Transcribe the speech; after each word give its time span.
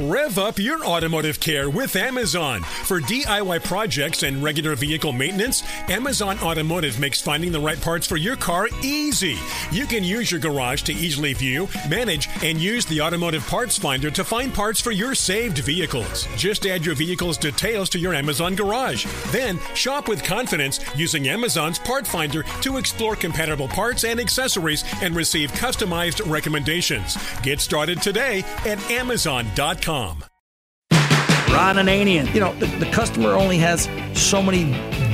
Rev 0.00 0.38
up 0.38 0.60
your 0.60 0.84
automotive 0.84 1.40
care 1.40 1.68
with 1.68 1.96
Amazon. 1.96 2.62
For 2.62 3.00
DIY 3.00 3.64
projects 3.64 4.22
and 4.22 4.40
regular 4.40 4.76
vehicle 4.76 5.12
maintenance, 5.12 5.64
Amazon 5.88 6.38
Automotive 6.38 7.00
makes 7.00 7.20
finding 7.20 7.50
the 7.50 7.58
right 7.58 7.80
parts 7.80 8.06
for 8.06 8.16
your 8.16 8.36
car 8.36 8.68
easy. 8.80 9.36
You 9.72 9.86
can 9.86 10.04
use 10.04 10.30
your 10.30 10.38
garage 10.38 10.82
to 10.82 10.92
easily 10.92 11.32
view, 11.32 11.68
manage, 11.88 12.28
and 12.44 12.60
use 12.60 12.86
the 12.86 13.00
automotive 13.00 13.44
parts 13.48 13.76
finder 13.76 14.08
to 14.08 14.22
find 14.22 14.54
parts 14.54 14.80
for 14.80 14.92
your 14.92 15.16
saved 15.16 15.58
vehicles. 15.58 16.28
Just 16.36 16.64
add 16.64 16.86
your 16.86 16.94
vehicle's 16.94 17.36
details 17.36 17.88
to 17.88 17.98
your 17.98 18.14
Amazon 18.14 18.54
garage. 18.54 19.04
Then 19.32 19.58
shop 19.74 20.06
with 20.06 20.22
confidence 20.22 20.78
using 20.94 21.26
Amazon's 21.26 21.80
part 21.80 22.06
finder 22.06 22.44
to 22.44 22.76
explore 22.76 23.16
compatible 23.16 23.66
parts 23.66 24.04
and 24.04 24.20
accessories 24.20 24.84
and 25.02 25.16
receive 25.16 25.50
customized 25.54 26.24
recommendations. 26.30 27.16
Get 27.42 27.60
started 27.60 28.00
today 28.00 28.44
at 28.64 28.78
Amazon.com. 28.92 29.87
Ron 29.88 31.76
Ananian. 31.76 32.32
You 32.34 32.40
know, 32.40 32.52
the, 32.56 32.66
the 32.78 32.90
customer 32.90 33.30
only 33.30 33.56
has 33.56 33.88
so 34.12 34.42
many 34.42 34.64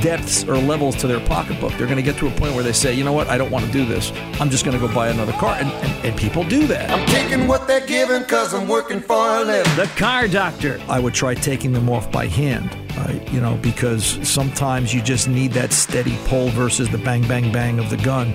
depths 0.03 0.43
or 0.45 0.57
levels 0.57 0.97
to 0.97 1.07
their 1.07 1.21
pocketbook. 1.21 1.73
They're 1.75 1.87
going 1.87 1.97
to 1.97 2.03
get 2.03 2.17
to 2.19 2.27
a 2.27 2.31
point 2.33 2.55
where 2.55 2.65
they 2.65 2.73
say, 2.73 2.93
you 2.93 3.05
know 3.05 3.13
what, 3.13 3.29
I 3.29 3.39
don't 3.39 3.53
want 3.53 3.65
to 3.65 3.71
do 3.71 3.87
this. 3.87 4.11
I'm 4.41 4.51
just 4.51 4.65
going 4.65 4.79
to 4.79 4.85
go 4.85 4.93
buy 4.93 5.09
another 5.09 5.33
car. 5.35 5.55
And, 5.55 5.71
and, 5.71 6.07
and 6.07 6.19
people 6.19 6.43
do 6.43 6.67
that. 6.67 6.91
I'm 6.91 7.07
taking 7.07 7.47
what 7.47 7.69
they're 7.69 7.87
giving 7.87 8.23
because 8.23 8.53
I'm 8.53 8.67
working 8.67 9.01
for 9.01 9.15
a 9.15 9.45
living. 9.45 9.77
The 9.77 9.91
car 9.97 10.27
doctor. 10.27 10.81
I 10.89 10.99
would 10.99 11.15
try 11.15 11.35
taking 11.35 11.73
them 11.73 11.89
off 11.89 12.11
by 12.11 12.27
hand. 12.27 12.77
Right? 12.97 13.33
You 13.33 13.41
know, 13.41 13.57
because 13.57 14.05
sometimes 14.29 14.93
you 14.93 15.03
just 15.03 15.29
need 15.29 15.53
that 15.53 15.73
steady 15.73 16.19
pull 16.27 16.49
versus 16.49 16.89
the 16.89 16.99
bang, 16.99 17.27
bang, 17.27 17.53
bang 17.53 17.79
of 17.79 17.91
the 17.91 17.97
gun. 17.99 18.35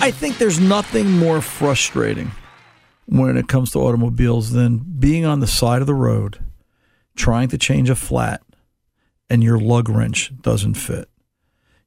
I 0.00 0.10
think 0.10 0.38
there's 0.38 0.60
nothing 0.60 1.10
more 1.10 1.40
frustrating 1.40 2.30
when 3.06 3.36
it 3.36 3.48
comes 3.48 3.72
to 3.72 3.80
automobiles 3.80 4.52
than 4.52 4.78
being 4.78 5.24
on 5.24 5.40
the 5.40 5.46
side 5.46 5.80
of 5.80 5.86
the 5.86 5.94
road 5.94 6.38
trying 7.16 7.48
to 7.48 7.58
change 7.58 7.90
a 7.90 7.96
flat 7.96 8.40
and 9.28 9.42
your 9.42 9.58
lug 9.58 9.88
wrench 9.88 10.32
doesn't 10.40 10.74
fit. 10.74 11.08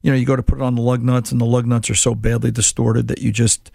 You 0.02 0.10
know, 0.10 0.16
you 0.16 0.26
go 0.26 0.36
to 0.36 0.42
put 0.42 0.58
it 0.58 0.62
on 0.62 0.74
the 0.74 0.82
lug 0.82 1.02
nuts 1.02 1.32
and 1.32 1.40
the 1.40 1.46
lug 1.46 1.66
nuts 1.66 1.88
are 1.88 1.94
so 1.94 2.14
badly 2.14 2.50
distorted 2.50 3.08
that 3.08 3.20
you 3.20 3.32
just, 3.32 3.70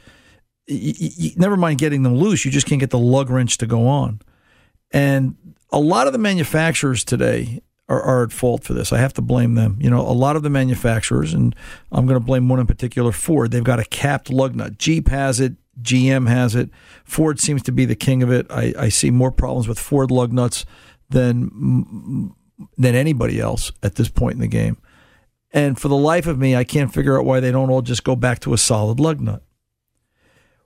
you, 0.68 0.94
you, 0.96 1.32
never 1.38 1.58
mind 1.58 1.80
getting 1.80 2.04
them 2.04 2.16
loose, 2.16 2.46
you 2.46 2.52
just 2.52 2.68
can't 2.68 2.80
get 2.80 2.92
the 2.92 3.00
lug 3.00 3.30
wrench 3.30 3.58
to 3.58 3.66
go 3.66 3.88
on. 3.88 4.22
And 4.92 5.36
a 5.72 5.80
lot 5.80 6.08
of 6.08 6.14
the 6.14 6.20
manufacturers 6.20 7.04
today 7.04 7.62
are, 7.90 8.02
are 8.02 8.24
at 8.24 8.32
fault 8.32 8.64
for 8.64 8.74
this. 8.74 8.92
I 8.92 8.98
have 8.98 9.14
to 9.14 9.22
blame 9.22 9.56
them. 9.56 9.78
You 9.80 9.90
know, 9.90 10.02
a 10.02 10.12
lot 10.12 10.36
of 10.36 10.44
the 10.44 10.50
manufacturers, 10.50 11.34
and 11.34 11.56
I'm 11.92 12.06
going 12.06 12.20
to 12.20 12.26
blame 12.26 12.50
one 12.50 12.60
in 12.60 12.68
particular, 12.68 13.12
Ford. 13.12 13.52
They've 13.52 13.64
got 13.64 13.80
a 13.80 13.86
capped 13.86 14.30
lug 14.30 14.56
nut. 14.56 14.78
Jeep 14.78 15.08
has 15.10 15.40
it. 15.40 15.54
GM 15.82 16.28
has 16.28 16.56
it. 16.56 16.70
Ford 17.04 17.40
seems 17.40 17.62
to 17.64 17.72
be 17.72 17.86
the 17.86 17.96
king 17.96 18.24
of 18.24 18.32
it. 18.32 18.48
I, 18.50 18.74
I 18.78 18.90
see 18.90 19.12
more 19.12 19.32
problems 19.32 19.68
with 19.68 19.80
Ford 19.80 20.12
lug 20.12 20.34
nuts 20.34 20.66
than 21.10 22.34
than 22.76 22.96
anybody 22.96 23.40
else 23.40 23.72
at 23.84 23.96
this 23.96 24.10
point 24.10 24.34
in 24.34 24.40
the 24.40 24.48
game. 24.48 24.78
And 25.52 25.80
for 25.80 25.88
the 25.88 25.96
life 25.96 26.26
of 26.26 26.40
me, 26.40 26.56
I 26.56 26.64
can't 26.64 26.94
figure 26.94 27.18
out 27.18 27.26
why 27.26 27.40
they 27.40 27.52
don't 27.52 27.70
all 27.70 27.84
just 27.84 28.04
go 28.04 28.16
back 28.16 28.40
to 28.40 28.54
a 28.54 28.58
solid 28.58 29.00
lug 29.00 29.22
nut. 29.22 29.44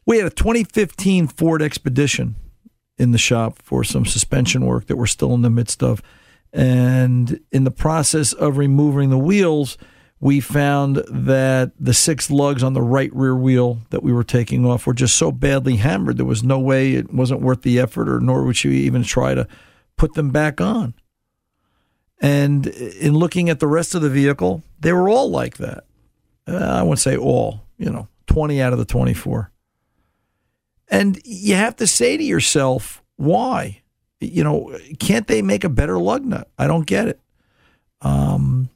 We 0.05 0.17
had 0.17 0.25
a 0.25 0.31
2015 0.31 1.27
Ford 1.27 1.61
Expedition 1.61 2.35
in 2.97 3.11
the 3.11 3.17
shop 3.17 3.61
for 3.61 3.83
some 3.83 4.05
suspension 4.05 4.65
work 4.65 4.87
that 4.87 4.95
we're 4.95 5.05
still 5.05 5.33
in 5.33 5.41
the 5.41 5.49
midst 5.49 5.83
of. 5.83 6.01
And 6.53 7.39
in 7.51 7.63
the 7.63 7.71
process 7.71 8.33
of 8.33 8.57
removing 8.57 9.09
the 9.09 9.17
wheels, 9.17 9.77
we 10.19 10.39
found 10.39 10.97
that 11.09 11.71
the 11.79 11.93
six 11.93 12.29
lugs 12.29 12.63
on 12.63 12.73
the 12.73 12.81
right 12.81 13.13
rear 13.13 13.35
wheel 13.35 13.81
that 13.89 14.03
we 14.03 14.13
were 14.13 14.23
taking 14.23 14.65
off 14.65 14.85
were 14.85 14.93
just 14.93 15.15
so 15.15 15.31
badly 15.31 15.77
hammered, 15.77 16.17
there 16.17 16.25
was 16.25 16.43
no 16.43 16.59
way 16.59 16.93
it 16.93 17.11
wasn't 17.13 17.41
worth 17.41 17.63
the 17.63 17.79
effort, 17.79 18.07
or 18.07 18.19
nor 18.19 18.43
would 18.43 18.63
you 18.63 18.71
even 18.71 19.03
try 19.03 19.33
to 19.33 19.47
put 19.97 20.13
them 20.13 20.29
back 20.29 20.61
on. 20.61 20.93
And 22.21 22.67
in 22.67 23.15
looking 23.15 23.49
at 23.49 23.59
the 23.59 23.67
rest 23.67 23.95
of 23.95 24.03
the 24.03 24.09
vehicle, 24.09 24.61
they 24.79 24.93
were 24.93 25.09
all 25.09 25.31
like 25.31 25.57
that. 25.57 25.85
Uh, 26.47 26.57
I 26.57 26.83
wouldn't 26.83 26.99
say 26.99 27.17
all, 27.17 27.65
you 27.77 27.89
know, 27.89 28.07
20 28.27 28.61
out 28.61 28.73
of 28.73 28.79
the 28.79 28.85
24. 28.85 29.51
And 30.87 31.19
you 31.23 31.55
have 31.55 31.77
to 31.77 31.87
say 31.87 32.17
to 32.17 32.23
yourself, 32.23 33.01
why? 33.15 33.80
You 34.21 34.43
know, 34.43 34.77
can't 34.99 35.27
they 35.27 35.41
make 35.41 35.63
a 35.63 35.69
better 35.69 35.99
lug 35.99 36.25
nut? 36.25 36.49
I 36.57 36.67
don't 36.67 36.85
get 36.85 37.07
it. 37.07 37.19
Um, 38.01 38.69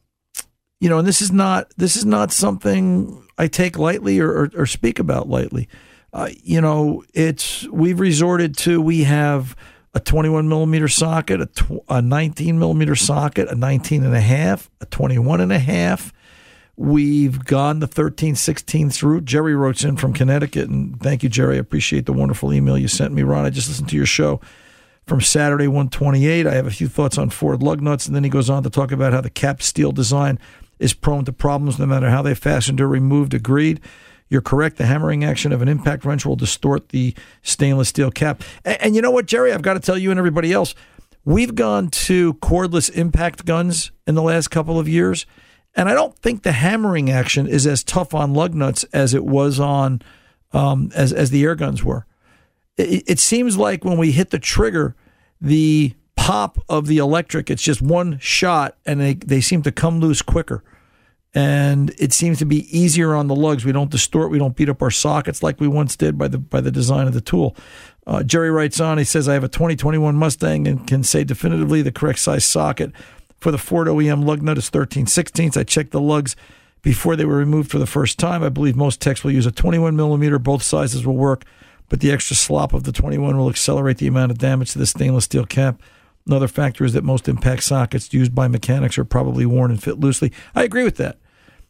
you 0.80 0.90
know, 0.90 1.00
and 1.00 1.08
this 1.08 1.22
is 1.22 1.32
not 1.32 1.72
this 1.78 1.96
is 1.96 2.06
not 2.06 2.32
something 2.32 3.26
I 3.38 3.48
take 3.48 3.78
lightly 3.78 4.20
or, 4.20 4.30
or, 4.30 4.52
or 4.56 4.66
speak 4.66 5.00
about 5.00 5.30
lightly. 5.30 5.70
Uh, 6.14 6.30
you 6.44 6.62
know, 6.62 7.04
it's 7.14 7.68
we've 7.70 8.00
resorted 8.00 8.58
to 8.58 8.82
we 8.82 9.04
have 9.04 9.56
a 9.94 10.00
21 10.00 10.50
millimeter 10.50 10.88
socket, 10.88 11.42
a, 11.42 11.46
tw- 11.46 11.84
a 11.88 12.02
19 12.02 12.60
millimeter 12.60 12.96
socket, 12.96 13.48
a 13.50 13.56
19 13.56 14.04
and 14.04 14.14
a 14.14 14.22
half, 14.22 14.70
a 14.82 14.86
21 14.86 15.42
and 15.42 15.54
a 15.54 15.60
half. 15.60 16.14
We've 16.78 17.44
gone 17.46 17.80
the 17.80 17.88
13 17.88 18.36
16 18.36 18.90
through. 18.90 19.22
Jerry 19.22 19.56
wrote 19.56 19.84
in 19.86 19.96
from 19.96 20.14
Connecticut, 20.14 20.70
and 20.70 21.00
thank 21.00 21.24
you, 21.24 21.30
Jerry. 21.30 21.56
I 21.56 21.60
appreciate 21.60 22.06
the 22.06 22.14
wonderful 22.14 22.54
email 22.54 22.78
you 22.78 22.90
sent 22.90 23.14
me, 23.14 23.24
Ron. 23.24 23.46
I 23.46 23.50
just 23.50 23.70
listened 23.70 23.90
to 23.90 23.96
your 23.96 24.06
show 24.06 24.42
from 25.06 25.22
Saturday 25.22 25.68
128. 25.68 26.48
I 26.48 26.54
have 26.54 26.68
a 26.68 26.72
few 26.72 26.88
thoughts 26.88 27.18
on 27.18 27.30
Ford 27.30 27.62
lug 27.62 27.82
nuts, 27.82 28.08
and 28.08 28.16
then 28.16 28.24
he 28.24 28.30
goes 28.30 28.50
on 28.50 28.64
to 28.64 28.70
talk 28.70 28.92
about 28.92 29.14
how 29.14 29.22
the 29.22 29.30
cap 29.30 29.62
steel 29.62 29.92
design 29.92 30.40
is 30.80 30.94
prone 30.94 31.26
to 31.26 31.34
problems 31.34 31.80
no 31.80 31.86
matter 31.86 32.10
how 32.10 32.22
they 32.22 32.36
fastened 32.36 32.82
or 32.82 32.88
removed. 32.88 33.34
Agreed. 33.34 33.80
You're 34.28 34.42
correct. 34.42 34.78
The 34.78 34.88
hammering 34.88 35.24
action 35.24 35.52
of 35.52 35.62
an 35.62 35.68
impact 35.68 36.04
wrench 36.04 36.26
will 36.26 36.36
distort 36.36 36.90
the 36.90 37.14
stainless 37.44 37.90
steel 37.90 38.10
cap. 38.10 38.42
And, 38.64 38.82
and 38.82 38.96
you 38.96 39.02
know 39.02 39.12
what, 39.12 39.28
Jerry? 39.28 39.54
I've 39.54 39.62
got 39.62 39.76
to 39.76 39.80
tell 39.80 39.98
you 39.98 40.10
and 40.10 40.18
everybody 40.18 40.52
else, 40.52 40.74
we've 41.24 41.54
gone 41.54 41.90
to 41.90 42.34
cordless 42.36 42.90
impact 42.92 43.46
guns 43.46 43.92
in 44.08 44.16
the 44.16 44.24
last 44.24 44.50
couple 44.50 44.80
of 44.80 44.88
years, 44.88 45.26
and 45.76 45.88
I 45.90 45.94
don't 45.94 46.18
think 46.18 46.44
the 46.44 46.54
hammering 46.54 47.12
action 47.12 47.48
is 47.48 47.68
as 47.68 47.84
tough 47.84 48.14
on 48.14 48.34
lug 48.34 48.56
nuts 48.56 48.84
as 48.86 49.14
it 49.14 49.26
was 49.26 49.60
on 49.60 50.02
um, 50.54 50.90
as 50.96 51.12
as 51.12 51.32
the 51.32 51.44
air 51.44 51.56
guns 51.56 51.84
were 51.84 52.06
it, 52.78 53.04
it 53.08 53.20
seems 53.20 53.58
like 53.58 53.84
when 53.84 53.98
we 53.98 54.12
hit 54.12 54.30
the 54.32 54.40
trigger, 54.40 54.96
the 55.40 55.94
pop 56.16 56.58
of 56.68 56.88
the 56.88 56.98
electric. 56.98 57.50
It's 57.50 57.62
just 57.62 57.82
one 57.82 58.20
shot, 58.20 58.78
and 58.86 59.00
they 59.00 59.14
they 59.16 59.42
seem 59.42 59.62
to 59.64 59.72
come 59.72 60.00
loose 60.00 60.22
quicker. 60.22 60.64
And 61.34 61.94
it 62.00 62.14
seems 62.14 62.40
to 62.40 62.46
be 62.46 62.66
easier 62.78 63.14
on 63.14 63.28
the 63.28 63.36
lugs. 63.36 63.66
We 63.66 63.74
don't 63.74 63.92
distort. 63.92 64.32
We 64.32 64.40
don't 64.40 64.56
beat 64.56 64.70
up 64.70 64.82
our 64.82 64.90
sockets 64.90 65.44
like 65.44 65.60
we 65.60 65.68
once 65.68 65.98
did 65.98 66.18
by 66.18 66.30
the 66.30 66.38
by 66.38 66.62
the 66.62 66.72
design 66.72 67.08
of 67.08 67.14
the 67.14 67.22
tool. 67.22 67.56
Uh, 68.08 68.24
Jerry 68.24 68.50
writes 68.50 68.80
on. 68.80 68.98
He 68.98 69.04
says, 69.04 69.28
"I 69.28 69.34
have 69.34 69.44
a 69.44 69.50
2021 69.50 70.16
Mustang 70.16 70.68
and 70.68 70.88
can 70.88 71.04
say 71.04 71.24
definitively 71.24 71.82
the 71.82 71.92
correct 71.92 72.20
size 72.20 72.46
socket 72.46 72.92
for 73.40 73.52
the 73.52 73.58
Ford 73.58 73.88
OEM 73.88 74.26
lug 74.26 74.42
nut 74.42 74.58
is 74.58 74.70
13 74.70 75.06
16 75.06 75.52
I 75.56 75.64
checked 75.64 75.92
the 75.92 76.02
lugs 76.02 76.36
before 76.82 77.16
they 77.16 77.26
were 77.26 77.38
removed 77.38 77.70
for 77.70 77.80
the 77.80 77.86
first 77.86 78.18
time. 78.18 78.44
I 78.44 78.50
believe 78.50 78.76
most 78.76 79.02
techs 79.02 79.24
will 79.24 79.32
use 79.32 79.46
a 79.46 79.52
21 79.52 79.96
millimeter. 79.96 80.40
Both 80.40 80.64
sizes 80.64 81.06
will 81.06 81.16
work, 81.16 81.44
but 81.90 82.00
the 82.00 82.12
extra 82.12 82.36
slop 82.36 82.74
of 82.74 82.84
the 82.84 82.92
21 82.92 83.38
will 83.38 83.50
accelerate 83.50 83.98
the 83.98 84.08
amount 84.08 84.32
of 84.32 84.38
damage 84.38 84.72
to 84.72 84.80
the 84.80 84.86
stainless 84.86 85.26
steel 85.26 85.46
cap. 85.46 85.82
Another 86.28 86.48
factor 86.48 86.84
is 86.84 86.94
that 86.94 87.04
most 87.04 87.28
impact 87.28 87.64
sockets 87.64 88.14
used 88.14 88.34
by 88.34 88.48
mechanics 88.48 88.98
are 88.98 89.06
probably 89.06 89.46
worn 89.46 89.72
and 89.72 89.82
fit 89.82 90.00
loosely. 90.00 90.32
I 90.56 90.64
agree 90.64 90.84
with 90.84 90.98
that. 90.98 91.20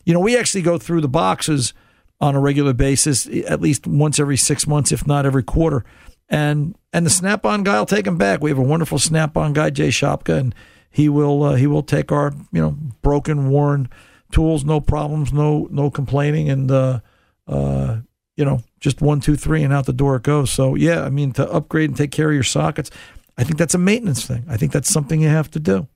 You 0.05 0.13
know, 0.13 0.19
we 0.19 0.37
actually 0.37 0.61
go 0.61 0.77
through 0.77 1.01
the 1.01 1.09
boxes 1.09 1.73
on 2.21 2.35
a 2.35 2.39
regular 2.39 2.73
basis, 2.73 3.27
at 3.47 3.59
least 3.59 3.85
once 3.85 4.19
every 4.19 4.37
six 4.37 4.65
months, 4.65 4.91
if 4.91 5.05
not 5.05 5.25
every 5.25 5.43
quarter. 5.43 5.83
And 6.29 6.75
and 6.93 7.05
the 7.05 7.09
Snap-on 7.09 7.63
guy 7.63 7.77
will 7.77 7.85
take 7.85 8.05
them 8.05 8.17
back. 8.17 8.41
We 8.41 8.49
have 8.49 8.57
a 8.57 8.63
wonderful 8.63 8.97
Snap-on 8.97 9.53
guy, 9.53 9.69
Jay 9.69 9.89
Shopka, 9.89 10.37
and 10.37 10.55
he 10.89 11.09
will 11.09 11.43
uh, 11.43 11.55
he 11.55 11.67
will 11.67 11.83
take 11.83 12.11
our 12.11 12.33
you 12.51 12.61
know 12.61 12.71
broken, 13.01 13.49
worn 13.49 13.89
tools, 14.31 14.63
no 14.63 14.79
problems, 14.79 15.33
no 15.33 15.67
no 15.69 15.91
complaining, 15.91 16.49
and 16.49 16.71
uh, 16.71 16.99
uh, 17.47 17.97
you 18.35 18.45
know 18.45 18.61
just 18.79 19.01
one, 19.01 19.19
two, 19.19 19.35
three, 19.35 19.63
and 19.63 19.73
out 19.73 19.85
the 19.85 19.93
door 19.93 20.15
it 20.15 20.23
goes. 20.23 20.51
So 20.51 20.75
yeah, 20.75 21.03
I 21.03 21.09
mean 21.09 21.31
to 21.33 21.51
upgrade 21.51 21.89
and 21.89 21.97
take 21.97 22.11
care 22.11 22.29
of 22.29 22.35
your 22.35 22.43
sockets, 22.43 22.91
I 23.37 23.43
think 23.43 23.57
that's 23.57 23.73
a 23.73 23.79
maintenance 23.79 24.25
thing. 24.25 24.45
I 24.49 24.57
think 24.57 24.71
that's 24.71 24.89
something 24.89 25.21
you 25.21 25.29
have 25.29 25.51
to 25.51 25.59
do. 25.59 25.87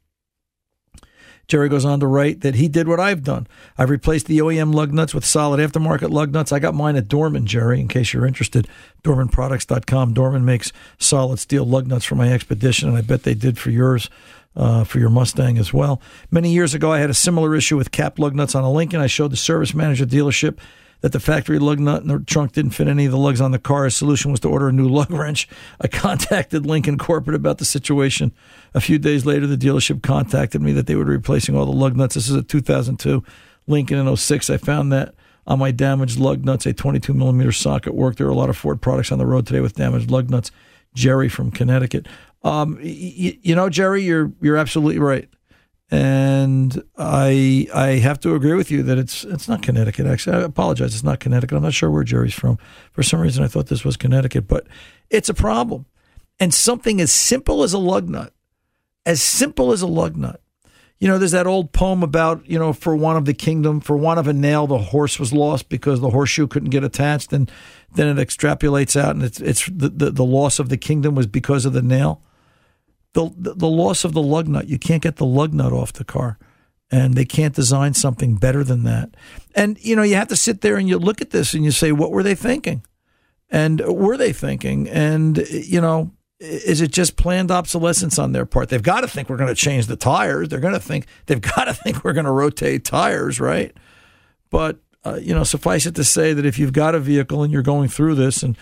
Jerry 1.50 1.68
goes 1.68 1.84
on 1.84 2.00
to 2.00 2.08
write 2.08 2.42
that 2.42 2.56
he 2.56 2.68
did 2.68 2.88
what 2.88 3.00
I've 3.00 3.24
done. 3.24 3.48
I've 3.76 3.90
replaced 3.90 4.28
the 4.28 4.38
OEM 4.38 4.72
lug 4.72 4.94
nuts 4.94 5.16
with 5.16 5.26
solid 5.26 5.60
aftermarket 5.60 6.12
lug 6.12 6.32
nuts. 6.32 6.52
I 6.52 6.60
got 6.60 6.76
mine 6.76 6.96
at 6.96 7.08
Dorman, 7.08 7.48
Jerry, 7.48 7.80
in 7.80 7.88
case 7.88 8.14
you're 8.14 8.28
interested. 8.28 8.68
DormanProducts.com. 9.04 10.14
Dorman 10.14 10.46
makes 10.46 10.72
solid 11.00 11.40
steel 11.40 11.66
lug 11.66 11.88
nuts 11.88 12.06
for 12.06 12.14
my 12.14 12.32
Expedition, 12.32 12.88
and 12.88 12.98
I 12.98 13.02
bet 13.02 13.24
they 13.24 13.34
did 13.34 13.58
for 13.58 13.72
yours. 13.72 14.10
Uh, 14.56 14.84
for 14.84 14.98
your 15.00 15.12
Mustang 15.12 15.60
as 15.60 15.72
well. 15.72 16.02
Many 16.32 16.52
years 16.52 16.74
ago, 16.74 16.92
I 16.92 16.98
had 16.98 17.12
a 17.12 17.14
similar 17.14 17.56
issue 17.56 17.78
with 17.78 17.92
cap 17.92 18.18
lug 18.18 18.36
nuts 18.36 18.56
on 18.56 18.64
a 18.64 18.72
Lincoln. 18.72 19.00
I 19.00 19.06
showed 19.06 19.32
the 19.32 19.38
service 19.38 19.76
manager 19.76 20.08
dealership 20.08 20.58
that 21.02 21.12
the 21.14 21.20
factory 21.20 21.60
lug 21.60 21.80
nut 21.80 22.02
in 22.02 22.08
the 22.10 22.20
trunk 22.20 22.52
didn't 22.54 22.72
fit 22.72 22.88
any 22.88 23.06
of 23.06 23.12
the 23.12 23.18
lugs 23.18 23.40
on 23.40 23.52
the 23.52 23.60
car. 23.60 23.86
His 23.86 23.96
solution 23.96 24.32
was 24.32 24.40
to 24.42 24.50
order 24.50 24.68
a 24.68 24.74
new 24.74 24.88
lug 24.90 25.12
wrench. 25.12 25.48
I 25.80 25.88
contacted 25.88 26.66
Lincoln 26.66 26.98
Corporate 26.98 27.36
about 27.36 27.58
the 27.58 27.66
situation. 27.66 28.32
A 28.74 28.82
few 28.82 29.00
days 29.00 29.26
later, 29.26 29.48
the 29.48 29.58
dealership 29.58 30.04
contacted 30.04 30.62
me 30.62 30.74
that 30.74 30.88
they 30.88 30.96
were 30.96 31.06
replacing 31.06 31.56
all 31.56 31.66
the 31.66 31.72
lug 31.72 31.96
nuts. 31.96 32.16
This 32.16 32.30
is 32.30 32.36
a 32.36 32.44
2002 32.44 33.24
Lincoln 33.68 33.98
in 33.98 34.16
06. 34.18 34.50
I 34.50 34.58
found 34.58 34.92
that 34.92 35.14
on 35.48 35.60
my 35.60 35.72
damaged 35.72 36.20
lug 36.20 36.44
nuts, 36.44 36.66
a 36.66 36.74
22 36.74 37.14
millimeter 37.14 37.52
socket 37.52 37.94
worked. 37.96 38.18
There 38.18 38.28
are 38.28 38.32
a 38.32 38.36
lot 38.36 38.50
of 38.50 38.58
Ford 38.58 38.82
products 38.82 39.12
on 39.12 39.18
the 39.20 39.26
road 39.26 39.48
today 39.48 39.62
with 39.62 39.76
damaged 39.76 40.12
lug 40.12 40.30
nuts. 40.30 40.52
Jerry 40.96 41.30
from 41.30 41.52
Connecticut. 41.52 42.08
Um, 42.44 42.76
y- 42.82 43.38
you 43.42 43.56
know, 43.56 43.70
Jerry, 43.70 44.02
you're 44.04 44.32
you're 44.42 44.58
absolutely 44.58 45.00
right, 45.00 45.30
and 45.92 46.82
I 46.98 47.68
I 47.74 47.88
have 47.98 48.20
to 48.22 48.36
agree 48.36 48.54
with 48.54 48.70
you 48.70 48.84
that 48.84 48.98
it's 48.98 49.24
it's 49.24 49.48
not 49.48 49.64
Connecticut. 49.64 50.06
Actually, 50.06 50.38
I 50.38 50.42
apologize, 50.42 50.94
it's 50.94 51.04
not 51.04 51.20
Connecticut. 51.20 51.58
I'm 51.58 51.64
not 51.64 51.74
sure 51.74 51.90
where 51.90 52.04
Jerry's 52.04 52.34
from. 52.34 52.60
For 52.92 53.02
some 53.02 53.20
reason, 53.20 53.44
I 53.44 53.48
thought 53.48 53.68
this 53.68 53.84
was 53.84 53.98
Connecticut, 53.98 54.48
but 54.48 54.68
it's 55.10 55.30
a 55.30 55.34
problem. 55.34 55.86
And 56.40 56.54
something 56.54 57.02
as 57.02 57.12
simple 57.12 57.64
as 57.64 57.74
a 57.74 57.80
lug 57.80 58.08
nut, 58.08 58.34
as 59.06 59.22
simple 59.22 59.72
as 59.72 59.82
a 59.82 59.88
lug 59.88 60.16
nut. 60.16 60.42
You 61.00 61.08
know, 61.08 61.18
there's 61.18 61.32
that 61.32 61.48
old 61.48 61.72
poem 61.72 62.04
about, 62.04 62.46
you 62.46 62.60
know, 62.60 62.74
for 62.74 62.94
one 62.94 63.16
of 63.16 63.24
the 63.24 63.34
kingdom, 63.34 63.80
for 63.80 63.96
one 63.96 64.18
of 64.18 64.28
a 64.28 64.34
nail, 64.34 64.68
the 64.68 64.78
horse 64.78 65.18
was 65.18 65.32
lost 65.32 65.70
because 65.70 66.02
the 66.02 66.10
horseshoe 66.10 66.46
couldn't 66.46 66.72
get 66.72 66.84
attached. 66.84 67.32
And 67.32 67.50
then 67.94 68.18
it 68.18 68.28
extrapolates 68.28 69.00
out 69.00 69.16
and 69.16 69.24
it's, 69.24 69.40
it's 69.40 69.66
the, 69.68 69.88
the, 69.88 70.12
the 70.12 70.26
loss 70.26 70.60
of 70.60 70.68
the 70.68 70.76
kingdom 70.76 71.16
was 71.16 71.26
because 71.26 71.66
of 71.66 71.72
the 71.72 71.82
nail 71.82 72.22
the, 73.28 73.54
the 73.54 73.68
loss 73.68 74.04
of 74.04 74.14
the 74.14 74.22
lug 74.22 74.48
nut. 74.48 74.68
You 74.68 74.80
can't 74.80 75.02
get 75.02 75.18
the 75.18 75.26
lug 75.26 75.54
nut 75.54 75.74
off 75.74 75.94
the 75.94 76.04
car, 76.04 76.38
and 76.92 77.14
they 77.14 77.26
can't 77.26 77.54
design 77.54 77.94
something 77.94 78.36
better 78.36 78.64
than 78.64 78.84
that. 78.84 79.16
And 79.56 79.78
you 79.84 79.96
know, 79.96 80.04
you 80.04 80.16
have 80.16 80.30
to 80.30 80.36
sit 80.36 80.62
there 80.62 80.78
and 80.78 80.88
you 80.88 80.98
look 80.98 81.22
at 81.22 81.32
this 81.32 81.54
and 81.54 81.64
you 81.64 81.72
say, 81.72 81.92
what 81.92 82.12
were 82.12 82.24
they 82.24 82.36
thinking? 82.36 82.84
And 83.50 83.82
were 83.82 84.18
they 84.18 84.34
thinking? 84.34 84.88
And 84.88 85.38
you 85.50 85.82
know, 85.82 86.12
is 86.40 86.82
it 86.82 86.92
just 86.92 87.18
planned 87.18 87.52
obsolescence 87.52 88.18
on 88.18 88.32
their 88.32 88.46
part? 88.46 88.70
They've 88.70 88.82
got 88.82 89.02
to 89.02 89.08
think 89.08 89.30
we're 89.30 89.38
going 89.38 89.50
to 89.50 89.56
change 89.56 89.88
the 89.88 89.98
tires. 89.98 90.50
They're 90.50 90.60
going 90.60 90.74
to 90.74 90.80
think 90.80 91.06
they've 91.26 91.42
got 91.42 91.66
to 91.66 91.74
think 91.74 92.04
we're 92.04 92.14
going 92.14 92.26
to 92.26 92.32
rotate 92.32 92.86
tires, 92.86 93.40
right? 93.40 93.76
But 94.50 94.80
uh, 95.06 95.20
you 95.22 95.34
know, 95.34 95.44
suffice 95.44 95.86
it 95.86 95.96
to 95.96 96.04
say 96.04 96.34
that 96.34 96.46
if 96.46 96.60
you've 96.60 96.74
got 96.74 96.96
a 96.96 97.00
vehicle 97.00 97.44
and 97.44 97.54
you're 97.54 97.62
going 97.62 97.88
through 97.88 98.16
this 98.16 98.44
and 98.44 98.58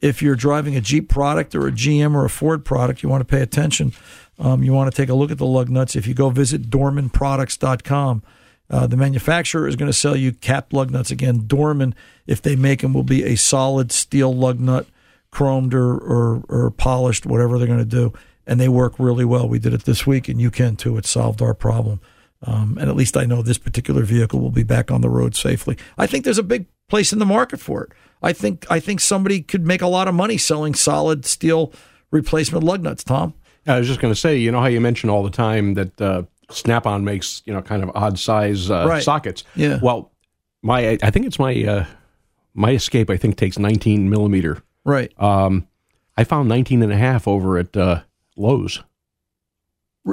if 0.00 0.22
you're 0.22 0.36
driving 0.36 0.76
a 0.76 0.80
Jeep 0.80 1.08
product 1.08 1.54
or 1.54 1.66
a 1.66 1.72
GM 1.72 2.14
or 2.14 2.24
a 2.24 2.30
Ford 2.30 2.64
product, 2.64 3.02
you 3.02 3.08
want 3.08 3.20
to 3.20 3.24
pay 3.24 3.42
attention. 3.42 3.92
Um, 4.38 4.62
you 4.62 4.72
want 4.72 4.90
to 4.90 4.96
take 4.96 5.10
a 5.10 5.14
look 5.14 5.30
at 5.30 5.38
the 5.38 5.46
lug 5.46 5.68
nuts. 5.68 5.94
If 5.94 6.06
you 6.06 6.14
go 6.14 6.30
visit 6.30 6.70
DormanProducts.com, 6.70 8.22
uh, 8.70 8.86
the 8.86 8.96
manufacturer 8.96 9.68
is 9.68 9.76
going 9.76 9.90
to 9.90 9.96
sell 9.96 10.16
you 10.16 10.32
capped 10.32 10.72
lug 10.72 10.90
nuts. 10.90 11.10
Again, 11.10 11.44
Dorman, 11.46 11.94
if 12.26 12.40
they 12.40 12.56
make 12.56 12.80
them, 12.80 12.94
will 12.94 13.02
be 13.02 13.24
a 13.24 13.36
solid 13.36 13.92
steel 13.92 14.34
lug 14.34 14.60
nut, 14.60 14.86
chromed 15.32 15.74
or, 15.74 15.98
or, 15.98 16.42
or 16.48 16.70
polished, 16.70 17.26
whatever 17.26 17.58
they're 17.58 17.66
going 17.66 17.78
to 17.78 17.84
do. 17.84 18.12
And 18.46 18.58
they 18.58 18.68
work 18.68 18.98
really 18.98 19.24
well. 19.24 19.48
We 19.48 19.58
did 19.58 19.74
it 19.74 19.84
this 19.84 20.06
week, 20.06 20.28
and 20.28 20.40
you 20.40 20.50
can 20.50 20.76
too. 20.76 20.96
It 20.96 21.04
solved 21.04 21.42
our 21.42 21.54
problem. 21.54 22.00
Um, 22.46 22.78
and 22.80 22.88
at 22.88 22.96
least 22.96 23.16
I 23.18 23.24
know 23.26 23.42
this 23.42 23.58
particular 23.58 24.02
vehicle 24.02 24.40
will 24.40 24.50
be 24.50 24.62
back 24.62 24.90
on 24.90 25.02
the 25.02 25.10
road 25.10 25.34
safely. 25.36 25.76
I 25.98 26.06
think 26.06 26.24
there's 26.24 26.38
a 26.38 26.42
big 26.42 26.66
place 26.88 27.12
in 27.12 27.18
the 27.18 27.26
market 27.26 27.60
for 27.60 27.84
it. 27.84 27.92
I 28.22 28.32
think 28.32 28.66
I 28.70 28.80
think 28.80 29.00
somebody 29.00 29.42
could 29.42 29.66
make 29.66 29.82
a 29.82 29.86
lot 29.86 30.08
of 30.08 30.14
money 30.14 30.38
selling 30.38 30.74
solid 30.74 31.24
steel 31.26 31.72
replacement 32.10 32.64
lug 32.64 32.82
nuts. 32.82 33.04
Tom, 33.04 33.34
I 33.66 33.78
was 33.78 33.86
just 33.88 34.00
going 34.00 34.12
to 34.12 34.18
say, 34.18 34.36
you 34.38 34.50
know 34.50 34.60
how 34.60 34.66
you 34.68 34.80
mention 34.80 35.10
all 35.10 35.22
the 35.22 35.30
time 35.30 35.74
that 35.74 36.00
uh, 36.00 36.22
Snap-on 36.50 37.04
makes 37.04 37.42
you 37.44 37.52
know 37.52 37.62
kind 37.62 37.82
of 37.82 37.90
odd 37.94 38.18
size 38.18 38.70
uh, 38.70 38.86
Right. 38.88 39.02
sockets. 39.02 39.44
Yeah. 39.54 39.78
Well, 39.82 40.10
my 40.62 40.98
I 41.02 41.10
think 41.10 41.26
it's 41.26 41.38
my 41.38 41.62
uh, 41.64 41.84
my 42.54 42.70
Escape. 42.72 43.10
I 43.10 43.16
think 43.18 43.36
takes 43.36 43.58
19 43.58 44.08
millimeter. 44.10 44.62
right? 44.84 45.12
Um, 45.20 45.66
I 46.16 46.24
found 46.24 46.48
19 46.48 46.82
and 46.82 46.92
a 46.92 46.96
half 46.96 47.28
over 47.28 47.56
at 47.58 47.76
uh, 47.76 48.02
Lowe's. 48.36 48.82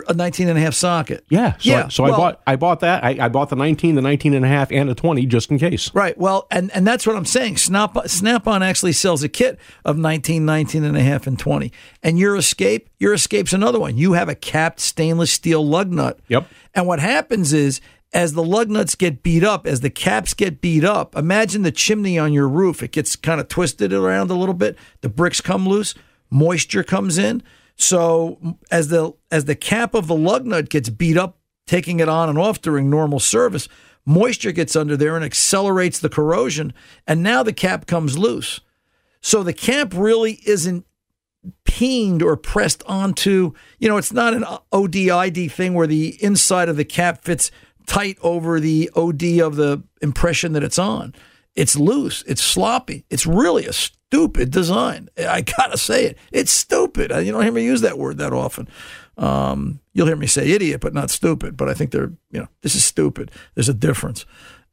A 0.08 0.14
19 0.14 0.50
and 0.50 0.58
a 0.58 0.62
half 0.62 0.74
socket. 0.74 1.26
Yeah. 1.30 1.54
So, 1.54 1.70
Yeah, 1.70 1.86
I, 1.86 1.88
so 1.89 2.06
I 2.06 2.10
bought 2.10 2.42
I 2.48 2.56
bought 2.56 2.80
that. 2.82 3.04
I, 3.04 3.18
I 3.20 3.30
bought 3.30 3.50
the 3.50 3.56
19, 3.56 3.96
the 3.96 4.01
19 4.01 4.34
and 4.34 4.46
a 4.46 4.48
half, 4.48 4.72
and 4.72 4.89
a 4.89 4.96
20 4.96 5.25
just 5.25 5.51
in 5.51 5.60
case. 5.60 5.94
Right. 5.94 6.18
Well, 6.18 6.48
and, 6.51 6.72
and 6.74 6.86
that's 6.86 7.06
what 7.08 7.16
I'm 7.16 7.25
saying. 7.25 7.58
Snap 7.58 7.98
Snap-on 8.08 8.63
actually 8.63 8.94
sells 8.94 9.24
a 9.24 9.30
kit 9.30 9.60
of 9.86 9.98
19, 9.98 10.46
19 10.46 10.84
and 10.84 10.98
a 10.98 11.01
half, 11.01 11.27
and 11.27 11.38
20. 11.38 11.72
And 12.04 12.20
your 12.20 12.36
Escape, 12.36 12.89
your 13.00 13.13
Escape's 13.13 13.54
another 13.54 13.80
one. 13.80 13.98
You 13.98 14.13
have 14.13 14.30
a 14.30 14.36
capped 14.36 14.80
stainless 14.80 15.32
steel 15.32 15.66
lug 15.66 15.92
nut. 15.92 16.20
Yep. 16.27 16.48
And 16.75 16.88
what 16.88 17.00
happens 17.00 17.54
is, 17.54 17.82
as 18.13 18.34
the 18.34 18.44
lug 18.44 18.70
nuts 18.70 18.96
get 18.96 19.22
beat 19.22 19.44
up, 19.44 19.68
as 19.68 19.82
the 19.82 19.89
caps 19.89 20.34
get 20.34 20.62
beat 20.62 20.84
up, 20.84 21.16
imagine 21.16 21.63
the 21.63 21.72
chimney 21.72 22.18
on 22.18 22.34
your 22.34 22.48
roof. 22.48 22.82
It 22.82 22.92
gets 22.92 23.16
kind 23.16 23.42
of 23.42 23.48
twisted 23.48 23.92
around 23.92 24.32
a 24.32 24.36
little 24.36 24.56
bit. 24.56 24.77
The 25.01 25.10
bricks 25.10 25.42
come 25.42 25.68
loose, 25.68 25.94
moisture 26.30 26.84
comes 26.84 27.18
in. 27.18 27.44
So 27.77 28.57
as 28.72 28.89
the 28.89 29.13
as 29.31 29.46
the 29.46 29.55
cap 29.55 29.93
of 29.93 30.07
the 30.07 30.15
lug 30.15 30.46
nut 30.46 30.69
gets 30.69 30.89
beat 30.89 31.17
up, 31.17 31.38
taking 31.65 32.00
it 32.00 32.10
on 32.10 32.27
and 32.27 32.38
off 32.38 32.62
during 32.62 32.89
normal 32.89 33.19
service, 33.19 33.69
moisture 34.05 34.51
gets 34.51 34.75
under 34.75 34.98
there 34.98 35.15
and 35.15 35.24
accelerates 35.24 36.00
the 36.00 36.10
corrosion, 36.10 36.74
and 37.05 37.22
now 37.22 37.43
the 37.43 37.53
cap 37.53 37.86
comes 37.86 38.17
loose. 38.17 38.60
So 39.22 39.43
the 39.43 39.53
cap 39.53 39.93
really 39.96 40.39
isn't 40.46 40.86
peened 41.65 42.24
or 42.24 42.36
pressed 42.36 42.84
onto, 42.88 43.53
you 43.79 43.88
know, 43.88 43.98
it's 43.98 44.13
not 44.13 44.34
an 44.34 44.43
ODID 44.72 45.51
thing 45.51 45.74
where 45.74 45.88
the 45.88 46.22
inside 46.24 46.69
of 46.69 46.77
the 46.77 46.86
cap 46.86 47.24
fits 47.24 47.51
tight 47.86 48.17
over 48.22 48.60
the 48.60 48.89
OD 48.96 49.39
of 49.39 49.55
the 49.55 49.84
impression 50.01 50.53
that 50.53 50.63
it's 50.63 50.79
on. 50.79 51.13
It's 51.58 51.76
loose, 51.76 52.24
it's 52.28 52.44
sloppy. 52.44 53.04
It's 53.10 53.26
really 53.26 53.66
a 53.66 53.74
stupid 53.74 54.52
design. 54.52 55.10
I 55.18 55.42
got 55.42 55.72
to 55.72 55.78
say 55.78 56.06
it. 56.06 56.18
It's 56.32 56.52
stupid. 56.52 57.10
You 57.26 57.32
don't 57.32 57.44
hear 57.44 57.52
me 57.52 57.66
use 57.66 57.82
that 57.82 57.98
word 57.98 58.20
that 58.20 58.32
often. 58.32 58.70
Um, 59.18 59.80
you'll 59.94 60.06
hear 60.06 60.16
me 60.16 60.28
say 60.28 60.52
idiot, 60.52 60.82
but 60.82 60.94
not 60.94 61.10
stupid. 61.10 61.58
But 61.58 61.68
I 61.68 61.74
think 61.74 61.90
they're, 61.90 62.12
you 62.32 62.42
know, 62.42 62.48
this 62.62 62.76
is 62.76 62.86
stupid. 62.86 63.32
There's 63.56 63.70
a 63.70 63.74
difference. 63.74 64.26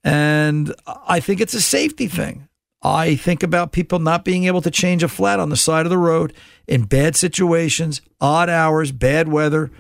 And 0.05 0.75
I 0.87 1.21
think 1.21 1.41
it's 1.41 1.55
a 1.55 1.62
safety 1.62 2.07
thing. 2.07 2.49
I 2.83 3.17
think 3.17 3.43
about 3.43 3.73
people 3.73 3.99
not 3.99 4.23
being 4.23 4.45
able 4.45 4.61
to 4.61 4.71
change 4.71 5.03
a 5.03 5.09
flat 5.09 5.41
on 5.41 5.49
the 5.49 5.57
side 5.57 5.87
of 5.87 5.91
the 5.91 5.97
road 5.97 6.35
in 6.69 6.85
bad 6.85 7.17
situations, 7.17 8.03
odd 8.21 8.50
hours, 8.50 8.93
bad 8.93 9.29
weather. 9.29 9.71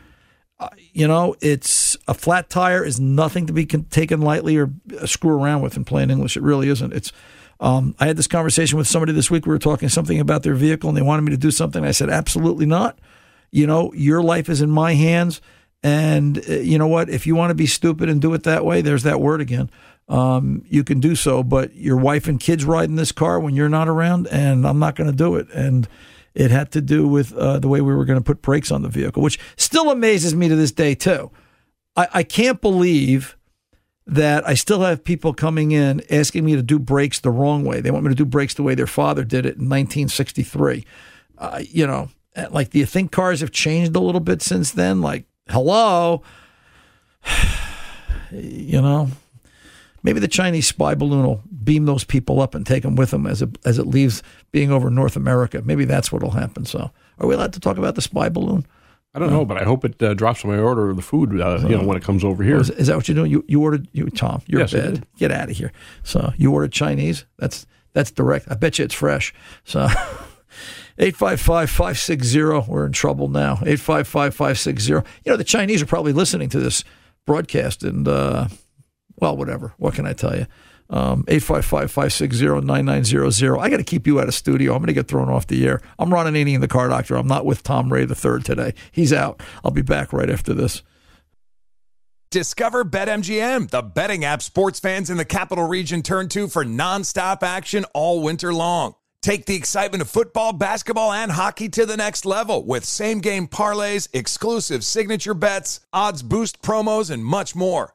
Uh, 0.58 0.68
you 0.92 1.08
know, 1.08 1.34
it's 1.40 1.96
a 2.06 2.14
flat 2.14 2.48
tire 2.48 2.84
is 2.84 3.00
nothing 3.00 3.46
to 3.46 3.52
be 3.52 3.66
taken 3.66 4.20
lightly 4.20 4.56
or 4.56 4.70
uh, 5.00 5.06
screw 5.06 5.34
around 5.34 5.62
with 5.62 5.76
in 5.76 5.84
plain 5.84 6.10
English. 6.10 6.36
It 6.36 6.42
really 6.42 6.68
isn't. 6.68 6.92
It's. 6.92 7.12
Um, 7.60 7.94
I 8.00 8.06
had 8.06 8.16
this 8.16 8.26
conversation 8.26 8.76
with 8.78 8.88
somebody 8.88 9.12
this 9.12 9.30
week. 9.30 9.46
We 9.46 9.52
were 9.52 9.58
talking 9.60 9.88
something 9.88 10.18
about 10.18 10.42
their 10.42 10.54
vehicle, 10.54 10.90
and 10.90 10.96
they 10.96 11.02
wanted 11.02 11.22
me 11.22 11.30
to 11.30 11.36
do 11.36 11.52
something. 11.52 11.84
I 11.84 11.92
said, 11.92 12.10
absolutely 12.10 12.66
not. 12.66 12.98
You 13.52 13.66
know, 13.66 13.92
your 13.94 14.22
life 14.22 14.48
is 14.48 14.60
in 14.60 14.70
my 14.70 14.94
hands. 14.94 15.40
And 15.82 16.38
uh, 16.48 16.54
you 16.54 16.78
know 16.78 16.88
what? 16.88 17.08
If 17.08 17.26
you 17.26 17.36
want 17.36 17.50
to 17.50 17.54
be 17.54 17.66
stupid 17.66 18.08
and 18.08 18.20
do 18.20 18.34
it 18.34 18.42
that 18.42 18.64
way, 18.64 18.80
there's 18.80 19.04
that 19.04 19.20
word 19.20 19.40
again. 19.40 19.70
Um, 20.08 20.64
you 20.68 20.82
can 20.82 20.98
do 20.98 21.14
so, 21.14 21.42
but 21.42 21.74
your 21.74 21.96
wife 21.96 22.26
and 22.26 22.40
kids 22.40 22.64
ride 22.64 22.88
in 22.88 22.96
this 22.96 23.12
car 23.12 23.38
when 23.38 23.54
you're 23.54 23.68
not 23.68 23.88
around, 23.88 24.26
and 24.28 24.66
I'm 24.66 24.78
not 24.78 24.96
going 24.96 25.10
to 25.10 25.16
do 25.16 25.36
it. 25.36 25.48
And 25.54 25.88
it 26.34 26.50
had 26.50 26.72
to 26.72 26.80
do 26.80 27.06
with 27.06 27.32
uh, 27.34 27.58
the 27.58 27.68
way 27.68 27.80
we 27.80 27.94
were 27.94 28.04
going 28.04 28.18
to 28.18 28.24
put 28.24 28.42
brakes 28.42 28.70
on 28.70 28.82
the 28.82 28.88
vehicle, 28.88 29.22
which 29.22 29.38
still 29.56 29.90
amazes 29.90 30.34
me 30.34 30.48
to 30.48 30.56
this 30.56 30.72
day, 30.72 30.94
too. 30.94 31.30
I, 31.96 32.08
I 32.12 32.22
can't 32.22 32.60
believe 32.60 33.36
that 34.06 34.46
I 34.46 34.54
still 34.54 34.80
have 34.80 35.02
people 35.02 35.32
coming 35.32 35.72
in 35.72 36.02
asking 36.10 36.44
me 36.44 36.56
to 36.56 36.62
do 36.62 36.78
brakes 36.78 37.20
the 37.20 37.30
wrong 37.30 37.64
way. 37.64 37.80
They 37.80 37.90
want 37.90 38.04
me 38.04 38.10
to 38.10 38.14
do 38.14 38.26
brakes 38.26 38.54
the 38.54 38.62
way 38.62 38.74
their 38.74 38.86
father 38.86 39.24
did 39.24 39.46
it 39.46 39.56
in 39.56 39.68
1963. 39.68 40.84
Uh, 41.38 41.62
you 41.62 41.86
know, 41.86 42.10
like, 42.50 42.70
do 42.70 42.78
you 42.78 42.86
think 42.86 43.12
cars 43.12 43.40
have 43.40 43.50
changed 43.50 43.94
a 43.96 44.00
little 44.00 44.20
bit 44.20 44.42
since 44.42 44.72
then? 44.72 45.00
Like, 45.00 45.24
hello? 45.48 46.22
you 48.30 48.82
know, 48.82 49.08
maybe 50.04 50.20
the 50.20 50.28
Chinese 50.28 50.68
spy 50.68 50.94
balloon 50.94 51.26
will 51.26 51.42
beam 51.64 51.86
those 51.86 52.04
people 52.04 52.40
up 52.40 52.54
and 52.54 52.64
take 52.64 52.84
them 52.84 52.94
with 52.94 53.10
them 53.10 53.26
as 53.26 53.42
it, 53.42 53.58
as 53.64 53.78
it 53.78 53.86
leaves 53.88 54.22
being 54.52 54.70
over 54.70 54.90
North 54.90 55.16
America. 55.16 55.62
Maybe 55.64 55.84
that's 55.84 56.12
what 56.12 56.22
will 56.22 56.30
happen. 56.30 56.64
So, 56.64 56.92
are 57.18 57.26
we 57.26 57.34
allowed 57.34 57.54
to 57.54 57.60
talk 57.60 57.78
about 57.78 57.96
the 57.96 58.02
spy 58.02 58.28
balloon? 58.28 58.64
I 59.16 59.20
don't 59.20 59.30
know, 59.30 59.44
but 59.44 59.56
I 59.56 59.64
hope 59.64 59.84
it 59.84 60.02
uh, 60.02 60.14
drops 60.14 60.44
my 60.44 60.58
order 60.58 60.90
of 60.90 60.96
the 60.96 61.02
food. 61.02 61.40
Uh, 61.40 61.58
you 61.62 61.76
know, 61.76 61.84
when 61.84 61.96
it 61.96 62.02
comes 62.02 62.24
over 62.24 62.42
here. 62.42 62.56
Oh, 62.56 62.60
is, 62.60 62.70
is, 62.70 62.86
that 62.88 62.96
what 62.96 63.08
you're 63.08 63.14
doing? 63.14 63.30
You 63.30 63.44
you 63.48 63.62
ordered 63.62 63.88
you 63.92 64.08
Tom? 64.10 64.42
You're 64.46 64.62
yes, 64.62 64.72
bad. 64.72 65.06
Get 65.16 65.30
out 65.30 65.50
of 65.50 65.56
here. 65.56 65.72
So 66.02 66.32
you 66.36 66.52
ordered 66.52 66.72
Chinese. 66.72 67.24
That's 67.38 67.64
that's 67.92 68.10
direct. 68.10 68.46
I 68.50 68.54
bet 68.54 68.78
you 68.78 68.84
it's 68.84 68.94
fresh. 68.94 69.32
So. 69.64 69.88
855-560. 70.96 72.68
We're 72.68 72.86
in 72.86 72.92
trouble 72.92 73.26
now. 73.26 73.56
855-560. 73.56 75.04
You 75.24 75.32
know, 75.32 75.36
the 75.36 75.42
Chinese 75.42 75.82
are 75.82 75.86
probably 75.86 76.12
listening 76.12 76.48
to 76.50 76.60
this 76.60 76.84
broadcast 77.26 77.82
and, 77.82 78.06
uh, 78.06 78.46
well, 79.16 79.36
whatever. 79.36 79.74
What 79.78 79.94
can 79.94 80.06
I 80.06 80.12
tell 80.12 80.36
you? 80.36 80.46
Um, 80.90 81.22
855-560-9900. 81.24 83.58
I 83.58 83.70
got 83.70 83.78
to 83.78 83.84
keep 83.84 84.06
you 84.06 84.20
out 84.20 84.28
of 84.28 84.34
studio. 84.34 84.72
I'm 84.72 84.78
going 84.78 84.88
to 84.88 84.92
get 84.92 85.08
thrown 85.08 85.30
off 85.30 85.46
the 85.46 85.66
air. 85.66 85.80
I'm 85.98 86.12
Ron 86.12 86.26
Ananian 86.26 86.56
in 86.56 86.60
the 86.60 86.68
car 86.68 86.88
doctor. 86.88 87.16
I'm 87.16 87.26
not 87.26 87.46
with 87.46 87.62
Tom 87.62 87.90
Ray 87.92 88.02
III 88.02 88.40
today. 88.42 88.74
He's 88.92 89.12
out. 89.12 89.42
I'll 89.64 89.70
be 89.70 89.82
back 89.82 90.12
right 90.12 90.28
after 90.28 90.52
this. 90.52 90.82
Discover 92.30 92.84
BetMGM, 92.86 93.70
the 93.70 93.80
betting 93.80 94.24
app 94.24 94.42
sports 94.42 94.80
fans 94.80 95.08
in 95.08 95.16
the 95.16 95.24
capital 95.24 95.68
region 95.68 96.02
turn 96.02 96.28
to 96.30 96.48
for 96.48 96.64
nonstop 96.64 97.44
action 97.44 97.84
all 97.94 98.22
winter 98.22 98.52
long. 98.52 98.96
Take 99.22 99.46
the 99.46 99.54
excitement 99.54 100.02
of 100.02 100.10
football, 100.10 100.52
basketball, 100.52 101.12
and 101.12 101.30
hockey 101.32 101.70
to 101.70 101.86
the 101.86 101.96
next 101.96 102.26
level 102.26 102.62
with 102.62 102.84
same 102.84 103.20
game 103.20 103.46
parlays, 103.46 104.08
exclusive 104.12 104.84
signature 104.84 105.32
bets, 105.32 105.80
odds 105.92 106.22
boost 106.22 106.60
promos, 106.60 107.10
and 107.10 107.24
much 107.24 107.54
more. 107.54 107.94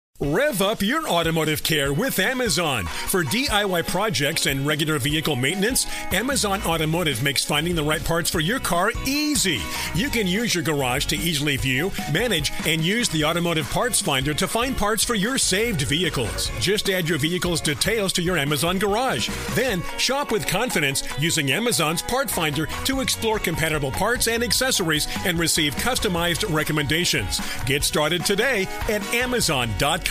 Rev 0.23 0.61
up 0.61 0.83
your 0.83 1.09
automotive 1.09 1.63
care 1.63 1.91
with 1.91 2.19
Amazon. 2.19 2.85
For 2.85 3.23
DIY 3.23 3.87
projects 3.87 4.45
and 4.45 4.67
regular 4.67 4.99
vehicle 4.99 5.35
maintenance, 5.35 5.87
Amazon 6.11 6.61
Automotive 6.61 7.23
makes 7.23 7.43
finding 7.43 7.73
the 7.73 7.81
right 7.81 8.03
parts 8.03 8.29
for 8.29 8.39
your 8.39 8.59
car 8.59 8.91
easy. 9.07 9.59
You 9.95 10.09
can 10.09 10.27
use 10.27 10.53
your 10.53 10.63
garage 10.63 11.05
to 11.05 11.15
easily 11.15 11.57
view, 11.57 11.91
manage, 12.13 12.51
and 12.67 12.83
use 12.83 13.09
the 13.09 13.25
automotive 13.25 13.67
parts 13.71 13.99
finder 13.99 14.35
to 14.35 14.47
find 14.47 14.77
parts 14.77 15.03
for 15.03 15.15
your 15.15 15.39
saved 15.39 15.81
vehicles. 15.81 16.51
Just 16.59 16.91
add 16.91 17.09
your 17.09 17.17
vehicle's 17.17 17.59
details 17.59 18.13
to 18.13 18.21
your 18.21 18.37
Amazon 18.37 18.77
garage. 18.77 19.27
Then 19.55 19.81
shop 19.97 20.31
with 20.31 20.45
confidence 20.45 21.01
using 21.17 21.51
Amazon's 21.51 22.03
part 22.03 22.29
finder 22.29 22.67
to 22.85 23.01
explore 23.01 23.39
compatible 23.39 23.91
parts 23.91 24.27
and 24.27 24.43
accessories 24.43 25.07
and 25.25 25.39
receive 25.39 25.73
customized 25.77 26.47
recommendations. 26.53 27.41
Get 27.65 27.83
started 27.83 28.23
today 28.23 28.67
at 28.87 29.01
Amazon.com. 29.15 30.10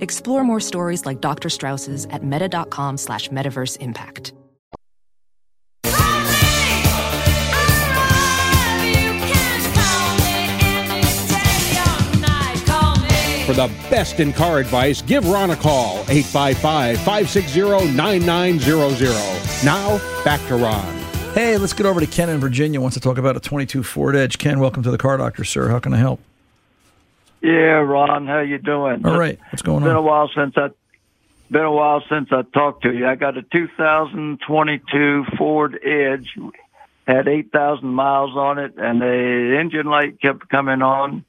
Explore 0.00 0.44
more 0.44 0.60
stories 0.60 1.04
like 1.04 1.20
Dr. 1.20 1.50
Strauss's 1.50 2.06
at 2.06 2.22
meta.com 2.22 2.96
slash 2.96 3.28
metaverse 3.28 3.78
impact. 3.80 4.32
For 13.46 13.52
the 13.52 13.68
best 13.90 14.20
in 14.20 14.32
car 14.32 14.58
advice, 14.58 15.02
give 15.02 15.28
Ron 15.28 15.50
a 15.50 15.56
call, 15.56 15.98
855 16.08 16.96
560 16.96 17.92
9900. 17.92 19.08
Now, 19.62 19.98
back 20.24 20.40
to 20.48 20.56
Ron. 20.56 21.04
Hey, 21.34 21.58
let's 21.58 21.74
get 21.74 21.84
over 21.84 22.00
to 22.00 22.06
Ken 22.06 22.30
in 22.30 22.40
Virginia. 22.40 22.80
Wants 22.80 22.94
to 22.94 23.00
talk 23.00 23.18
about 23.18 23.36
a 23.36 23.40
22 23.40 23.82
Ford 23.82 24.16
Edge. 24.16 24.38
Ken, 24.38 24.60
welcome 24.60 24.82
to 24.82 24.90
the 24.90 24.96
Car 24.96 25.18
Doctor, 25.18 25.44
sir. 25.44 25.68
How 25.68 25.78
can 25.78 25.92
I 25.92 25.98
help? 25.98 26.20
Yeah, 27.44 27.82
Ron, 27.82 28.26
how 28.26 28.40
you 28.40 28.56
doing? 28.56 29.04
All 29.04 29.18
right, 29.18 29.38
what's 29.50 29.60
going 29.60 29.82
it's 29.82 29.84
been 29.84 29.96
on? 29.96 29.96
Been 29.96 29.96
a 29.96 30.02
while 30.02 30.30
since 30.34 30.54
I 30.56 30.70
been 31.50 31.62
a 31.62 31.70
while 31.70 32.02
since 32.08 32.30
I 32.32 32.40
talked 32.54 32.84
to 32.84 32.92
you. 32.92 33.06
I 33.06 33.16
got 33.16 33.36
a 33.36 33.42
2022 33.42 35.24
Ford 35.36 35.78
Edge, 35.84 36.34
had 37.06 37.28
8,000 37.28 37.86
miles 37.86 38.34
on 38.34 38.58
it, 38.58 38.72
and 38.78 39.02
the 39.02 39.58
engine 39.60 39.86
light 39.86 40.18
kept 40.22 40.48
coming 40.48 40.80
on, 40.80 41.26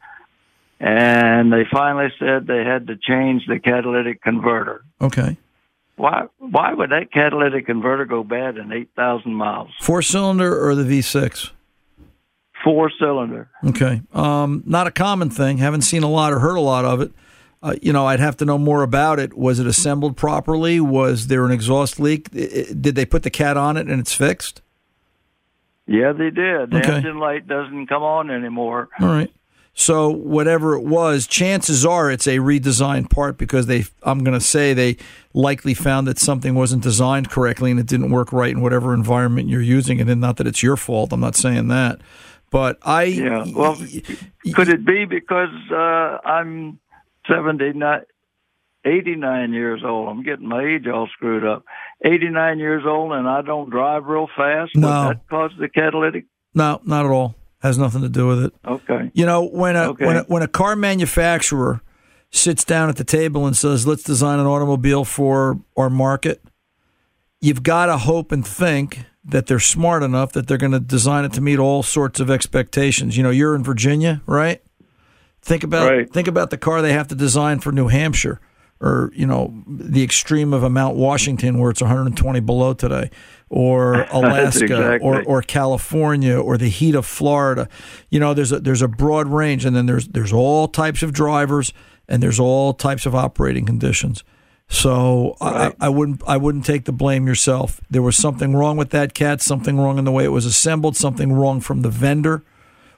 and 0.80 1.52
they 1.52 1.66
finally 1.70 2.14
said 2.18 2.48
they 2.48 2.64
had 2.64 2.88
to 2.88 2.96
change 2.96 3.46
the 3.46 3.60
catalytic 3.60 4.22
converter. 4.22 4.86
Okay. 5.02 5.36
Why? 5.98 6.28
Why 6.40 6.74
would 6.74 6.92
that 6.92 7.12
catalytic 7.12 7.66
converter 7.66 8.06
go 8.06 8.24
bad 8.24 8.56
in 8.58 8.72
8,000 8.72 9.34
miles? 9.34 9.72
Four 9.82 10.02
cylinder 10.02 10.66
or 10.66 10.76
the 10.76 10.84
V6? 10.84 11.52
Four 12.66 12.92
cylinder. 13.00 13.48
Okay. 13.64 14.02
Um, 14.14 14.64
not 14.66 14.88
a 14.88 14.92
common 14.92 15.30
thing. 15.30 15.60
Haven't 15.60 15.84
seen 15.84 16.04
a 16.04 16.10
lot 16.10 16.34
or 16.34 16.40
heard 16.40 16.56
a 16.58 16.62
lot 16.62 16.84
of 16.84 17.00
it. 17.00 17.12
Uh, 17.64 17.76
you 17.82 17.94
know, 17.94 18.06
I'd 18.08 18.20
have 18.20 18.36
to 18.38 18.46
know 18.46 18.58
more 18.58 18.84
about 18.84 19.20
it. 19.20 19.38
Was 19.38 19.60
it 19.60 19.68
assembled 19.68 20.18
properly? 20.18 20.80
Was 20.82 21.28
there 21.28 21.46
an 21.46 21.52
exhaust 21.52 22.00
leak? 22.00 22.30
Did 22.32 22.96
they 22.96 23.06
put 23.06 23.24
the 23.24 23.30
cat 23.30 23.56
on 23.56 23.78
it 23.78 23.88
and 23.88 24.00
it's 24.02 24.14
fixed? 24.14 24.62
Yeah, 25.88 26.12
they 26.12 26.32
did. 26.32 26.72
The 26.72 26.78
Okay. 26.80 26.96
engine 26.96 27.20
light 27.20 27.48
doesn't 27.48 27.88
come 27.88 28.04
on 28.04 28.30
anymore. 28.32 28.90
All 29.00 29.08
right. 29.08 29.32
So 29.78 30.10
whatever 30.10 30.74
it 30.76 30.84
was, 30.84 31.28
chances 31.28 31.86
are 31.86 32.10
it's 32.10 32.28
a 32.28 32.38
redesigned 32.38 33.10
part 33.10 33.38
because 33.38 33.68
they. 33.68 33.84
I'm 34.04 34.24
going 34.24 34.34
to 34.40 34.44
say 34.46 34.74
they 34.74 34.96
likely 35.34 35.74
found 35.74 36.08
that 36.08 36.18
something 36.18 36.56
wasn't 36.56 36.82
designed 36.82 37.30
correctly 37.30 37.72
and 37.72 37.80
it 37.80 37.86
didn't 37.86 38.10
work 38.10 38.32
right 38.32 38.52
in 38.52 38.62
whatever 38.62 38.94
environment 38.94 39.50
you're 39.50 39.62
using 39.62 40.00
it 40.00 40.08
in. 40.10 40.20
Not 40.20 40.38
that 40.38 40.48
it's 40.48 40.64
your 40.64 40.78
fault. 40.78 41.12
I'm 41.12 41.20
not 41.20 41.36
saying 41.36 41.68
that, 41.68 42.00
but 42.56 42.78
I. 42.84 43.04
Yeah. 43.04 43.44
Well, 43.54 43.76
could 44.54 44.70
it 44.70 44.86
be 44.86 45.04
because 45.04 45.50
uh, 45.70 46.20
I'm 46.26 46.80
79, 47.28 48.02
89 48.86 49.52
years 49.52 49.82
old? 49.84 50.08
I'm 50.08 50.24
getting 50.24 50.48
my 50.48 50.64
age 50.64 50.88
all 50.88 51.08
screwed 51.08 51.46
up. 51.46 51.66
89 52.06 52.60
years 52.60 52.84
old 52.86 53.12
and 53.12 53.28
I 53.28 53.42
don't 53.42 53.70
drive 53.70 54.06
real 54.06 54.30
fast. 54.38 54.72
No. 54.74 54.88
Would 55.08 55.18
that 55.18 55.28
cause 55.28 55.52
the 55.60 55.68
catalytic? 55.68 56.28
No, 56.54 56.80
not 56.86 57.04
at 57.04 57.12
all. 57.12 57.36
Has 57.62 57.78
nothing 57.78 58.04
to 58.04 58.10
do 58.10 58.26
with 58.26 58.46
it. 58.46 58.54
Okay. 58.66 59.12
You 59.14 59.26
know, 59.26 59.44
when 59.44 59.76
a 59.76 59.90
Okay. 59.90 60.06
when 60.06 60.16
a, 60.18 60.24
when 60.24 60.42
a 60.42 60.48
car 60.48 60.78
manufacturer 60.78 61.82
sits 62.32 62.64
down 62.64 62.88
at 62.88 62.96
the 62.96 63.04
table 63.04 63.46
and 63.46 63.58
says, 63.58 63.86
"Let's 63.86 64.04
design 64.04 64.40
an 64.40 64.46
automobile 64.46 65.04
for 65.04 65.60
our 65.76 65.90
market," 65.90 66.42
you've 67.46 67.64
got 67.64 67.86
to 67.88 67.98
hope 67.98 68.32
and 68.32 68.46
think 68.46 69.06
that 69.24 69.48
they're 69.48 69.60
smart 69.60 70.04
enough 70.04 70.32
that 70.34 70.48
they're 70.48 70.58
going 70.58 70.72
to 70.72 70.80
design 70.80 71.26
it 71.26 71.34
to 71.34 71.42
meet 71.42 71.58
all 71.60 71.82
sorts 71.84 72.20
of 72.20 72.30
expectations. 72.30 73.18
You 73.18 73.24
know, 73.24 73.30
you're 73.32 73.56
in 73.56 73.64
Virginia, 73.64 74.22
right? 74.26 74.62
Think 75.42 75.64
about 75.64 75.90
Right. 75.90 76.12
think 76.12 76.28
about 76.28 76.50
the 76.50 76.58
car 76.58 76.82
they 76.82 76.94
have 76.94 77.08
to 77.10 77.16
design 77.16 77.60
for 77.60 77.72
New 77.72 77.88
Hampshire 77.88 78.40
or 78.82 79.12
you 79.16 79.26
know 79.26 79.64
the 79.68 80.04
extreme 80.04 80.54
of 80.54 80.64
a 80.64 80.70
Mount 80.70 80.96
Washington 80.98 81.60
where 81.60 81.70
it's 81.72 81.82
120 81.82 82.40
below 82.42 82.74
today 82.74 83.10
or 83.50 84.02
Alaska 84.12 84.64
exactly. 84.66 85.08
or 85.08 85.24
or 85.24 85.42
California 85.42 86.36
or 86.38 86.58
the 86.58 86.68
heat 86.70 86.96
of 86.96 87.06
Florida. 87.06 87.70
You 88.10 88.20
know, 88.20 88.34
there's 88.34 88.52
a 88.52 88.60
there's 88.60 88.82
a 88.82 88.88
broad 88.88 89.28
range 89.28 89.66
and 89.66 89.76
then 89.76 89.86
there's 89.86 90.08
there's 90.08 90.34
all 90.34 90.68
types 90.68 91.04
of 91.04 91.14
drivers 91.14 91.74
and 92.08 92.22
there's 92.24 92.40
all 92.40 92.74
types 92.74 93.06
of 93.06 93.14
operating 93.16 93.66
conditions. 93.66 94.24
So 94.68 95.36
I, 95.40 95.74
I 95.80 95.90
wouldn't 95.90 96.22
I 96.28 96.38
wouldn't 96.38 96.66
take 96.66 96.86
the 96.86 96.92
blame 96.92 97.28
yourself. 97.28 97.80
There 97.90 98.02
was 98.02 98.18
something 98.18 98.56
wrong 98.56 98.78
with 98.78 98.90
that 98.92 99.14
cat, 99.14 99.42
something 99.42 99.78
wrong 99.78 99.98
in 99.98 100.06
the 100.06 100.12
way 100.12 100.26
it 100.26 100.30
was 100.32 100.46
assembled, 100.46 100.98
something 100.98 101.32
wrong 101.32 101.62
from 101.62 101.82
the 101.82 101.90
vendor, 101.90 102.44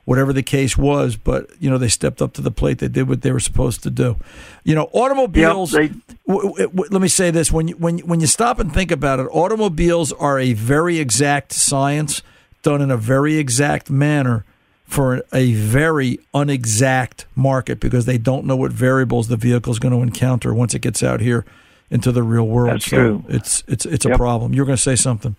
whatever 0.06 0.32
the 0.32 0.44
case 0.44 0.78
was. 0.78 1.18
But 1.18 1.50
you 1.60 1.70
know 1.70 1.78
they 1.78 1.90
stepped 1.90 2.22
up 2.22 2.34
to 2.34 2.42
the 2.42 2.52
plate. 2.52 2.80
They 2.80 2.88
did 2.88 3.10
what 3.10 3.22
they 3.22 3.32
were 3.32 3.42
supposed 3.42 3.84
to 3.84 3.90
do. 3.90 4.16
You 4.64 4.76
know 4.76 4.90
automobiles. 4.94 5.74
Yep, 5.74 5.92
w- 6.28 6.50
w- 6.50 6.68
w- 6.70 6.90
let 6.90 7.02
me 7.02 7.10
say 7.10 7.32
this: 7.32 7.52
when 7.52 7.68
you, 7.68 7.76
when 7.76 7.98
you- 7.98 8.06
when 8.06 8.22
you 8.22 8.28
stop 8.28 8.60
and 8.60 8.74
think 8.74 8.90
about 8.92 9.20
it, 9.20 9.28
automobiles 9.32 10.14
are 10.14 10.40
a 10.40 10.54
very 10.54 11.00
exact 11.00 11.52
science 11.52 12.22
done 12.64 12.82
in 12.82 12.92
a 12.92 12.98
very 12.98 13.38
exact 13.38 13.90
manner 13.90 14.46
for 14.88 15.22
a 15.34 15.54
very 15.54 16.18
unexact 16.34 17.26
market 17.36 17.80
because 17.80 18.06
they 18.06 18.18
don't 18.18 18.46
know 18.46 18.56
what 18.56 18.72
variables 18.72 19.28
the 19.28 19.36
vehicle 19.38 19.72
is 19.72 19.80
going 19.80 19.94
to 19.94 20.02
encounter 20.02 20.54
once 20.54 20.74
it 20.74 20.80
gets 20.80 21.04
out 21.04 21.20
here 21.20 21.46
into 21.92 22.12
the 22.12 22.24
real 22.24 22.48
world. 22.48 22.76
That's 22.76 22.86
so 22.86 22.98
true. 22.98 23.24
it's 23.28 23.64
it's 23.68 23.86
it's 23.86 24.06
a 24.06 24.16
problem. 24.16 24.54
You're 24.54 24.66
going 24.66 24.78
to 24.78 24.82
say 24.82 24.96
something, 24.96 25.36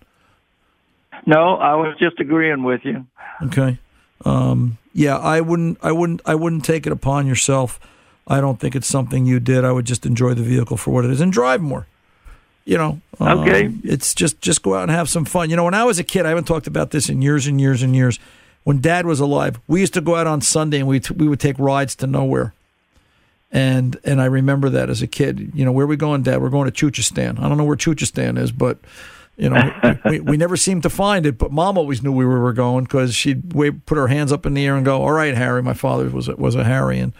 No, 1.26 1.56
I 1.56 1.74
was 1.74 1.96
just 1.98 2.20
agreeing 2.20 2.62
with 2.62 2.82
you. 2.84 3.06
okay? 3.44 3.78
Um, 4.24 4.78
yeah, 4.92 5.16
I 5.16 5.40
wouldn't 5.40 5.78
I 5.82 5.92
wouldn't 5.92 6.20
I 6.26 6.34
wouldn't 6.34 6.64
take 6.64 6.86
it 6.86 6.92
upon 6.92 7.26
yourself. 7.26 7.78
I 8.26 8.40
don't 8.42 8.60
think 8.60 8.76
it's 8.76 8.86
something 8.86 9.24
you 9.24 9.40
did. 9.40 9.64
I 9.64 9.72
would 9.72 9.86
just 9.86 10.04
enjoy 10.04 10.34
the 10.34 10.42
vehicle 10.42 10.76
for 10.76 10.90
what 10.92 11.04
it 11.04 11.10
is 11.10 11.20
and 11.20 11.32
drive 11.32 11.62
more. 11.62 11.86
You 12.66 12.76
know, 12.76 13.00
um, 13.18 13.38
Okay. 13.40 13.72
It's 13.82 14.14
just 14.14 14.40
just 14.42 14.62
go 14.62 14.74
out 14.74 14.82
and 14.82 14.90
have 14.90 15.08
some 15.08 15.24
fun. 15.24 15.48
You 15.48 15.56
know, 15.56 15.64
when 15.64 15.72
I 15.74 15.84
was 15.84 15.98
a 15.98 16.04
kid, 16.04 16.26
I 16.26 16.30
haven't 16.30 16.44
talked 16.44 16.66
about 16.66 16.90
this 16.90 17.08
in 17.08 17.22
years 17.22 17.46
and 17.46 17.58
years 17.60 17.82
and 17.82 17.96
years. 17.96 18.18
When 18.68 18.82
Dad 18.82 19.06
was 19.06 19.18
alive, 19.18 19.58
we 19.66 19.80
used 19.80 19.94
to 19.94 20.02
go 20.02 20.14
out 20.14 20.26
on 20.26 20.42
Sunday 20.42 20.80
and 20.80 20.86
we 20.86 21.00
t- 21.00 21.14
we 21.14 21.26
would 21.26 21.40
take 21.40 21.58
rides 21.58 21.96
to 21.96 22.06
nowhere. 22.06 22.52
And 23.50 23.96
and 24.04 24.20
I 24.20 24.26
remember 24.26 24.68
that 24.68 24.90
as 24.90 25.00
a 25.00 25.06
kid. 25.06 25.52
You 25.54 25.64
know, 25.64 25.72
where 25.72 25.84
are 25.84 25.88
we 25.88 25.96
going, 25.96 26.22
Dad? 26.22 26.42
We're 26.42 26.50
going 26.50 26.70
to 26.70 26.86
Chuchistan. 26.86 27.40
I 27.40 27.48
don't 27.48 27.56
know 27.56 27.64
where 27.64 27.78
Chuchistan 27.78 28.38
is, 28.38 28.52
but 28.52 28.76
you 29.38 29.48
know, 29.48 29.72
we, 30.04 30.20
we 30.20 30.36
never 30.36 30.58
seemed 30.58 30.82
to 30.82 30.90
find 30.90 31.24
it. 31.24 31.38
But 31.38 31.50
Mom 31.50 31.78
always 31.78 32.02
knew 32.02 32.12
where 32.12 32.28
we 32.28 32.34
were 32.34 32.52
going 32.52 32.84
because 32.84 33.14
she'd 33.14 33.54
wave, 33.54 33.80
put 33.86 33.96
her 33.96 34.08
hands 34.08 34.32
up 34.32 34.44
in 34.44 34.52
the 34.52 34.66
air 34.66 34.76
and 34.76 34.84
go, 34.84 35.00
"All 35.00 35.12
right, 35.12 35.34
Harry." 35.34 35.62
My 35.62 35.72
father 35.72 36.10
was 36.10 36.28
a, 36.28 36.36
was 36.36 36.54
a 36.54 36.64
Harry, 36.64 36.98
and 36.98 37.14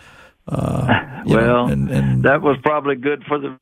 uh, 0.49 1.23
you 1.25 1.35
know, 1.35 1.41
well, 1.41 1.67
and, 1.69 1.91
and 1.91 2.23
that 2.25 2.43
was 2.43 2.59
probably 2.63 2.97
good 2.97 3.25
for 3.25 3.39
the. 3.39 3.59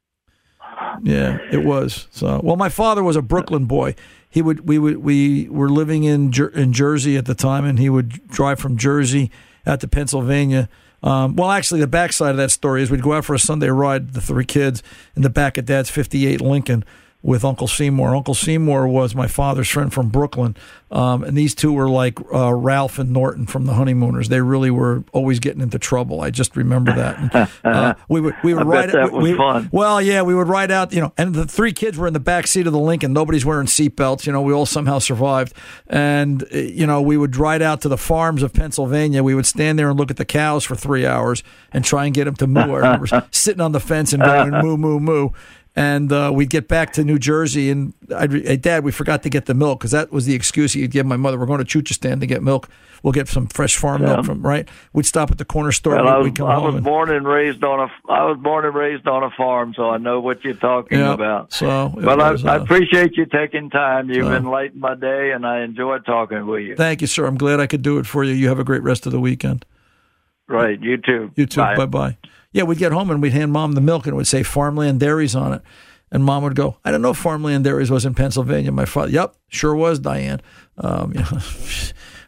yeah, 1.05 1.39
it 1.53 1.63
was. 1.65 2.09
So, 2.11 2.41
well, 2.43 2.57
my 2.57 2.69
father 2.69 3.05
was 3.05 3.15
a 3.15 3.23
Brooklyn 3.23 3.67
boy. 3.67 3.95
He 4.37 4.43
would 4.43 4.69
we 4.69 4.79
would 4.79 4.99
we 4.99 5.49
were 5.49 5.71
living 5.71 6.05
in 6.05 6.31
Jer- 6.31 6.49
in 6.49 6.75
Jersey 6.75 7.17
at 7.17 7.25
the 7.25 7.35
time, 7.35 7.65
and 7.65 7.79
he 7.79 7.89
would 7.89 8.29
drive 8.29 8.61
from 8.61 8.77
Jersey 8.77 9.31
out 9.67 9.81
to 9.81 9.89
Pennsylvania. 9.89 10.69
Um, 11.03 11.37
well, 11.37 11.51
actually, 11.51 11.81
the 11.81 11.87
backside 11.87 12.33
of 12.33 12.37
that 12.37 12.51
story 12.51 12.83
is 12.83 12.91
we'd 12.91 13.01
go 13.01 13.15
out 13.15 13.25
for 13.25 13.33
a 13.33 13.39
Sunday 13.39 13.71
ride, 13.71 14.13
the 14.13 14.21
three 14.21 14.45
kids, 14.45 14.83
in 15.17 15.23
the 15.23 15.31
back 15.31 15.57
of 15.57 15.65
Dad's 15.65 15.89
'58 15.89 16.43
Lincoln 16.43 16.85
with 17.27 17.45
Uncle 17.45 17.67
Seymour. 17.67 18.15
Uncle 18.15 18.35
Seymour 18.35 18.87
was 18.87 19.13
my 19.17 19.27
father's 19.27 19.69
friend 19.69 19.93
from 19.93 20.11
Brooklyn, 20.11 20.57
um, 20.93 21.25
and 21.25 21.37
these 21.37 21.57
two 21.57 21.73
were 21.73 21.89
like 21.91 22.21
uh, 22.33 22.55
Ralph 22.55 23.01
and 23.01 23.11
Norton 23.13 23.47
from 23.47 23.67
the 23.67 23.75
Honeymooners. 23.75 24.29
They 24.29 24.41
really 24.41 24.71
were 24.71 25.03
always 25.13 25.41
getting 25.41 25.61
into 25.61 25.81
trouble. 25.81 26.21
I 26.21 26.31
just 26.31 26.55
remember 26.55 26.95
that. 26.95 27.19
And, 27.65 27.75
uh, 27.75 27.95
we 28.09 28.21
would 28.21 28.37
we 28.45 28.55
would 28.55 28.65
ride 28.65 28.91
that 28.91 29.13
we- 29.13 29.37
fun. 29.37 29.69
well, 29.73 30.01
yeah, 30.01 30.23
we 30.23 30.37
would 30.37 30.47
ride 30.47 30.71
out, 30.71 30.93
you 30.93 31.01
know, 31.01 31.13
and 31.19 31.35
the 31.35 31.47
three 31.47 31.73
kids 31.73 31.99
were 31.99 32.07
in 32.07 32.13
the 32.13 32.21
back 32.21 32.47
seat 32.47 32.69
of 32.69 32.73
the 32.73 32.79
Lincoln. 32.79 33.13
Nobody's 33.13 33.45
wearing 33.45 33.67
seatbelts. 33.67 34.25
You 34.25 34.33
know, 34.33 34.41
we 34.41 34.53
all 34.53 34.65
somehow 34.65 35.01
survived. 35.01 35.53
And, 35.89 36.45
uh, 36.45 36.57
you 36.57 36.87
know, 36.87 37.03
we 37.03 37.17
would 37.17 37.35
ride 37.35 37.61
out 37.61 37.81
to 37.81 37.89
the 37.89 37.99
farms 37.99 38.45
of 38.45 38.53
Pennsylvania. 38.53 39.25
We 39.25 39.35
would 39.35 39.47
stand 39.47 39.81
there 39.81 39.91
and 39.91 39.99
look 39.99 40.13
at 40.13 40.17
the 40.17 40.25
cows 40.25 40.63
for 40.63 40.77
three 40.77 41.05
hours 41.05 41.43
and 41.73 41.85
try 41.85 42.05
and 42.05 42.15
get 42.15 42.27
them 42.27 42.37
to 42.37 42.47
moo. 42.47 42.61
I 42.61 42.77
remember 42.77 43.27
sitting 43.33 43.61
on 43.61 43.73
the 43.73 43.81
fence 43.81 44.13
and 44.13 44.23
going 44.23 44.51
moo, 44.53 44.77
moo, 44.77 45.01
moo. 45.01 45.31
And 45.79 46.11
uh, 46.11 46.31
we'd 46.35 46.49
get 46.49 46.69
back 46.69 46.95
to 46.95 47.05
New 47.05 47.19
Jersey, 47.19 47.69
and 47.71 47.93
I'd, 48.17 48.33
re- 48.33 48.47
hey, 48.47 48.57
Dad, 48.57 48.83
we 48.83 48.93
forgot 48.93 49.23
to 49.25 49.29
get 49.29 49.45
the 49.45 49.53
milk 49.53 49.79
because 49.79 49.91
that 49.91 50.11
was 50.11 50.25
the 50.25 50.35
excuse 50.35 50.73
he'd 50.73 50.91
give 50.91 51.05
my 51.05 51.17
mother. 51.19 51.39
We're 51.39 51.45
going 51.45 51.63
to 51.63 51.67
Chuchistan 51.67 52.19
to 52.21 52.27
get 52.27 52.43
milk. 52.43 52.71
We'll 53.03 53.13
get 53.13 53.29
some 53.29 53.47
fresh 53.47 53.77
farm 53.77 54.01
Yeah. 54.01 54.15
milk 54.15 54.25
from 54.25 54.41
right. 54.41 54.67
We'd 54.95 55.05
stop 55.05 55.31
at 55.31 55.37
the 55.37 55.45
corner 55.45 55.73
store. 55.73 55.97
Well, 55.97 56.09
I 56.09 56.17
was, 56.17 56.33
come 56.35 56.49
I 56.49 56.57
was 56.57 56.77
and- 56.77 56.83
born 56.83 57.11
and 57.11 57.29
raised 57.29 57.63
on 57.63 57.79
a. 57.91 58.11
I 58.11 58.25
was 58.25 58.39
born 58.43 58.65
and 58.65 58.75
raised 58.75 59.07
on 59.07 59.23
a 59.23 59.29
farm, 59.37 59.75
so 59.77 59.91
I 59.91 59.99
know 59.99 60.19
what 60.19 60.43
you're 60.45 60.55
talking 60.55 60.99
Yeah, 60.99 61.13
about. 61.13 61.53
so 61.53 61.69
I, 61.69 62.31
was, 62.31 62.43
I 62.47 62.57
uh, 62.57 62.63
appreciate 62.63 63.19
you 63.19 63.27
taking 63.27 63.69
time. 63.69 64.09
You've 64.09 64.25
so- 64.29 64.35
enlightened 64.35 64.81
my 64.81 64.95
day, 64.95 65.33
and 65.33 65.47
I 65.47 65.61
enjoyed 65.61 66.07
talking 66.07 66.47
with 66.47 66.63
you. 66.63 66.75
Thank 66.75 67.03
you, 67.03 67.07
sir. 67.07 67.27
I'm 67.27 67.37
glad 67.37 67.61
I 67.61 67.67
could 67.67 67.83
do 67.83 67.99
it 67.99 68.07
for 68.07 68.25
you. 68.25 68.33
You 68.33 68.49
have 68.49 68.59
a 68.59 68.65
great 68.65 68.83
rest 68.83 69.05
of 69.05 69.13
the 69.13 69.21
weekend. 69.21 69.67
Right, 70.49 70.81
you 70.81 70.97
too. 70.97 71.33
You 71.37 71.45
too. 71.45 71.61
Bye 71.61 71.85
bye. 71.85 72.17
Yeah, 72.57 72.63
we'd 72.63 72.79
get 72.79 72.91
home 72.91 73.11
and 73.11 73.21
we'd 73.21 73.35
hand 73.35 73.53
mom 73.53 73.73
the 73.73 73.83
milk 73.83 74.07
and 74.07 74.15
it 74.15 74.17
would 74.17 74.27
say 74.27 74.43
Farmland 74.43 74.99
Dairies 74.99 75.37
on 75.37 75.53
it. 75.53 75.61
And 76.11 76.25
mom 76.25 76.43
would 76.43 76.57
go, 76.57 76.79
I 76.87 76.91
don't 76.91 77.03
know 77.03 77.11
if 77.11 77.19
Farmland 77.19 77.65
Dairies 77.65 77.91
was 77.91 78.07
in 78.07 78.15
Pennsylvania. 78.15 78.73
My 78.73 78.87
father, 78.87 79.11
yep, 79.11 79.37
sure 79.49 79.75
was, 79.75 79.99
Diane. 79.99 80.41
Um, 80.79 81.13
you 81.15 81.21
know, 81.21 81.39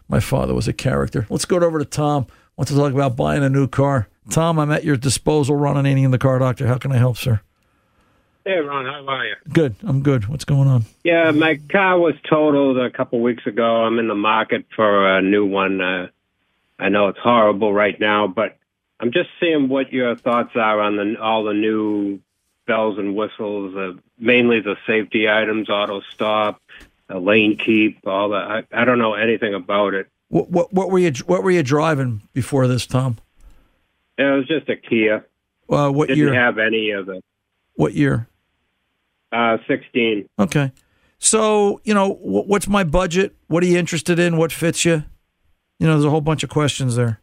my 0.07 0.21
father 0.21 0.53
was 0.53 0.69
a 0.69 0.75
character. 0.75 1.27
Let's 1.31 1.47
go 1.47 1.57
over 1.57 1.79
to 1.79 1.85
Tom. 1.87 2.27
Want 2.59 2.69
to 2.69 2.75
talk 2.75 2.93
about 2.93 3.17
buying 3.17 3.43
a 3.43 3.49
new 3.49 3.67
car. 3.67 4.09
Tom, 4.29 4.59
I'm 4.59 4.71
at 4.71 4.85
your 4.85 4.99
disposal, 4.99 5.57
Ron 5.57 5.77
Ananian 5.77 6.05
in 6.05 6.11
the 6.11 6.19
car 6.19 6.39
doctor. 6.39 6.67
How 6.67 6.77
can 6.77 6.93
I 6.93 6.99
help, 6.99 7.17
sir? 7.17 7.41
Hey, 8.45 8.59
Ron, 8.59 8.85
how 8.85 9.07
are 9.09 9.25
you? 9.25 9.37
Good. 9.51 9.77
I'm 9.83 10.03
good. 10.03 10.29
What's 10.29 10.45
going 10.45 10.69
on? 10.69 10.85
Yeah, 11.05 11.31
my 11.31 11.59
car 11.73 11.99
was 11.99 12.17
totaled 12.29 12.77
a 12.77 12.91
couple 12.91 13.23
weeks 13.23 13.47
ago. 13.47 13.85
I'm 13.85 13.99
in 13.99 14.09
the 14.09 14.15
market 14.15 14.67
for 14.77 15.09
a 15.17 15.23
new 15.23 15.47
one. 15.47 15.81
Uh, 15.81 16.09
I 16.79 16.91
know 16.91 17.09
it's 17.09 17.19
horrible 17.19 17.73
right 17.73 17.99
now, 17.99 18.27
but 18.27 18.58
I'm 19.01 19.13
just 19.13 19.29
seeing 19.41 19.69
what 19.69 19.93
your 19.93 20.17
thoughts 20.17 20.57
are 20.57 20.81
on 20.81 20.97
the 20.97 21.21
all 21.21 21.45
the 21.45 21.55
new 21.55 22.21
bells 22.67 22.99
and 22.99 23.15
whistles, 23.15 23.75
uh, 23.77 23.93
mainly 24.19 24.61
the 24.61 24.77
safety 24.87 25.29
items, 25.29 25.71
auto 25.71 26.03
stop, 26.13 26.61
uh, 27.09 27.19
lane 27.19 27.57
keep, 27.57 28.07
all 28.07 28.31
that. 28.31 28.67
I, 28.73 28.83
I 28.83 28.85
don't 28.85 28.99
know 28.99 29.15
anything 29.15 29.55
about 29.55 29.95
it. 29.95 30.09
What, 30.29 30.51
what, 30.51 30.73
what 30.73 30.91
were 30.91 30.99
you 30.99 31.13
What 31.27 31.43
were 31.43 31.51
you 31.51 31.63
driving 31.63 32.23
before 32.35 32.67
this, 32.67 32.87
Tom? 32.87 33.19
It 34.19 34.25
was 34.25 34.47
just 34.47 34.69
a 34.69 34.77
Kia. 34.77 35.25
Uh, 35.71 35.91
what 35.91 36.09
Didn't 36.09 36.25
year? 36.25 36.35
have 36.35 36.59
any 36.59 36.91
of 36.91 37.07
the 37.07 37.23
what 37.75 37.95
year? 37.95 38.27
uh, 39.33 39.59
16. 39.69 40.29
Okay. 40.39 40.73
So, 41.19 41.81
you 41.85 41.95
know, 41.95 42.15
wh- 42.15 42.49
what's 42.49 42.67
my 42.67 42.85
budget? 42.85 43.37
What 43.47 43.63
are 43.63 43.67
you 43.67 43.79
interested 43.79 44.19
in? 44.19 44.37
What 44.37 44.53
fits 44.53 44.85
you? 44.85 45.05
You 45.79 45.87
know, 45.87 45.93
there's 45.93 46.05
a 46.05 46.11
whole 46.11 46.21
bunch 46.21 46.43
of 46.43 46.49
questions 46.51 46.97
there. 46.97 47.21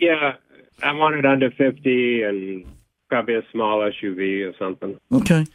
Yeah, 0.00 0.34
I 0.82 0.92
want 0.92 1.16
it 1.16 1.26
under 1.26 1.50
50 1.50 2.22
and 2.22 2.64
probably 3.08 3.34
a 3.34 3.42
small 3.52 3.78
SUV 3.80 4.48
or 4.50 4.56
something. 4.58 4.98
Okay. 5.12 5.46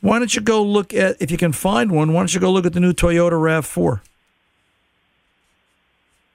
Why 0.00 0.18
don't 0.18 0.34
you 0.34 0.42
go 0.42 0.62
look 0.62 0.92
at, 0.92 1.16
if 1.20 1.30
you 1.30 1.36
can 1.38 1.52
find 1.52 1.92
one, 1.92 2.12
why 2.12 2.20
don't 2.20 2.34
you 2.34 2.40
go 2.40 2.50
look 2.50 2.66
at 2.66 2.72
the 2.72 2.80
new 2.80 2.92
Toyota 2.92 3.32
RAV4? 3.32 4.00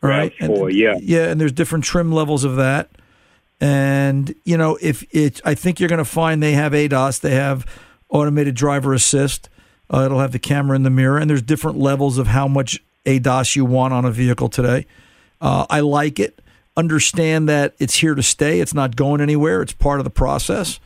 All 0.04 0.10
right. 0.10 0.34
RAV4, 0.40 0.68
And- 0.68 0.74
yeah. 0.74 0.94
Yeah, 1.02 1.30
and 1.30 1.42
there's 1.42 1.52
different 1.52 1.84
trim 1.84 2.12
levels 2.12 2.44
of 2.44 2.56
that. 2.56 2.90
And, 3.60 4.36
you 4.46 4.56
know, 4.58 4.78
if 4.82 5.04
it, 5.14 5.42
I 5.44 5.56
think 5.56 5.80
you're 5.80 5.90
going 5.90 5.98
to 5.98 6.06
find 6.06 6.42
they 6.42 6.54
have 6.54 6.74
ADAS, 6.74 7.20
they 7.22 7.34
have 7.34 7.66
automated 8.10 8.56
driver 8.56 8.94
assist. 8.94 9.50
Uh, 9.92 10.02
it'll 10.06 10.20
have 10.20 10.32
the 10.32 10.40
camera 10.40 10.76
in 10.76 10.84
the 10.84 10.90
mirror, 10.90 11.18
and 11.18 11.30
there's 11.30 11.42
different 11.42 11.78
levels 11.80 12.18
of 12.18 12.28
how 12.28 12.48
much 12.48 12.82
ADAS 13.06 13.56
you 13.56 13.66
want 13.66 13.94
on 13.94 14.06
a 14.06 14.12
vehicle 14.12 14.48
today. 14.50 14.86
Uh, 15.42 15.66
I 15.70 15.80
like 15.80 16.20
it. 16.20 16.40
Understand 16.78 17.50
that 17.50 17.74
it's 17.80 17.96
here 17.96 18.16
to 18.16 18.24
stay. 18.24 18.62
It's 18.62 18.74
not 18.74 18.96
going 18.96 19.20
anywhere. 19.20 19.62
It's 19.62 19.74
part 19.74 20.00
of 20.00 20.04
the 20.04 20.12
process. 20.12 20.80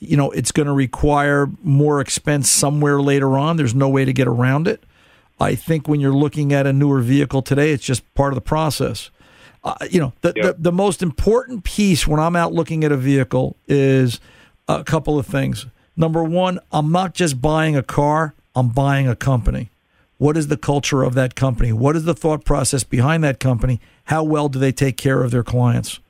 You 0.00 0.16
know, 0.16 0.30
it's 0.32 0.52
going 0.52 0.66
to 0.66 0.72
require 0.72 1.48
more 1.62 2.00
expense 2.00 2.50
somewhere 2.50 3.00
later 3.00 3.38
on. 3.38 3.56
There's 3.56 3.74
no 3.74 3.88
way 3.88 4.04
to 4.04 4.12
get 4.12 4.28
around 4.28 4.68
it. 4.68 4.82
I 5.40 5.54
think 5.54 5.88
when 5.88 6.00
you're 6.00 6.12
looking 6.12 6.52
at 6.52 6.66
a 6.66 6.72
newer 6.72 7.00
vehicle 7.00 7.42
today, 7.42 7.70
it's 7.70 7.84
just 7.84 8.02
part 8.14 8.32
of 8.32 8.34
the 8.34 8.40
process. 8.40 9.10
Uh, 9.62 9.74
you 9.90 10.00
know, 10.00 10.12
the, 10.20 10.32
the 10.32 10.56
the 10.58 10.72
most 10.72 11.02
important 11.02 11.64
piece 11.64 12.06
when 12.06 12.20
I'm 12.20 12.36
out 12.36 12.52
looking 12.52 12.84
at 12.84 12.92
a 12.92 12.96
vehicle 12.96 13.56
is 13.66 14.20
a 14.68 14.84
couple 14.84 15.18
of 15.18 15.26
things. 15.26 15.66
Number 15.96 16.22
one, 16.22 16.60
I'm 16.72 16.92
not 16.92 17.14
just 17.14 17.40
buying 17.40 17.76
a 17.76 17.82
car; 17.82 18.34
I'm 18.54 18.68
buying 18.68 19.08
a 19.08 19.16
company. 19.16 19.70
What 20.18 20.36
is 20.36 20.48
the 20.48 20.56
culture 20.56 21.02
of 21.02 21.14
that 21.14 21.34
company? 21.34 21.72
What 21.72 21.96
is 21.96 22.04
the 22.04 22.14
thought 22.14 22.44
process 22.44 22.84
behind 22.84 23.24
that 23.24 23.40
company? 23.40 23.80
How 24.04 24.22
well 24.24 24.48
do 24.48 24.58
they 24.58 24.72
take 24.72 24.96
care 24.96 25.22
of 25.22 25.30
their 25.30 25.44
clients? 25.44 26.00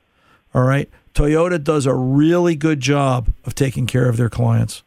All 0.55 0.63
right. 0.63 0.89
Toyota 1.15 1.63
does 1.63 1.85
a 1.87 1.95
really 1.95 2.57
good 2.57 2.81
job 2.81 3.33
of 3.45 3.55
taking 3.55 3.87
care 3.87 4.09
of 4.09 4.17
their 4.17 4.31
clients. 4.31 4.83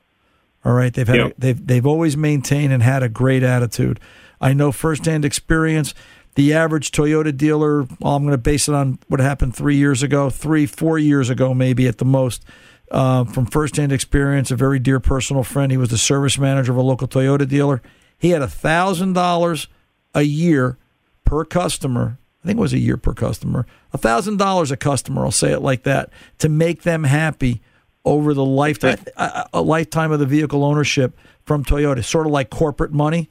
All 0.64 0.74
right, 0.74 0.94
they've 0.94 1.08
had 1.08 1.18
Yep. 1.18 1.34
they've 1.40 1.68
they've 1.68 1.86
always 1.86 2.16
maintained 2.16 2.72
and 2.72 2.84
had 2.84 3.02
a 3.04 3.10
great 3.10 3.42
attitude. 3.44 4.00
I 4.40 4.54
know 4.54 4.72
firsthand 4.72 5.26
experience. 5.26 5.94
The 6.36 6.54
average 6.54 6.92
Toyota 6.92 7.36
dealer, 7.36 7.84
well, 8.00 8.16
I'm 8.16 8.24
going 8.24 8.32
to 8.32 8.38
base 8.38 8.70
it 8.70 8.76
on 8.76 9.00
what 9.10 9.20
happened 9.20 9.56
three 9.56 9.76
years 9.76 10.02
ago, 10.02 10.30
three, 10.30 10.66
four 10.66 10.98
years 10.98 11.30
ago, 11.30 11.54
maybe 11.54 11.88
at 11.88 11.98
the 11.98 12.06
most. 12.06 12.44
Uh, 12.90 13.24
from 13.26 13.46
firsthand 13.46 13.92
experience, 13.92 14.52
a 14.52 14.56
very 14.56 14.78
dear 14.80 15.00
personal 15.00 15.44
friend. 15.44 15.72
He 15.72 15.78
was 15.78 15.90
the 15.90 15.98
service 15.98 16.38
manager 16.38 16.72
of 16.72 16.78
a 16.78 16.82
local 16.82 17.08
Toyota 17.08 17.48
dealer. 17.48 17.82
He 18.22 18.30
had 18.30 18.42
a 18.44 18.48
thousand 18.48 19.14
dollars 19.14 19.68
a 20.14 20.22
year 20.22 20.78
per 21.26 21.44
customer. 21.44 22.20
I 22.44 22.48
think 22.48 22.58
it 22.58 22.62
was 22.62 22.74
a 22.74 22.80
year 22.80 22.98
per 22.98 23.14
customer. 23.14 23.66
A 23.94 23.98
thousand 23.98 24.38
dollars 24.38 24.72
a 24.72 24.78
customer. 24.78 25.24
I'll 25.26 25.32
say 25.32 25.52
it 25.52 25.62
like 25.62 25.84
that 25.84 26.12
to 26.38 26.48
make 26.50 26.84
them 26.84 27.04
happy 27.04 27.62
over 28.06 28.34
the 28.34 28.46
lifetime 28.46 28.98
a, 29.18 29.48
a 29.54 29.62
lifetime 29.62 30.12
of 30.12 30.20
the 30.20 30.26
vehicle 30.26 30.64
ownership 30.64 31.18
from 31.44 31.64
Toyota. 31.66 32.04
Sort 32.04 32.26
of 32.28 32.32
like 32.32 32.50
corporate 32.50 32.92
money 32.94 33.30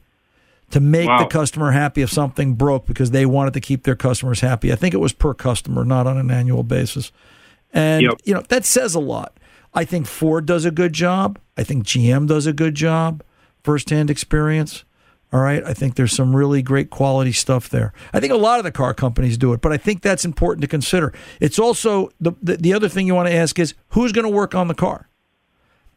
to 0.71 0.79
make 0.79 1.07
Wow. 1.07 1.19
the 1.19 1.25
customer 1.25 1.71
happy 1.71 2.01
if 2.01 2.09
something 2.11 2.53
broke 2.55 2.85
because 2.85 3.11
they 3.11 3.25
wanted 3.25 3.53
to 3.53 3.59
keep 3.61 3.83
their 3.83 3.95
customers 3.95 4.39
happy. 4.41 4.71
I 4.71 4.75
think 4.75 4.93
it 4.93 4.99
was 4.99 5.11
per 5.13 5.33
customer, 5.33 5.83
not 5.85 6.07
on 6.07 6.17
an 6.17 6.31
annual 6.31 6.63
basis. 6.63 7.11
And 7.73 8.03
Yep. 8.03 8.13
you 8.25 8.33
know 8.33 8.41
that 8.49 8.65
says 8.65 8.93
a 8.95 8.99
lot. 8.99 9.37
I 9.73 9.85
think 9.85 10.05
Ford 10.05 10.45
does 10.45 10.65
a 10.65 10.71
good 10.71 10.91
job. 10.93 11.39
I 11.57 11.63
think 11.63 11.85
GM 11.85 12.27
does 12.27 12.45
a 12.45 12.53
good 12.53 12.75
job. 12.75 13.23
Firsthand 13.63 14.09
experience. 14.09 14.83
All 15.33 15.39
right. 15.39 15.63
I 15.63 15.73
think 15.73 15.95
there's 15.95 16.11
some 16.13 16.35
really 16.35 16.61
great 16.61 16.89
quality 16.89 17.31
stuff 17.31 17.69
there. 17.69 17.93
I 18.13 18.19
think 18.19 18.33
a 18.33 18.37
lot 18.37 18.59
of 18.59 18.65
the 18.65 18.71
car 18.71 18.93
companies 18.93 19.37
do 19.37 19.53
it, 19.53 19.61
but 19.61 19.71
I 19.71 19.77
think 19.77 20.01
that's 20.01 20.25
important 20.25 20.61
to 20.61 20.67
consider. 20.67 21.13
It's 21.39 21.57
also 21.57 22.09
the 22.19 22.33
the, 22.41 22.57
the 22.57 22.73
other 22.73 22.89
thing 22.89 23.07
you 23.07 23.15
want 23.15 23.29
to 23.29 23.33
ask 23.33 23.57
is 23.57 23.73
who's 23.89 24.11
going 24.11 24.25
to 24.25 24.31
work 24.31 24.53
on 24.55 24.67
the 24.67 24.75
car? 24.75 25.07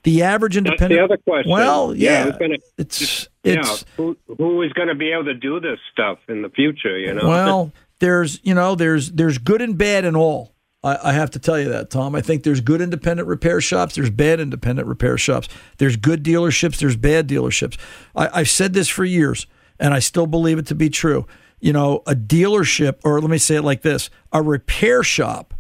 The 0.05 0.23
average 0.23 0.55
That's 0.55 0.67
independent. 0.67 1.01
the 1.01 1.05
other 1.05 1.17
question. 1.17 1.51
Well, 1.51 1.95
Yeah, 1.97 2.27
yeah, 2.27 2.39
gonna- 2.39 2.57
it's 2.79 3.29
Yeah, 3.43 3.55
it's 3.61 3.85
who 3.97 4.17
who 4.39 4.63
is 4.63 4.73
going 4.75 4.89
to 4.89 4.95
be 4.95 5.11
able 5.11 5.25
to 5.25 5.35
do 5.35 5.59
this 5.61 5.79
stuff 5.93 6.19
in 6.29 6.43
the 6.43 6.51
future? 6.51 6.97
You 6.99 7.15
know. 7.15 7.27
Well, 7.27 7.73
there's 7.99 8.39
you 8.45 8.55
know 8.55 8.77
there's 8.77 9.11
there's 9.13 9.39
good 9.39 9.61
and 9.63 9.77
bad 9.77 10.05
in 10.05 10.15
all. 10.15 10.54
I, 10.85 11.11
I 11.11 11.13
have 11.13 11.31
to 11.31 11.39
tell 11.39 11.59
you 11.59 11.71
that, 11.71 11.91
Tom. 11.91 12.15
I 12.15 12.21
think 12.21 12.43
there's 12.43 12.61
good 12.61 12.81
independent 12.81 13.27
repair 13.27 13.61
shops. 13.61 13.95
There's 13.95 14.11
bad 14.11 14.39
independent 14.39 14.87
repair 14.87 15.17
shops. 15.17 15.49
There's 15.79 15.97
good 15.97 16.23
dealerships. 16.23 16.79
There's 16.79 16.97
bad 16.97 17.27
dealerships. 17.27 17.79
I, 18.15 18.29
I've 18.41 18.51
said 18.51 18.75
this 18.75 18.89
for 18.89 19.05
years, 19.05 19.47
and 19.81 19.95
I 19.95 19.99
still 19.99 20.27
believe 20.27 20.59
it 20.59 20.67
to 20.67 20.75
be 20.75 20.91
true. 20.91 21.27
You 21.61 21.73
know, 21.73 22.03
a 22.07 22.15
dealership, 22.15 22.99
or 23.03 23.21
let 23.21 23.31
me 23.31 23.39
say 23.39 23.57
it 23.57 23.63
like 23.63 23.83
this: 23.83 24.11
a 24.33 24.43
repair 24.43 25.03
shop, 25.03 25.55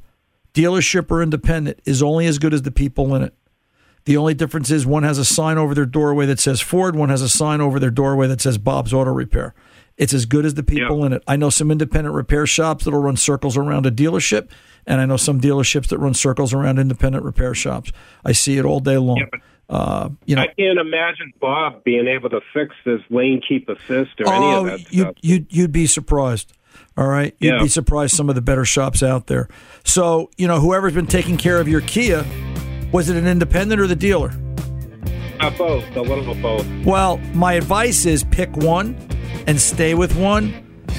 dealership 0.52 1.10
or 1.10 1.22
independent, 1.22 1.80
is 1.86 2.02
only 2.02 2.26
as 2.26 2.38
good 2.38 2.52
as 2.52 2.62
the 2.62 2.70
people 2.70 3.14
in 3.14 3.22
it. 3.22 3.34
The 4.04 4.18
only 4.18 4.34
difference 4.34 4.70
is 4.70 4.84
one 4.84 5.02
has 5.02 5.16
a 5.16 5.24
sign 5.24 5.56
over 5.56 5.74
their 5.74 5.86
doorway 5.86 6.26
that 6.26 6.38
says 6.38 6.60
Ford, 6.60 6.94
one 6.94 7.08
has 7.08 7.22
a 7.22 7.28
sign 7.28 7.62
over 7.62 7.80
their 7.80 7.90
doorway 7.90 8.26
that 8.26 8.42
says 8.42 8.58
Bob's 8.58 8.92
Auto 8.92 9.10
Repair. 9.10 9.54
It's 9.96 10.12
as 10.12 10.26
good 10.26 10.44
as 10.44 10.54
the 10.54 10.62
people 10.62 11.04
in 11.04 11.12
it. 11.12 11.22
I 11.26 11.36
know 11.36 11.50
some 11.50 11.70
independent 11.70 12.14
repair 12.14 12.46
shops 12.46 12.84
that'll 12.84 13.00
run 13.00 13.16
circles 13.16 13.56
around 13.56 13.86
a 13.86 13.92
dealership, 13.92 14.50
and 14.86 15.00
I 15.00 15.06
know 15.06 15.16
some 15.16 15.40
dealerships 15.40 15.88
that 15.88 15.98
run 15.98 16.14
circles 16.14 16.52
around 16.52 16.78
independent 16.78 17.24
repair 17.24 17.54
shops. 17.54 17.92
I 18.24 18.32
see 18.32 18.58
it 18.58 18.64
all 18.64 18.80
day 18.80 18.98
long. 18.98 19.24
uh, 19.68 20.10
you 20.26 20.36
know, 20.36 20.42
I 20.42 20.48
can't 20.48 20.78
imagine 20.78 21.32
Bob 21.40 21.84
being 21.84 22.06
able 22.06 22.30
to 22.30 22.40
fix 22.52 22.74
this 22.84 23.00
lane 23.10 23.40
keep 23.46 23.68
assist 23.68 24.20
or 24.20 24.32
any 24.32 24.46
of 24.52 24.62
oh, 24.62 24.64
that 24.66 24.92
you 24.92 25.02
stuff. 25.02 25.14
you 25.22 25.46
you'd 25.48 25.72
be 25.72 25.86
surprised. 25.86 26.52
All 26.96 27.06
right, 27.06 27.34
you'd 27.38 27.54
Yeah. 27.54 27.62
be 27.62 27.68
surprised 27.68 28.14
some 28.14 28.28
of 28.28 28.34
the 28.34 28.42
better 28.42 28.64
shops 28.64 29.02
out 29.02 29.26
there. 29.26 29.48
So 29.84 30.30
you 30.36 30.46
know, 30.46 30.60
whoever's 30.60 30.94
been 30.94 31.06
taking 31.06 31.36
care 31.36 31.60
of 31.60 31.68
your 31.68 31.80
Kia, 31.80 32.24
was 32.92 33.08
it 33.08 33.16
an 33.16 33.26
independent 33.26 33.80
or 33.80 33.86
the 33.86 33.96
dealer? 33.96 34.32
Uh, 35.40 35.50
both, 35.58 35.84
a 35.96 36.00
little 36.00 36.30
of 36.30 36.40
both. 36.40 36.66
Well, 36.84 37.18
my 37.34 37.54
advice 37.54 38.06
is 38.06 38.22
pick 38.24 38.56
one 38.56 38.96
and 39.46 39.60
stay 39.60 39.94
with 39.94 40.16
one 40.16 40.54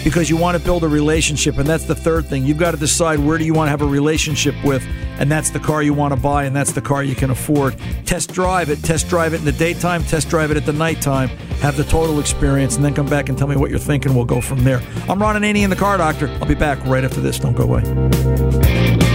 because 0.05 0.29
you 0.29 0.37
want 0.37 0.55
to 0.55 0.63
build 0.63 0.83
a 0.83 0.87
relationship. 0.87 1.57
And 1.57 1.67
that's 1.67 1.83
the 1.83 1.95
third 1.95 2.27
thing. 2.27 2.45
You've 2.45 2.59
got 2.59 2.71
to 2.71 2.77
decide 2.77 3.19
where 3.19 3.39
do 3.39 3.43
you 3.43 3.55
want 3.55 3.67
to 3.67 3.71
have 3.71 3.81
a 3.81 3.87
relationship 3.87 4.55
with, 4.63 4.85
and 5.17 5.29
that's 5.29 5.49
the 5.49 5.59
car 5.59 5.81
you 5.81 5.95
want 5.95 6.13
to 6.13 6.19
buy, 6.19 6.45
and 6.45 6.55
that's 6.55 6.71
the 6.71 6.81
car 6.81 7.03
you 7.03 7.15
can 7.15 7.31
afford. 7.31 7.75
Test 8.05 8.31
drive 8.31 8.69
it. 8.69 8.81
Test 8.83 9.09
drive 9.09 9.33
it 9.33 9.39
in 9.39 9.45
the 9.45 9.51
daytime, 9.51 10.03
test 10.03 10.29
drive 10.29 10.51
it 10.51 10.57
at 10.57 10.65
the 10.65 10.73
nighttime. 10.73 11.27
Have 11.59 11.75
the 11.75 11.83
total 11.85 12.19
experience, 12.19 12.75
and 12.75 12.85
then 12.85 12.93
come 12.93 13.07
back 13.07 13.29
and 13.29 13.37
tell 13.37 13.47
me 13.47 13.55
what 13.55 13.71
you're 13.71 13.79
thinking. 13.79 14.13
We'll 14.13 14.25
go 14.25 14.39
from 14.39 14.63
there. 14.63 14.81
I'm 15.09 15.19
Ron 15.19 15.35
Ananian 15.35 15.63
in 15.63 15.69
the 15.71 15.75
Car 15.75 15.97
Doctor. 15.97 16.29
I'll 16.39 16.45
be 16.45 16.53
back 16.53 16.85
right 16.85 17.03
after 17.03 17.19
this. 17.19 17.39
Don't 17.39 17.55
go 17.55 17.63
away. 17.63 19.14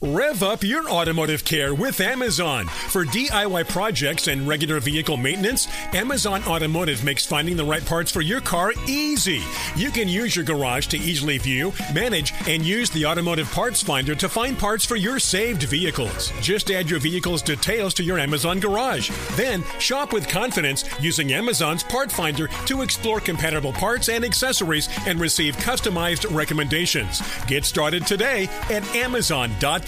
Rev 0.00 0.44
up 0.44 0.62
your 0.62 0.88
automotive 0.88 1.44
care 1.44 1.74
with 1.74 2.00
Amazon. 2.00 2.66
For 2.66 3.04
DIY 3.04 3.68
projects 3.68 4.28
and 4.28 4.46
regular 4.46 4.78
vehicle 4.78 5.16
maintenance, 5.16 5.66
Amazon 5.92 6.40
Automotive 6.44 7.02
makes 7.02 7.26
finding 7.26 7.56
the 7.56 7.64
right 7.64 7.84
parts 7.84 8.12
for 8.12 8.20
your 8.20 8.40
car 8.40 8.72
easy. 8.86 9.42
You 9.74 9.90
can 9.90 10.08
use 10.08 10.36
your 10.36 10.44
garage 10.44 10.86
to 10.88 10.98
easily 10.98 11.38
view, 11.38 11.72
manage, 11.92 12.32
and 12.46 12.64
use 12.64 12.90
the 12.90 13.06
automotive 13.06 13.50
parts 13.50 13.82
finder 13.82 14.14
to 14.14 14.28
find 14.28 14.56
parts 14.56 14.84
for 14.84 14.94
your 14.94 15.18
saved 15.18 15.64
vehicles. 15.64 16.32
Just 16.40 16.70
add 16.70 16.88
your 16.88 17.00
vehicle's 17.00 17.42
details 17.42 17.92
to 17.94 18.04
your 18.04 18.20
Amazon 18.20 18.60
garage. 18.60 19.10
Then 19.32 19.64
shop 19.80 20.12
with 20.12 20.28
confidence 20.28 20.84
using 21.00 21.32
Amazon's 21.32 21.82
part 21.82 22.12
finder 22.12 22.46
to 22.66 22.82
explore 22.82 23.18
compatible 23.18 23.72
parts 23.72 24.08
and 24.08 24.24
accessories 24.24 24.88
and 25.08 25.18
receive 25.18 25.56
customized 25.56 26.32
recommendations. 26.32 27.20
Get 27.48 27.64
started 27.64 28.06
today 28.06 28.48
at 28.70 28.86
Amazon.com. 28.94 29.87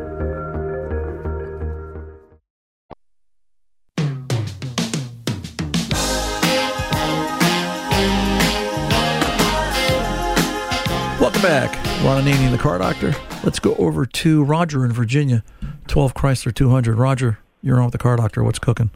Back. 11.51 11.75
Ron 12.01 12.23
Ananian, 12.23 12.49
the 12.51 12.57
car 12.57 12.77
doctor. 12.77 13.13
Let's 13.43 13.59
go 13.59 13.75
over 13.75 14.05
to 14.05 14.41
Roger 14.41 14.85
in 14.85 14.93
Virginia, 14.93 15.43
12 15.87 16.13
Chrysler 16.13 16.55
200. 16.55 16.97
Roger, 16.97 17.39
you're 17.61 17.77
on 17.77 17.87
with 17.87 17.91
the 17.91 17.97
car 17.97 18.15
doctor. 18.15 18.41
What's 18.41 18.57
cooking? 18.57 18.89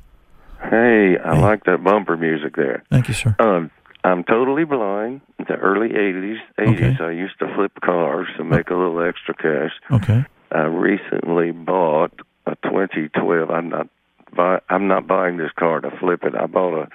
Hey, 0.61 1.17
I 1.17 1.37
like 1.37 1.65
that 1.65 1.83
bumper 1.83 2.15
music 2.15 2.55
there. 2.55 2.85
Thank 2.89 3.09
you, 3.09 3.13
sir. 3.13 3.35
Um, 3.39 3.71
I'm 4.05 4.23
totally 4.23 4.63
blind. 4.63 5.19
The 5.37 5.55
early 5.55 5.89
80s, 5.89 6.37
80s, 6.57 7.01
I 7.01 7.11
used 7.11 7.37
to 7.39 7.53
flip 7.55 7.73
cars 7.83 8.27
to 8.37 8.45
make 8.45 8.69
a 8.69 8.73
little 8.73 9.01
extra 9.01 9.33
cash. 9.33 9.73
Okay. 9.91 10.23
I 10.49 10.61
recently 10.61 11.51
bought 11.51 12.13
a 12.45 12.55
2012. 12.63 13.49
I'm 13.49 13.67
not 13.67 13.89
buy, 14.33 14.61
I'm 14.69 14.87
not 14.87 15.07
buying 15.07 15.35
this 15.35 15.51
car 15.59 15.81
to 15.81 15.91
flip 15.99 16.23
it. 16.23 16.33
I 16.33 16.45
bought 16.45 16.87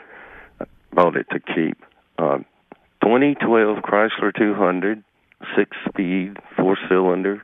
a 0.61 0.67
bought 0.95 1.17
it 1.17 1.27
to 1.33 1.39
keep. 1.39 1.85
Um, 2.19 2.47
2012 3.03 3.79
Chrysler 3.79 4.35
200, 4.35 5.05
six 5.57 5.77
speed, 5.89 6.39
four 6.57 6.77
cylinder. 6.89 7.43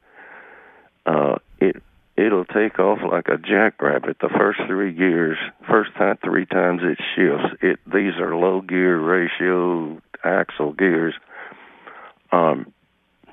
Uh, 1.05 1.37
it 1.61 1.83
it'll 2.17 2.45
take 2.45 2.79
off 2.79 2.99
like 3.09 3.29
a 3.29 3.39
jackrabbit. 3.39 4.19
The 4.21 4.29
first 4.29 4.61
three 4.67 4.93
gears, 4.93 5.39
first 5.69 5.93
time 5.95 6.19
three 6.25 6.47
times 6.47 6.81
it 6.83 6.99
shifts. 7.15 7.63
It 7.63 7.79
these 7.87 8.15
are 8.19 8.35
low 8.35 8.61
gear 8.61 8.99
ratio 8.99 10.01
axle 10.25 10.73
gears. 10.73 11.15
Um, 12.33 12.73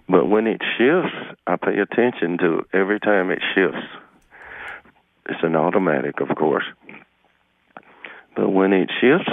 but 0.07 0.27
when 0.27 0.47
it 0.47 0.61
shifts, 0.77 1.15
I 1.47 1.55
pay 1.55 1.79
attention 1.79 2.37
to 2.39 2.65
every 2.73 2.99
time 2.99 3.31
it 3.31 3.41
shifts. 3.55 3.87
It's 5.27 5.43
an 5.43 5.55
automatic, 5.55 6.19
of 6.19 6.35
course. 6.35 6.65
But 8.35 8.49
when 8.49 8.73
it 8.73 8.91
shifts, 8.99 9.31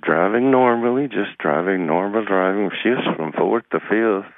driving 0.00 0.50
normally, 0.50 1.08
just 1.08 1.36
driving 1.38 1.86
normal 1.86 2.24
driving, 2.24 2.70
shifts 2.82 3.06
from 3.16 3.32
fourth 3.32 3.64
to 3.70 3.80
fifth. 3.80 4.32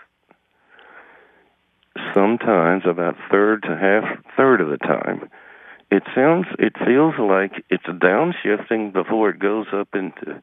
Sometimes 2.14 2.84
about 2.86 3.16
third 3.30 3.62
to 3.62 3.76
half 3.76 4.04
third 4.36 4.60
of 4.60 4.68
the 4.68 4.78
time, 4.78 5.28
it 5.90 6.02
sounds, 6.14 6.46
it 6.58 6.74
feels 6.84 7.14
like 7.18 7.64
it's 7.70 7.84
downshifting 7.84 8.92
before 8.92 9.30
it 9.30 9.38
goes 9.38 9.66
up 9.72 9.88
into 9.94 10.42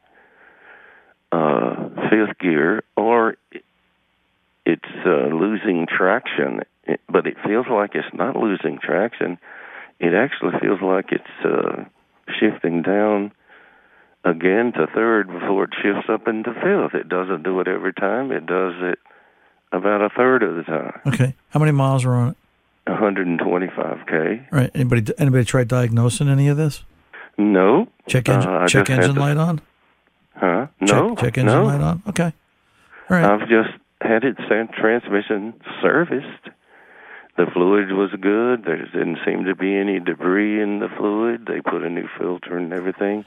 uh, 1.32 1.90
fifth 2.10 2.38
gear, 2.40 2.84
or 2.98 3.36
it's 4.66 4.84
uh, 5.06 5.28
losing 5.28 5.86
traction. 5.88 6.62
It, 6.84 7.00
but 7.10 7.28
it 7.28 7.38
feels 7.46 7.68
like 7.70 7.92
it's 7.94 8.14
not 8.14 8.36
losing 8.36 8.80
traction. 8.82 9.38
It 10.00 10.14
actually 10.14 10.60
feels 10.60 10.82
like 10.82 11.12
it's 11.12 11.46
uh, 11.46 11.86
shifting 12.40 12.82
down 12.82 13.32
again 14.24 14.74
to 14.74 14.88
third 14.88 15.28
before 15.28 15.66
it 15.66 15.74
shifts 15.82 16.10
up 16.10 16.28
into 16.28 16.54
fifth. 16.54 17.00
It 17.00 17.08
doesn't 17.08 17.44
do 17.44 17.60
it 17.60 17.68
every 17.68 17.94
time. 17.94 18.32
It 18.32 18.46
does 18.46 18.74
it 18.82 19.00
about 19.72 20.02
a 20.02 20.10
third 20.10 20.44
of 20.44 20.56
the 20.56 20.64
time. 20.64 21.00
Okay. 21.08 21.36
How 21.50 21.60
many 21.60 21.72
miles 21.72 22.06
are 22.06 22.14
on 22.14 22.30
it? 22.30 22.38
125k. 22.88 24.52
Right. 24.52 24.72
Anybody 24.74 25.14
anybody 25.18 25.44
try 25.46 25.64
diagnosing 25.64 26.30
any 26.30 26.48
of 26.48 26.58
this? 26.58 26.84
No. 27.38 27.88
Check 28.08 28.30
engine 28.30 28.50
Uh, 28.52 28.68
check 28.68 28.90
engine 28.90 29.16
to- 29.16 29.20
light 29.20 29.38
on. 29.38 29.62
Huh? 30.36 30.68
No. 30.82 31.10
Check, 31.16 31.18
check 31.20 31.38
engine 31.40 31.56
no. 31.56 31.64
light 31.66 31.82
on. 31.82 32.02
Okay. 32.10 32.34
All 33.10 33.18
right. 33.18 33.24
I've 33.26 33.48
just 33.48 33.70
had 34.02 34.24
it 34.24 34.36
sent 34.50 34.72
transmission 34.74 35.54
serviced. 35.82 36.50
The 37.38 37.46
fluid 37.54 37.92
was 37.92 38.12
good. 38.22 38.64
There 38.66 38.78
didn't 38.86 39.18
seem 39.26 39.46
to 39.46 39.56
be 39.56 39.76
any 39.76 40.00
debris 40.00 40.62
in 40.62 40.80
the 40.80 40.88
fluid. 40.98 41.46
They 41.48 41.60
put 41.62 41.84
a 41.84 41.90
new 41.90 42.08
filter 42.18 42.58
and 42.58 42.72
everything. 42.72 43.26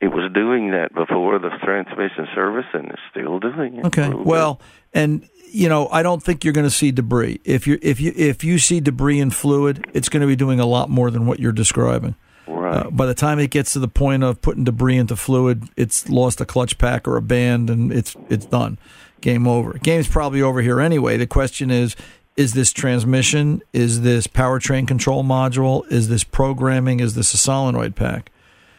It 0.00 0.08
was 0.08 0.30
doing 0.32 0.70
that 0.70 0.94
before 0.94 1.38
the 1.38 1.50
transmission 1.62 2.26
service, 2.34 2.66
and 2.72 2.86
it's 2.90 3.00
still 3.10 3.38
doing 3.40 3.76
it. 3.78 3.84
Okay. 3.86 4.08
Well, 4.10 4.60
and 4.92 5.28
you 5.54 5.68
know, 5.68 5.88
I 5.88 6.02
don't 6.02 6.20
think 6.22 6.44
you're 6.44 6.52
going 6.52 6.66
to 6.66 6.70
see 6.70 6.90
debris. 6.90 7.40
If 7.44 7.66
you 7.66 7.78
if 7.80 8.00
you 8.00 8.12
if 8.16 8.42
you 8.42 8.58
see 8.58 8.80
debris 8.80 9.20
in 9.20 9.30
fluid, 9.30 9.86
it's 9.94 10.08
going 10.08 10.20
to 10.20 10.26
be 10.26 10.34
doing 10.34 10.58
a 10.58 10.66
lot 10.66 10.90
more 10.90 11.10
than 11.10 11.26
what 11.26 11.38
you're 11.38 11.52
describing. 11.52 12.16
Right. 12.48 12.86
Uh, 12.86 12.90
by 12.90 13.06
the 13.06 13.14
time 13.14 13.38
it 13.38 13.50
gets 13.50 13.72
to 13.74 13.78
the 13.78 13.88
point 13.88 14.24
of 14.24 14.42
putting 14.42 14.64
debris 14.64 14.98
into 14.98 15.14
fluid, 15.14 15.68
it's 15.76 16.08
lost 16.08 16.40
a 16.40 16.44
clutch 16.44 16.76
pack 16.76 17.06
or 17.06 17.16
a 17.16 17.22
band, 17.22 17.70
and 17.70 17.92
it's 17.92 18.16
it's 18.28 18.46
done. 18.46 18.78
Game 19.20 19.46
over. 19.46 19.74
Game's 19.74 20.08
probably 20.08 20.42
over 20.42 20.60
here 20.60 20.80
anyway. 20.80 21.16
The 21.16 21.26
question 21.26 21.70
is. 21.70 21.96
Is 22.36 22.52
this 22.52 22.72
transmission? 22.72 23.62
Is 23.72 24.00
this 24.00 24.26
powertrain 24.26 24.88
control 24.88 25.22
module? 25.22 25.88
Is 25.88 26.08
this 26.08 26.24
programming? 26.24 26.98
Is 26.98 27.14
this 27.14 27.32
a 27.32 27.36
solenoid 27.36 27.94
pack? 27.94 28.32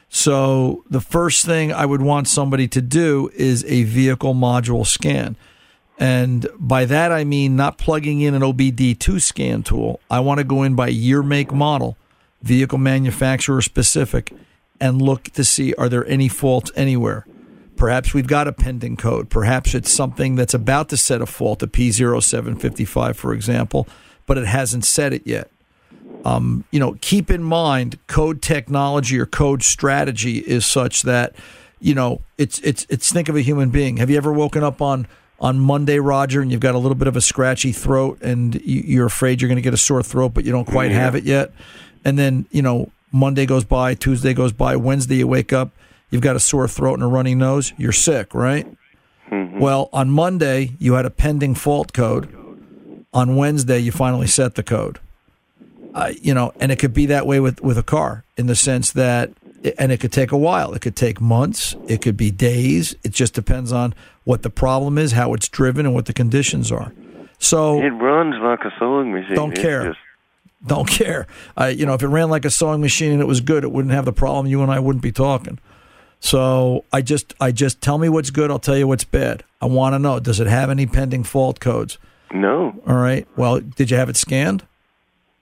So 0.09 0.83
the 0.89 0.99
first 0.99 1.45
thing 1.45 1.71
I 1.71 1.85
would 1.85 2.01
want 2.01 2.27
somebody 2.27 2.67
to 2.67 2.81
do 2.81 3.31
is 3.33 3.63
a 3.63 3.83
vehicle 3.83 4.33
module 4.33 4.85
scan. 4.85 5.37
And 5.97 6.47
by 6.59 6.85
that 6.85 7.11
I 7.11 7.23
mean 7.23 7.55
not 7.55 7.77
plugging 7.77 8.21
in 8.21 8.33
an 8.33 8.41
OBD2 8.41 9.21
scan 9.21 9.63
tool. 9.63 9.99
I 10.09 10.19
want 10.19 10.39
to 10.39 10.43
go 10.43 10.63
in 10.63 10.75
by 10.75 10.89
year, 10.89 11.23
make, 11.23 11.53
model, 11.53 11.97
vehicle 12.41 12.77
manufacturer 12.77 13.61
specific, 13.61 14.33
and 14.79 15.01
look 15.01 15.25
to 15.25 15.43
see 15.43 15.73
are 15.75 15.89
there 15.89 16.05
any 16.07 16.27
faults 16.27 16.71
anywhere. 16.75 17.25
Perhaps 17.77 18.13
we've 18.13 18.27
got 18.27 18.47
a 18.47 18.53
pending 18.53 18.95
code. 18.97 19.29
Perhaps 19.29 19.75
it's 19.75 19.91
something 19.91 20.35
that's 20.35 20.53
about 20.53 20.89
to 20.89 20.97
set 20.97 21.21
a 21.21 21.25
fault, 21.25 21.61
a 21.61 21.67
P0755, 21.67 23.15
for 23.15 23.33
example, 23.33 23.87
but 24.25 24.37
it 24.37 24.45
hasn't 24.45 24.85
set 24.85 25.11
it 25.11 25.25
yet 25.25 25.51
um, 26.25 26.65
you 26.71 26.79
know, 26.79 26.97
keep 27.01 27.29
in 27.29 27.43
mind 27.43 27.99
code 28.07 28.41
technology 28.41 29.19
or 29.19 29.27
code 29.27 29.61
strategy 29.61 30.39
is 30.39 30.65
such 30.65 31.03
that, 31.03 31.35
you 31.79 31.93
know, 31.93 32.21
it's 32.37 32.59
it's 32.59 32.85
it's 32.89 33.13
think 33.13 33.29
of 33.29 33.35
a 33.35 33.41
human 33.41 33.69
being. 33.69 33.97
Have 33.97 34.09
you 34.09 34.17
ever 34.17 34.33
woken 34.33 34.63
up 34.63 34.81
on 34.81 35.07
on 35.39 35.59
Monday, 35.59 35.99
Roger, 35.99 36.41
and 36.41 36.51
you've 36.51 36.61
got 36.61 36.75
a 36.75 36.77
little 36.77 36.95
bit 36.95 37.07
of 37.07 37.15
a 37.15 37.21
scratchy 37.21 37.71
throat, 37.71 38.19
and 38.21 38.55
you, 38.55 38.81
you're 38.85 39.05
afraid 39.05 39.41
you're 39.41 39.49
going 39.49 39.57
to 39.57 39.61
get 39.61 39.73
a 39.73 39.77
sore 39.77 40.01
throat, 40.03 40.33
but 40.33 40.45
you 40.45 40.51
don't 40.51 40.65
quite 40.65 40.91
Yeah. 40.91 40.99
have 40.99 41.15
it 41.15 41.23
yet, 41.25 41.51
and 42.05 42.17
then 42.17 42.45
you 42.51 42.61
know 42.61 42.89
Monday 43.11 43.45
goes 43.45 43.63
by, 43.65 43.93
Tuesday 43.95 44.33
goes 44.33 44.51
by, 44.53 44.75
Wednesday 44.75 45.15
you 45.17 45.27
wake 45.27 45.51
up, 45.53 45.71
you've 46.09 46.21
got 46.21 46.35
a 46.35 46.39
sore 46.39 46.67
throat 46.67 46.95
and 46.95 47.03
a 47.03 47.07
runny 47.07 47.35
nose, 47.35 47.73
you're 47.77 47.91
sick, 47.91 48.33
right? 48.33 48.67
Well, 49.31 49.89
on 49.91 50.09
Monday 50.11 50.71
you 50.79 50.93
had 50.93 51.05
a 51.05 51.09
pending 51.09 51.55
fault 51.55 51.91
code. 51.93 52.29
On 53.13 53.35
Wednesday 53.35 53.79
you 53.79 53.91
finally 53.91 54.27
set 54.27 54.55
the 54.55 54.63
code 54.63 54.99
uh, 55.93 56.11
you 56.21 56.33
know, 56.33 56.51
and 56.59 56.71
it 56.73 56.77
could 56.79 56.93
be 56.93 57.05
that 57.07 57.25
way 57.25 57.39
with 57.39 57.61
with 57.61 57.77
a 57.77 57.83
car 57.83 58.23
in 58.37 58.47
the 58.47 58.55
sense 58.55 58.91
that, 58.91 59.31
and 59.77 59.91
it 59.91 59.99
could 59.99 60.11
take 60.11 60.31
a 60.31 60.37
while. 60.37 60.73
It 60.73 60.81
could 60.81 60.95
take 60.95 61.19
months. 61.19 61.75
It 61.87 62.01
could 62.01 62.17
be 62.17 62.31
days. 62.31 62.95
It 63.03 63.11
just 63.11 63.33
depends 63.33 63.71
on 63.71 63.93
what 64.23 64.41
the 64.43 64.49
problem 64.49 64.97
is, 64.97 65.11
how 65.13 65.33
it's 65.33 65.47
driven, 65.49 65.85
and 65.85 65.93
what 65.95 66.05
the 66.05 66.13
conditions 66.13 66.71
are. 66.71 66.91
So 67.39 67.79
It 67.81 67.89
runs 67.89 68.35
like 68.41 68.59
a 68.65 68.73
sewing 68.79 69.11
machine. 69.13 69.35
Don't 69.35 69.55
care. 69.55 69.85
just- 69.87 69.99
don't 70.65 70.87
care. 70.89 71.27
I, 71.55 71.69
you 71.69 71.85
know, 71.85 71.93
if 71.93 72.01
it 72.01 72.07
ran 72.07 72.29
like 72.29 72.43
a 72.43 72.49
sewing 72.49 72.81
machine 72.81 73.11
and 73.11 73.21
it 73.21 73.27
was 73.27 73.39
good, 73.41 73.63
it 73.63 73.71
wouldn't 73.71 73.93
have 73.93 74.05
the 74.05 74.13
problem. 74.13 74.47
You 74.47 74.63
and 74.63 74.71
I 74.71 74.79
wouldn't 74.79 75.03
be 75.03 75.11
talking. 75.11 75.59
So 76.19 76.85
I 76.91 77.01
just, 77.01 77.35
I 77.39 77.51
just 77.51 77.81
tell 77.81 77.99
me 77.99 78.09
what's 78.09 78.31
good. 78.31 78.49
I'll 78.49 78.57
tell 78.57 78.77
you 78.77 78.87
what's 78.87 79.03
bad. 79.03 79.43
I 79.61 79.67
want 79.67 79.93
to 79.93 79.99
know: 79.99 80.19
Does 80.19 80.39
it 80.39 80.47
have 80.47 80.69
any 80.71 80.87
pending 80.87 81.23
fault 81.23 81.59
codes? 81.59 81.99
no. 82.33 82.73
All 82.87 82.95
right. 82.95 83.27
Well, 83.37 83.59
did 83.59 83.91
you 83.91 83.97
have 83.97 84.09
it 84.09 84.17
scanned? 84.17 84.63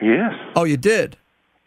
Yes. 0.01 0.33
Oh, 0.55 0.65
you 0.65 0.75
did. 0.75 1.15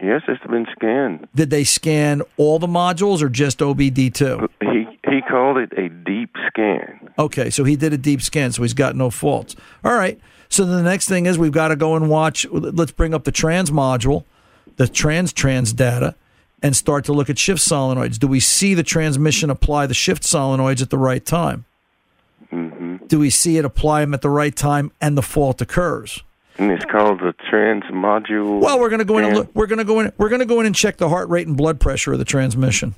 Yes, 0.02 0.22
it's 0.28 0.44
been 0.44 0.66
scanned. 0.72 1.26
Did 1.34 1.50
they 1.50 1.64
scan 1.64 2.22
all 2.36 2.58
the 2.58 2.66
modules 2.66 3.22
or 3.22 3.28
just 3.28 3.60
OBD2? 3.60 4.48
He 4.60 4.86
he 5.08 5.22
called 5.22 5.56
it 5.56 5.72
a 5.78 5.88
deep 5.88 6.30
scan. 6.48 7.08
Okay, 7.18 7.48
so 7.48 7.64
he 7.64 7.76
did 7.76 7.92
a 7.92 7.98
deep 7.98 8.20
scan, 8.20 8.52
so 8.52 8.62
he's 8.62 8.74
got 8.74 8.94
no 8.94 9.08
faults. 9.08 9.56
All 9.84 9.94
right. 9.94 10.20
So 10.48 10.64
the 10.64 10.82
next 10.82 11.08
thing 11.08 11.26
is 11.26 11.38
we've 11.38 11.50
got 11.52 11.68
to 11.68 11.76
go 11.76 11.96
and 11.96 12.10
watch. 12.10 12.46
Let's 12.50 12.92
bring 12.92 13.14
up 13.14 13.24
the 13.24 13.32
trans 13.32 13.70
module, 13.70 14.24
the 14.76 14.86
trans 14.86 15.32
trans 15.32 15.72
data, 15.72 16.14
and 16.62 16.76
start 16.76 17.04
to 17.06 17.12
look 17.12 17.30
at 17.30 17.38
shift 17.38 17.60
solenoids. 17.60 18.18
Do 18.18 18.26
we 18.26 18.40
see 18.40 18.74
the 18.74 18.82
transmission 18.82 19.50
apply 19.50 19.86
the 19.86 19.94
shift 19.94 20.22
solenoids 20.22 20.82
at 20.82 20.90
the 20.90 20.98
right 20.98 21.24
time? 21.24 21.64
hmm 22.50 22.96
Do 23.06 23.18
we 23.18 23.30
see 23.30 23.56
it 23.56 23.64
apply 23.64 24.02
them 24.02 24.12
at 24.14 24.20
the 24.22 24.30
right 24.30 24.54
time 24.54 24.92
and 25.00 25.16
the 25.16 25.22
fault 25.22 25.60
occurs? 25.60 26.22
And 26.58 26.70
it's 26.70 26.84
called 26.86 27.20
the 27.20 27.34
trans 27.50 27.84
module. 27.84 28.60
Well, 28.60 28.80
we're 28.80 28.88
going 28.88 29.00
to 29.00 29.04
go 29.04 29.18
in 29.18 29.24
and 29.24 29.36
look. 29.36 29.50
We're 29.54 29.66
going 29.66 29.78
to 29.78 29.84
go 29.84 30.00
in. 30.00 30.12
We're 30.16 30.30
going 30.30 30.40
to 30.40 30.46
go 30.46 30.60
in 30.60 30.66
and 30.66 30.74
check 30.74 30.96
the 30.96 31.08
heart 31.08 31.28
rate 31.28 31.46
and 31.46 31.56
blood 31.56 31.80
pressure 31.80 32.12
of 32.12 32.18
the 32.18 32.24
transmission. 32.24 32.94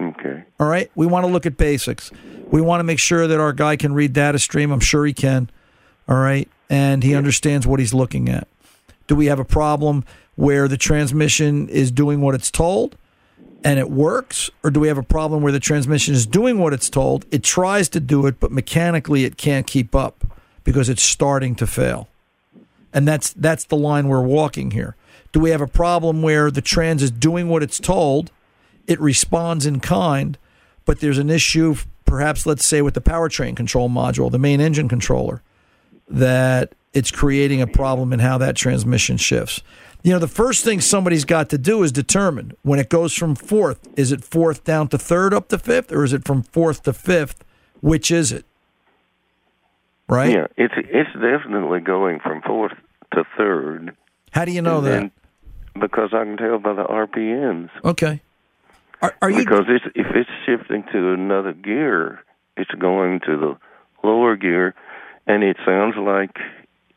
Okay. 0.00 0.44
All 0.58 0.68
right. 0.68 0.90
We 0.94 1.06
want 1.06 1.24
to 1.24 1.32
look 1.32 1.46
at 1.46 1.56
basics. 1.56 2.10
We 2.50 2.60
want 2.60 2.80
to 2.80 2.84
make 2.84 2.98
sure 2.98 3.26
that 3.26 3.40
our 3.40 3.52
guy 3.52 3.76
can 3.76 3.94
read 3.94 4.12
data 4.12 4.38
stream. 4.38 4.72
I'm 4.72 4.80
sure 4.80 5.06
he 5.06 5.12
can. 5.12 5.50
All 6.08 6.18
right. 6.18 6.48
And 6.68 7.02
he 7.02 7.14
understands 7.14 7.66
what 7.66 7.80
he's 7.80 7.94
looking 7.94 8.28
at. 8.28 8.46
Do 9.06 9.16
we 9.16 9.26
have 9.26 9.38
a 9.38 9.44
problem 9.44 10.04
where 10.36 10.68
the 10.68 10.76
transmission 10.76 11.68
is 11.68 11.90
doing 11.90 12.20
what 12.20 12.34
it's 12.34 12.50
told 12.50 12.96
and 13.64 13.78
it 13.78 13.90
works? 13.90 14.50
Or 14.62 14.70
do 14.70 14.80
we 14.80 14.88
have 14.88 14.98
a 14.98 15.02
problem 15.02 15.42
where 15.42 15.52
the 15.52 15.60
transmission 15.60 16.14
is 16.14 16.26
doing 16.26 16.58
what 16.58 16.72
it's 16.72 16.90
told? 16.90 17.24
It 17.30 17.42
tries 17.42 17.88
to 17.90 18.00
do 18.00 18.26
it, 18.26 18.38
but 18.38 18.52
mechanically 18.52 19.24
it 19.24 19.36
can't 19.36 19.66
keep 19.66 19.94
up 19.94 20.24
because 20.62 20.88
it's 20.88 21.02
starting 21.02 21.54
to 21.56 21.66
fail. 21.66 22.08
And 22.92 23.06
that's 23.06 23.32
that's 23.32 23.64
the 23.64 23.76
line 23.76 24.08
we're 24.08 24.22
walking 24.22 24.72
here. 24.72 24.96
Do 25.32 25.40
we 25.40 25.50
have 25.50 25.60
a 25.60 25.66
problem 25.66 26.22
where 26.22 26.50
the 26.50 26.60
trans 26.60 27.02
is 27.02 27.10
doing 27.10 27.48
what 27.48 27.62
it's 27.62 27.78
told? 27.78 28.32
It 28.86 29.00
responds 29.00 29.66
in 29.66 29.80
kind, 29.80 30.36
but 30.84 31.00
there's 31.00 31.18
an 31.18 31.30
issue, 31.30 31.76
perhaps 32.04 32.46
let's 32.46 32.66
say 32.66 32.82
with 32.82 32.94
the 32.94 33.00
powertrain 33.00 33.54
control 33.54 33.88
module, 33.88 34.30
the 34.30 34.38
main 34.38 34.60
engine 34.60 34.88
controller, 34.88 35.42
that 36.08 36.74
it's 36.92 37.12
creating 37.12 37.62
a 37.62 37.66
problem 37.68 38.12
in 38.12 38.18
how 38.18 38.38
that 38.38 38.56
transmission 38.56 39.16
shifts. 39.16 39.62
You 40.02 40.12
know, 40.12 40.18
the 40.18 40.26
first 40.26 40.64
thing 40.64 40.80
somebody's 40.80 41.24
got 41.24 41.50
to 41.50 41.58
do 41.58 41.82
is 41.82 41.92
determine 41.92 42.52
when 42.62 42.80
it 42.80 42.88
goes 42.88 43.12
from 43.12 43.34
fourth, 43.34 43.86
is 43.96 44.10
it 44.10 44.24
fourth 44.24 44.64
down 44.64 44.88
to 44.88 44.98
third 44.98 45.32
up 45.34 45.48
to 45.50 45.58
fifth, 45.58 45.92
or 45.92 46.02
is 46.02 46.12
it 46.12 46.24
from 46.24 46.42
fourth 46.42 46.82
to 46.84 46.92
fifth? 46.92 47.44
Which 47.80 48.10
is 48.10 48.32
it? 48.32 48.44
Right? 50.10 50.32
Yeah, 50.32 50.46
it's 50.56 50.74
it's 50.76 51.12
definitely 51.12 51.80
going 51.80 52.20
from 52.20 52.42
fourth 52.42 52.72
to 53.14 53.24
third. 53.36 53.96
How 54.32 54.44
do 54.44 54.52
you 54.52 54.62
know 54.62 54.80
that? 54.82 55.10
because 55.78 56.10
I 56.12 56.24
can 56.24 56.36
tell 56.36 56.58
by 56.58 56.74
the 56.74 56.84
RPMs. 56.84 57.70
Okay. 57.84 58.20
Are, 59.02 59.14
are 59.22 59.30
you 59.30 59.38
Because 59.38 59.64
it's, 59.68 59.84
if 59.94 60.06
it's 60.14 60.30
shifting 60.44 60.84
to 60.92 61.12
another 61.12 61.52
gear, 61.52 62.20
it's 62.56 62.70
going 62.72 63.20
to 63.20 63.36
the 63.36 63.56
lower 64.06 64.36
gear, 64.36 64.74
and 65.26 65.42
it 65.42 65.56
sounds 65.64 65.96
like 65.96 66.36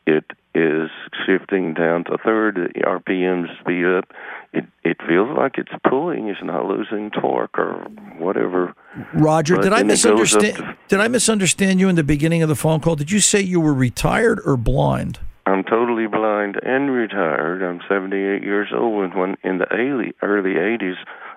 it 0.06 0.24
is 0.54 0.90
shifting 1.26 1.74
down 1.74 2.04
to 2.04 2.18
third. 2.24 2.56
The 2.74 2.80
RPMs 2.80 3.58
speed 3.60 3.84
up. 3.86 4.04
It 4.52 4.64
it 4.84 4.98
feels 5.06 5.36
like 5.36 5.58
it's 5.58 5.72
pulling. 5.88 6.28
It's 6.28 6.42
not 6.42 6.66
losing 6.66 7.10
torque 7.10 7.58
or 7.58 7.86
whatever. 8.18 8.74
Roger, 9.14 9.56
But 9.56 9.62
did 9.64 9.72
I 9.72 9.82
then 9.82 9.90
it 9.90 10.02
goes 10.02 10.04
up 10.06 10.16
misunderstand? 10.16 10.76
Did 10.88 11.00
I 11.00 11.08
misunderstand 11.08 11.80
you 11.80 11.88
in 11.88 11.96
the 11.96 12.04
beginning 12.04 12.42
of 12.42 12.48
the 12.48 12.54
phone 12.54 12.80
call? 12.80 12.94
Did 12.94 13.10
you 13.10 13.20
say 13.20 13.40
you 13.40 13.60
were 13.60 13.74
retired 13.74 14.40
or 14.44 14.56
blind? 14.56 15.18
I'm 15.46 15.64
totally 15.64 16.06
blind 16.06 16.56
and 16.62 16.90
retired. 16.90 17.62
I'm 17.62 17.80
78 17.86 18.42
years 18.42 18.68
old, 18.74 19.04
and 19.04 19.14
when 19.14 19.36
in 19.42 19.58
the 19.58 19.70
early 19.72 20.14
early 20.22 20.54
80s, 20.54 20.96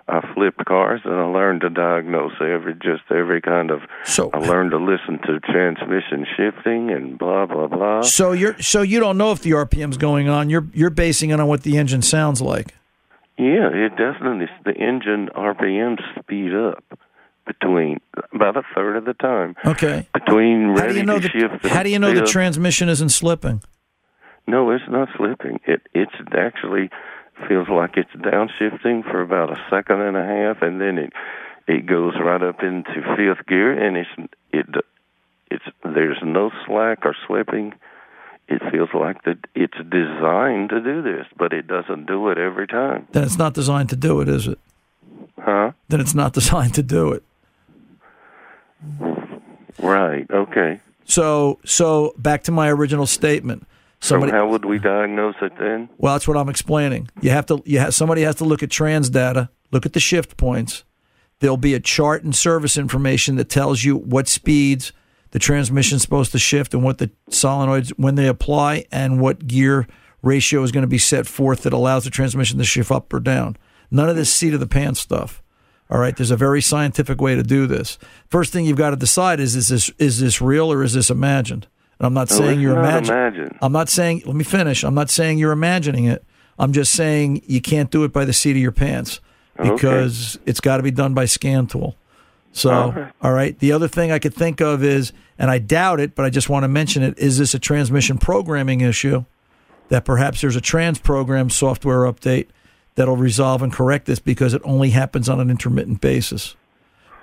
I 0.09 0.21
flipped 0.33 0.63
cars 0.65 1.01
and 1.03 1.13
I 1.13 1.25
learned 1.25 1.61
to 1.61 1.69
diagnose 1.69 2.33
every 2.39 2.73
just 2.75 3.03
every 3.09 3.41
kind 3.41 3.71
of. 3.71 3.81
So 4.05 4.29
I 4.33 4.39
learned 4.39 4.71
to 4.71 4.77
listen 4.77 5.19
to 5.25 5.39
transmission 5.41 6.25
shifting 6.37 6.91
and 6.91 7.17
blah 7.17 7.45
blah 7.45 7.67
blah. 7.67 8.01
So 8.01 8.31
you're 8.31 8.59
so 8.61 8.81
you 8.81 8.99
don't 8.99 9.17
know 9.17 9.31
if 9.31 9.41
the 9.41 9.51
RPM's 9.51 9.97
going 9.97 10.29
on. 10.29 10.49
You're 10.49 10.67
you're 10.73 10.89
basing 10.89 11.31
it 11.31 11.39
on 11.39 11.47
what 11.47 11.63
the 11.63 11.77
engine 11.77 12.01
sounds 12.01 12.41
like. 12.41 12.73
Yeah, 13.37 13.69
it 13.71 13.89
definitely 13.97 14.47
the 14.65 14.73
engine 14.73 15.29
RPMs 15.35 15.99
speed 16.19 16.53
up 16.53 16.83
between 17.45 17.99
about 18.33 18.57
a 18.57 18.63
third 18.75 18.97
of 18.97 19.05
the 19.05 19.13
time. 19.13 19.55
Okay. 19.65 20.07
Between 20.13 20.69
How 20.69 20.73
ready 20.75 20.93
do 20.93 20.99
you 20.99 21.05
know 21.05 21.19
to 21.19 21.27
the 21.27 21.29
shift. 21.29 21.65
How 21.67 21.83
do 21.83 21.89
you 21.89 21.99
know 21.99 22.13
the 22.13 22.25
transmission 22.25 22.89
isn't 22.89 23.09
slipping? 23.09 23.61
No, 24.47 24.71
it's 24.71 24.83
not 24.89 25.09
slipping. 25.17 25.59
It 25.65 25.81
it's 25.93 26.13
actually 26.31 26.89
feels 27.47 27.67
like 27.69 27.97
it's 27.97 28.11
downshifting 28.11 29.03
for 29.03 29.21
about 29.21 29.51
a 29.51 29.61
second 29.69 30.01
and 30.01 30.17
a 30.17 30.25
half, 30.25 30.61
and 30.61 30.81
then 30.81 30.97
it 30.97 31.13
it 31.67 31.85
goes 31.85 32.13
right 32.19 32.41
up 32.41 32.63
into 32.63 33.01
fifth 33.15 33.45
gear, 33.47 33.71
and 33.71 33.97
it's 33.97 34.31
it 34.51 34.65
it's 35.51 35.65
there's 35.83 36.19
no 36.23 36.51
slack 36.65 37.05
or 37.05 37.15
slipping. 37.27 37.73
It 38.47 38.61
feels 38.71 38.89
like 38.93 39.23
that 39.23 39.39
it's 39.55 39.77
designed 39.77 40.69
to 40.69 40.79
do 40.79 41.01
this, 41.01 41.25
but 41.37 41.51
it 41.51 41.67
doesn't 41.67 42.05
do 42.07 42.29
it 42.29 42.37
every 42.37 42.65
time. 42.65 43.07
Then 43.11 43.23
it's 43.23 43.37
not 43.37 43.53
designed 43.53 43.89
to 43.89 43.97
do 43.97 44.21
it, 44.21 44.29
is 44.29 44.47
it? 44.47 44.57
Huh? 45.37 45.73
Then 45.89 45.99
it's 45.99 46.15
not 46.15 46.33
designed 46.33 46.73
to 46.75 46.83
do 46.83 47.11
it. 47.11 47.23
Right. 49.79 50.25
Okay. 50.31 50.79
So 51.05 51.59
so 51.65 52.13
back 52.17 52.43
to 52.43 52.51
my 52.51 52.69
original 52.69 53.05
statement. 53.05 53.67
Somebody 53.99 54.31
so 54.31 54.37
how 54.37 54.49
would 54.49 54.65
we 54.65 54.79
diagnose 54.79 55.35
it 55.41 55.53
then? 55.59 55.89
Well, 55.97 56.13
that's 56.13 56.27
what 56.27 56.37
I'm 56.37 56.49
explaining. 56.49 57.09
You 57.21 57.31
have 57.31 57.45
to. 57.47 57.61
You 57.65 57.79
have, 57.79 57.95
somebody 57.95 58.21
has 58.21 58.35
to 58.35 58.45
look 58.45 58.61
at 58.61 58.69
trans 58.69 59.09
data, 59.09 59.49
look 59.71 59.85
at 59.85 59.93
the 59.93 59.99
shift 59.99 60.37
points. 60.37 60.83
There'll 61.39 61.57
be 61.57 61.73
a 61.73 61.79
chart 61.79 62.23
and 62.23 62.35
service 62.35 62.77
information 62.77 63.35
that 63.35 63.49
tells 63.49 63.83
you 63.83 63.95
what 63.95 64.27
speeds 64.27 64.91
the 65.31 65.39
transmission's 65.39 66.01
supposed 66.01 66.31
to 66.31 66.39
shift 66.39 66.73
and 66.73 66.83
what 66.83 66.97
the 66.97 67.11
solenoids 67.29 67.89
when 67.97 68.15
they 68.15 68.27
apply 68.27 68.85
and 68.91 69.19
what 69.19 69.45
gear 69.45 69.87
ratio 70.23 70.63
is 70.63 70.71
going 70.71 70.83
to 70.83 70.87
be 70.87 70.97
set 70.97 71.27
forth 71.27 71.63
that 71.63 71.73
allows 71.73 72.03
the 72.03 72.09
transmission 72.09 72.57
to 72.57 72.63
shift 72.63 72.91
up 72.91 73.13
or 73.13 73.19
down. 73.19 73.57
None 73.91 74.09
of 74.09 74.15
this 74.15 74.33
seat 74.33 74.53
of 74.53 74.59
the 74.59 74.67
pants 74.67 74.99
stuff. 74.99 75.43
All 75.89 75.99
right, 75.99 76.15
there's 76.15 76.31
a 76.31 76.37
very 76.37 76.61
scientific 76.61 77.21
way 77.21 77.35
to 77.35 77.43
do 77.43 77.65
this. 77.65 77.97
First 78.29 78.51
thing 78.51 78.65
you've 78.65 78.77
got 78.77 78.89
to 78.89 78.95
decide 78.97 79.39
is 79.39 79.55
is 79.55 79.69
this 79.69 79.89
is 79.97 80.19
this 80.19 80.41
real 80.41 80.71
or 80.71 80.83
is 80.83 80.93
this 80.93 81.09
imagined? 81.09 81.67
And 81.99 82.05
I'm 82.07 82.13
not 82.13 82.29
No, 82.29 82.37
saying 82.37 82.59
you're 82.61 82.77
imagining. 82.77 83.57
I'm 83.61 83.71
not 83.71 83.89
saying. 83.89 84.23
Let 84.25 84.35
me 84.35 84.43
finish. 84.43 84.83
I'm 84.83 84.93
not 84.95 85.09
saying 85.09 85.37
you're 85.39 85.51
imagining 85.51 86.05
it. 86.05 86.23
I'm 86.59 86.71
just 86.73 86.93
saying 86.93 87.41
you 87.47 87.61
can't 87.61 87.89
do 87.91 88.03
it 88.03 88.11
by 88.13 88.25
the 88.25 88.33
seat 88.33 88.51
of 88.51 88.57
your 88.57 88.71
pants 88.71 89.19
Okay. 89.59 89.69
because 89.71 90.37
it's 90.45 90.59
got 90.59 90.77
to 90.77 90.83
be 90.83 90.91
done 90.91 91.13
by 91.13 91.25
scan 91.25 91.67
tool. 91.67 91.95
So, 92.51 92.71
All 92.71 92.91
right. 92.91 93.11
all 93.21 93.33
right. 93.33 93.59
The 93.59 93.71
other 93.71 93.87
thing 93.87 94.11
I 94.11 94.17
could 94.19 94.33
think 94.33 94.61
of 94.61 94.83
is, 94.83 95.13
and 95.37 95.51
I 95.51 95.59
doubt 95.59 95.99
it, 95.99 96.15
but 96.15 96.25
I 96.25 96.29
just 96.31 96.49
want 96.49 96.63
to 96.63 96.67
mention 96.67 97.03
it. 97.03 97.17
Is 97.19 97.37
this 97.37 97.53
a 97.53 97.59
transmission 97.59 98.17
programming 98.17 98.81
issue? 98.81 99.25
That 99.89 100.03
perhaps 100.05 100.41
there's 100.41 100.55
a 100.55 100.61
trans 100.61 100.99
program 100.99 101.49
software 101.49 101.99
update 102.11 102.47
that'll 102.95 103.15
resolve 103.17 103.61
and 103.61 103.71
correct 103.71 104.05
this 104.05 104.19
because 104.19 104.53
it 104.53 104.61
only 104.65 104.89
happens 104.89 105.29
on 105.29 105.39
an 105.39 105.49
intermittent 105.49 106.01
basis. 106.01 106.55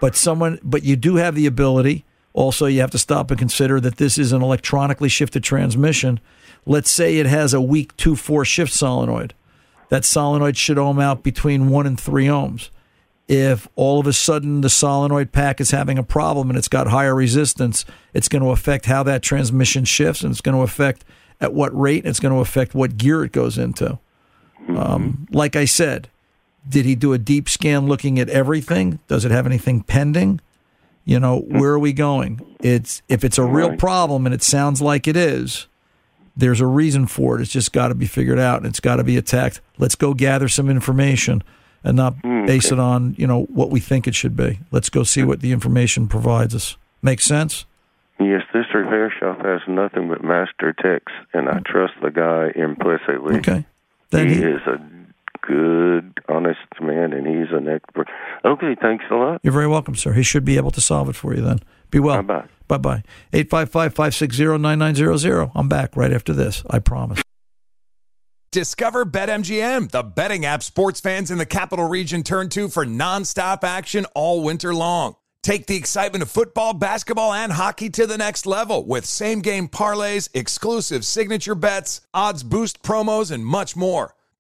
But 0.01 0.15
someone, 0.17 0.59
but 0.63 0.83
you 0.85 0.97
do 0.97 1.17
have 1.17 1.35
the 1.35 1.47
ability. 1.47 2.05
Also, 2.35 2.67
you 2.67 2.81
have 2.81 2.91
to 2.91 2.99
stop 2.99 3.31
and 3.31 3.39
consider 3.39 3.81
that 3.81 3.97
this 3.97 4.19
is 4.19 4.33
an 4.33 4.43
electronically 4.43 5.09
shifted 5.09 5.43
transmission. 5.43 6.21
Let's 6.67 6.91
say 6.91 7.17
it 7.17 7.27
has 7.27 7.55
a 7.55 7.61
weak 7.61 7.97
2 7.97 8.17
4 8.17 8.45
shift 8.45 8.73
solenoid. 8.73 9.35
That 9.89 10.05
solenoid 10.05 10.57
should 10.57 10.79
ohm 10.79 10.99
out 10.99 11.23
between 11.23 11.71
1 11.71 11.87
and 11.87 11.99
3 11.99 12.27
ohms. 12.27 12.71
If 13.29 13.69
all 13.77 14.01
of 14.01 14.07
a 14.07 14.13
sudden 14.13 14.61
the 14.61 14.69
solenoid 14.69 15.33
pack 15.33 15.61
is 15.61 15.71
having 15.71 15.97
a 15.97 16.03
problem 16.03 16.51
and 16.51 16.59
it's 16.59 16.69
got 16.69 16.89
higher 16.89 17.15
resistance, 17.15 17.85
it's 18.13 18.29
going 18.29 18.43
to 18.43 18.51
affect 18.51 18.87
how 18.87 19.03
that 19.05 19.23
transmission 19.23 19.85
shifts 19.85 20.23
and 20.23 20.33
it's 20.33 20.43
going 20.43 20.57
to 20.57 20.63
affect 20.63 21.05
at 21.41 21.55
what 21.55 21.79
rate 21.79 22.03
and 22.03 22.11
it's 22.11 22.21
going 22.21 22.35
to 22.35 22.41
affect 22.41 22.75
what 22.75 22.99
gear 22.99 23.25
it 23.25 23.33
goes 23.33 23.57
into. 23.57 23.99
Um, 24.69 25.27
like 25.31 25.57
I 25.57 25.65
said, 25.65 26.09
did 26.69 26.85
he 26.85 26.95
do 26.95 27.13
a 27.13 27.19
deep 27.19 27.49
scan 27.49 27.87
looking 27.87 28.19
at 28.19 28.29
everything? 28.29 28.99
Does 29.07 29.25
it 29.25 29.31
have 29.31 29.47
anything 29.47 29.83
pending? 29.83 30.41
You 31.05 31.21
know, 31.21 31.41
hmm. 31.41 31.59
where 31.59 31.73
are 31.73 31.79
we 31.79 31.93
going? 31.93 32.57
It's 32.61 33.03
if 33.09 33.25
it's 33.25 33.39
a 33.39 33.45
real 33.45 33.77
problem 33.77 34.27
and 34.27 34.35
it 34.35 34.43
sounds 34.43 34.81
like 34.81 35.07
it 35.07 35.17
is, 35.17 35.67
there's 36.37 36.61
a 36.61 36.67
reason 36.67 37.07
for 37.07 37.39
it. 37.39 37.43
It's 37.43 37.53
just 37.53 37.73
got 37.73 37.89
to 37.89 37.95
be 37.95 38.07
figured 38.07 38.39
out 38.39 38.59
and 38.59 38.67
it's 38.67 38.81
got 38.81 38.97
to 38.97 39.05
be 39.05 39.17
attacked. 39.17 39.61
Let's 39.79 39.95
go 39.95 40.15
gather 40.15 40.49
some 40.49 40.69
information 40.71 41.43
and 41.83 41.97
not 41.97 42.15
hmm, 42.15 42.47
base 42.47 42.73
it 42.73 42.79
on, 42.79 43.15
you 43.19 43.27
know, 43.27 43.43
what 43.45 43.71
we 43.71 43.81
think 43.81 44.09
it 44.09 44.15
should 44.15 44.37
be. 44.37 44.61
Let's 44.71 44.89
go 44.89 45.03
see 45.03 45.21
hmm. 45.21 45.29
what 45.29 45.41
the 45.41 45.53
information 45.53 46.09
provides 46.09 46.55
us. 46.55 46.77
Makes 47.03 47.25
sense? 47.25 47.67
Yes, 48.19 48.43
this 48.55 48.67
repair 48.73 49.13
shop 49.19 49.45
has 49.45 49.61
nothing 49.69 50.09
but 50.09 50.23
master 50.23 50.73
techs, 50.73 51.13
and 51.33 51.49
I 51.49 51.59
trust 51.67 51.95
the 52.01 52.11
guy 52.11 52.53
implicitly. 52.55 53.37
Okay. 53.39 53.67
Then 54.11 54.29
he 54.29 54.37
he- 54.37 54.43
is 54.43 54.61
a 54.67 54.79
good, 55.47 56.21
honest 56.29 56.59
man, 56.81 57.13
and 57.13 57.27
he's 57.27 57.53
an 57.53 57.69
expert. 57.69 58.09
Okay, 58.45 58.77
thanks 58.81 59.05
a 59.11 59.15
lot. 59.15 59.41
You're 59.43 59.53
very 59.53 59.69
welcome, 59.69 59.95
sir. 59.95 60.13
He 60.13 60.23
should 60.23 60.45
be 60.45 60.57
able 60.57 60.71
to 60.73 60.81
solve 60.81 61.09
it 61.09 61.17
for 61.17 61.35
you 61.35 61.43
then. 61.43 61.61
Be 61.91 61.99
well. 61.99 62.23
Bye-bye. 62.23 62.49
Bye 62.67 62.79
bye. 62.79 63.03
855 63.33 63.95
560 63.95 64.59
9900. 64.59 65.51
I'm 65.55 65.69
back 65.69 65.97
right 65.97 66.13
after 66.13 66.33
this. 66.33 66.63
I 66.71 66.79
promise. 66.79 67.23
Discover 68.51 69.07
BetMGM, 69.07 69.91
the 69.91 70.05
betting 70.05 70.45
app 70.45 70.63
sports 70.63 71.01
fans 71.01 71.31
in 71.31 71.39
the 71.39 71.47
capital 71.47 71.89
region 71.89 72.23
turn 72.23 72.49
to 72.51 72.69
for 72.69 72.87
nonstop 72.87 73.65
action 73.65 74.07
all 74.15 74.43
winter 74.43 74.73
long. 74.73 75.17
Take 75.43 75.67
the 75.67 75.77
excitement 75.77 76.23
of 76.23 76.31
football, 76.31 76.73
basketball, 76.73 77.33
and 77.33 77.53
hockey 77.53 77.91
to 77.91 78.07
the 78.07 78.17
next 78.17 78.47
level 78.47 78.87
with 78.87 79.05
same 79.05 79.41
game 79.41 79.69
parlays, 79.69 80.31
exclusive 80.33 81.05
signature 81.05 81.55
bets, 81.55 82.01
odds 82.15 82.43
boost 82.43 82.83
promos, 82.83 83.31
and 83.31 83.45
much 83.45 83.77
more. 83.77 84.15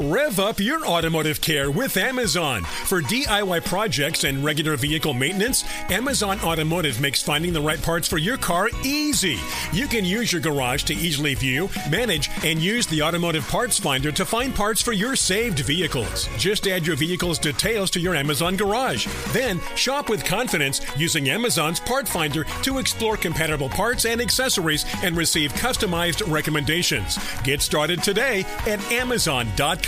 Rev 0.00 0.38
up 0.38 0.60
your 0.60 0.86
automotive 0.86 1.40
care 1.40 1.72
with 1.72 1.96
Amazon. 1.96 2.62
For 2.62 3.02
DIY 3.02 3.64
projects 3.64 4.22
and 4.22 4.44
regular 4.44 4.76
vehicle 4.76 5.12
maintenance, 5.12 5.64
Amazon 5.90 6.38
Automotive 6.44 7.00
makes 7.00 7.20
finding 7.20 7.52
the 7.52 7.60
right 7.60 7.82
parts 7.82 8.06
for 8.06 8.16
your 8.16 8.36
car 8.36 8.70
easy. 8.84 9.40
You 9.72 9.88
can 9.88 10.04
use 10.04 10.32
your 10.32 10.40
garage 10.40 10.84
to 10.84 10.94
easily 10.94 11.34
view, 11.34 11.68
manage, 11.90 12.30
and 12.44 12.60
use 12.60 12.86
the 12.86 13.02
automotive 13.02 13.48
parts 13.48 13.80
finder 13.80 14.12
to 14.12 14.24
find 14.24 14.54
parts 14.54 14.80
for 14.80 14.92
your 14.92 15.16
saved 15.16 15.58
vehicles. 15.58 16.28
Just 16.36 16.68
add 16.68 16.86
your 16.86 16.94
vehicle's 16.94 17.40
details 17.40 17.90
to 17.90 17.98
your 17.98 18.14
Amazon 18.14 18.56
garage. 18.56 19.08
Then 19.32 19.60
shop 19.74 20.08
with 20.08 20.24
confidence 20.24 20.80
using 20.96 21.28
Amazon's 21.28 21.80
part 21.80 22.06
finder 22.06 22.44
to 22.62 22.78
explore 22.78 23.16
compatible 23.16 23.68
parts 23.68 24.04
and 24.04 24.20
accessories 24.20 24.84
and 25.02 25.16
receive 25.16 25.52
customized 25.54 26.22
recommendations. 26.30 27.18
Get 27.42 27.62
started 27.62 28.00
today 28.00 28.44
at 28.64 28.80
Amazon.com. 28.92 29.87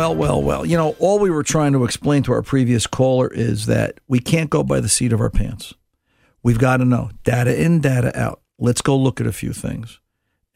Well, 0.00 0.14
well, 0.14 0.40
well. 0.40 0.64
You 0.64 0.78
know, 0.78 0.96
all 0.98 1.18
we 1.18 1.28
were 1.28 1.42
trying 1.42 1.74
to 1.74 1.84
explain 1.84 2.22
to 2.22 2.32
our 2.32 2.40
previous 2.40 2.86
caller 2.86 3.28
is 3.28 3.66
that 3.66 4.00
we 4.08 4.18
can't 4.18 4.48
go 4.48 4.62
by 4.62 4.80
the 4.80 4.88
seat 4.88 5.12
of 5.12 5.20
our 5.20 5.28
pants. 5.28 5.74
We've 6.42 6.58
got 6.58 6.78
to 6.78 6.86
know 6.86 7.10
data 7.22 7.62
in, 7.62 7.82
data 7.82 8.18
out. 8.18 8.40
Let's 8.58 8.80
go 8.80 8.96
look 8.96 9.20
at 9.20 9.26
a 9.26 9.32
few 9.32 9.52
things 9.52 10.00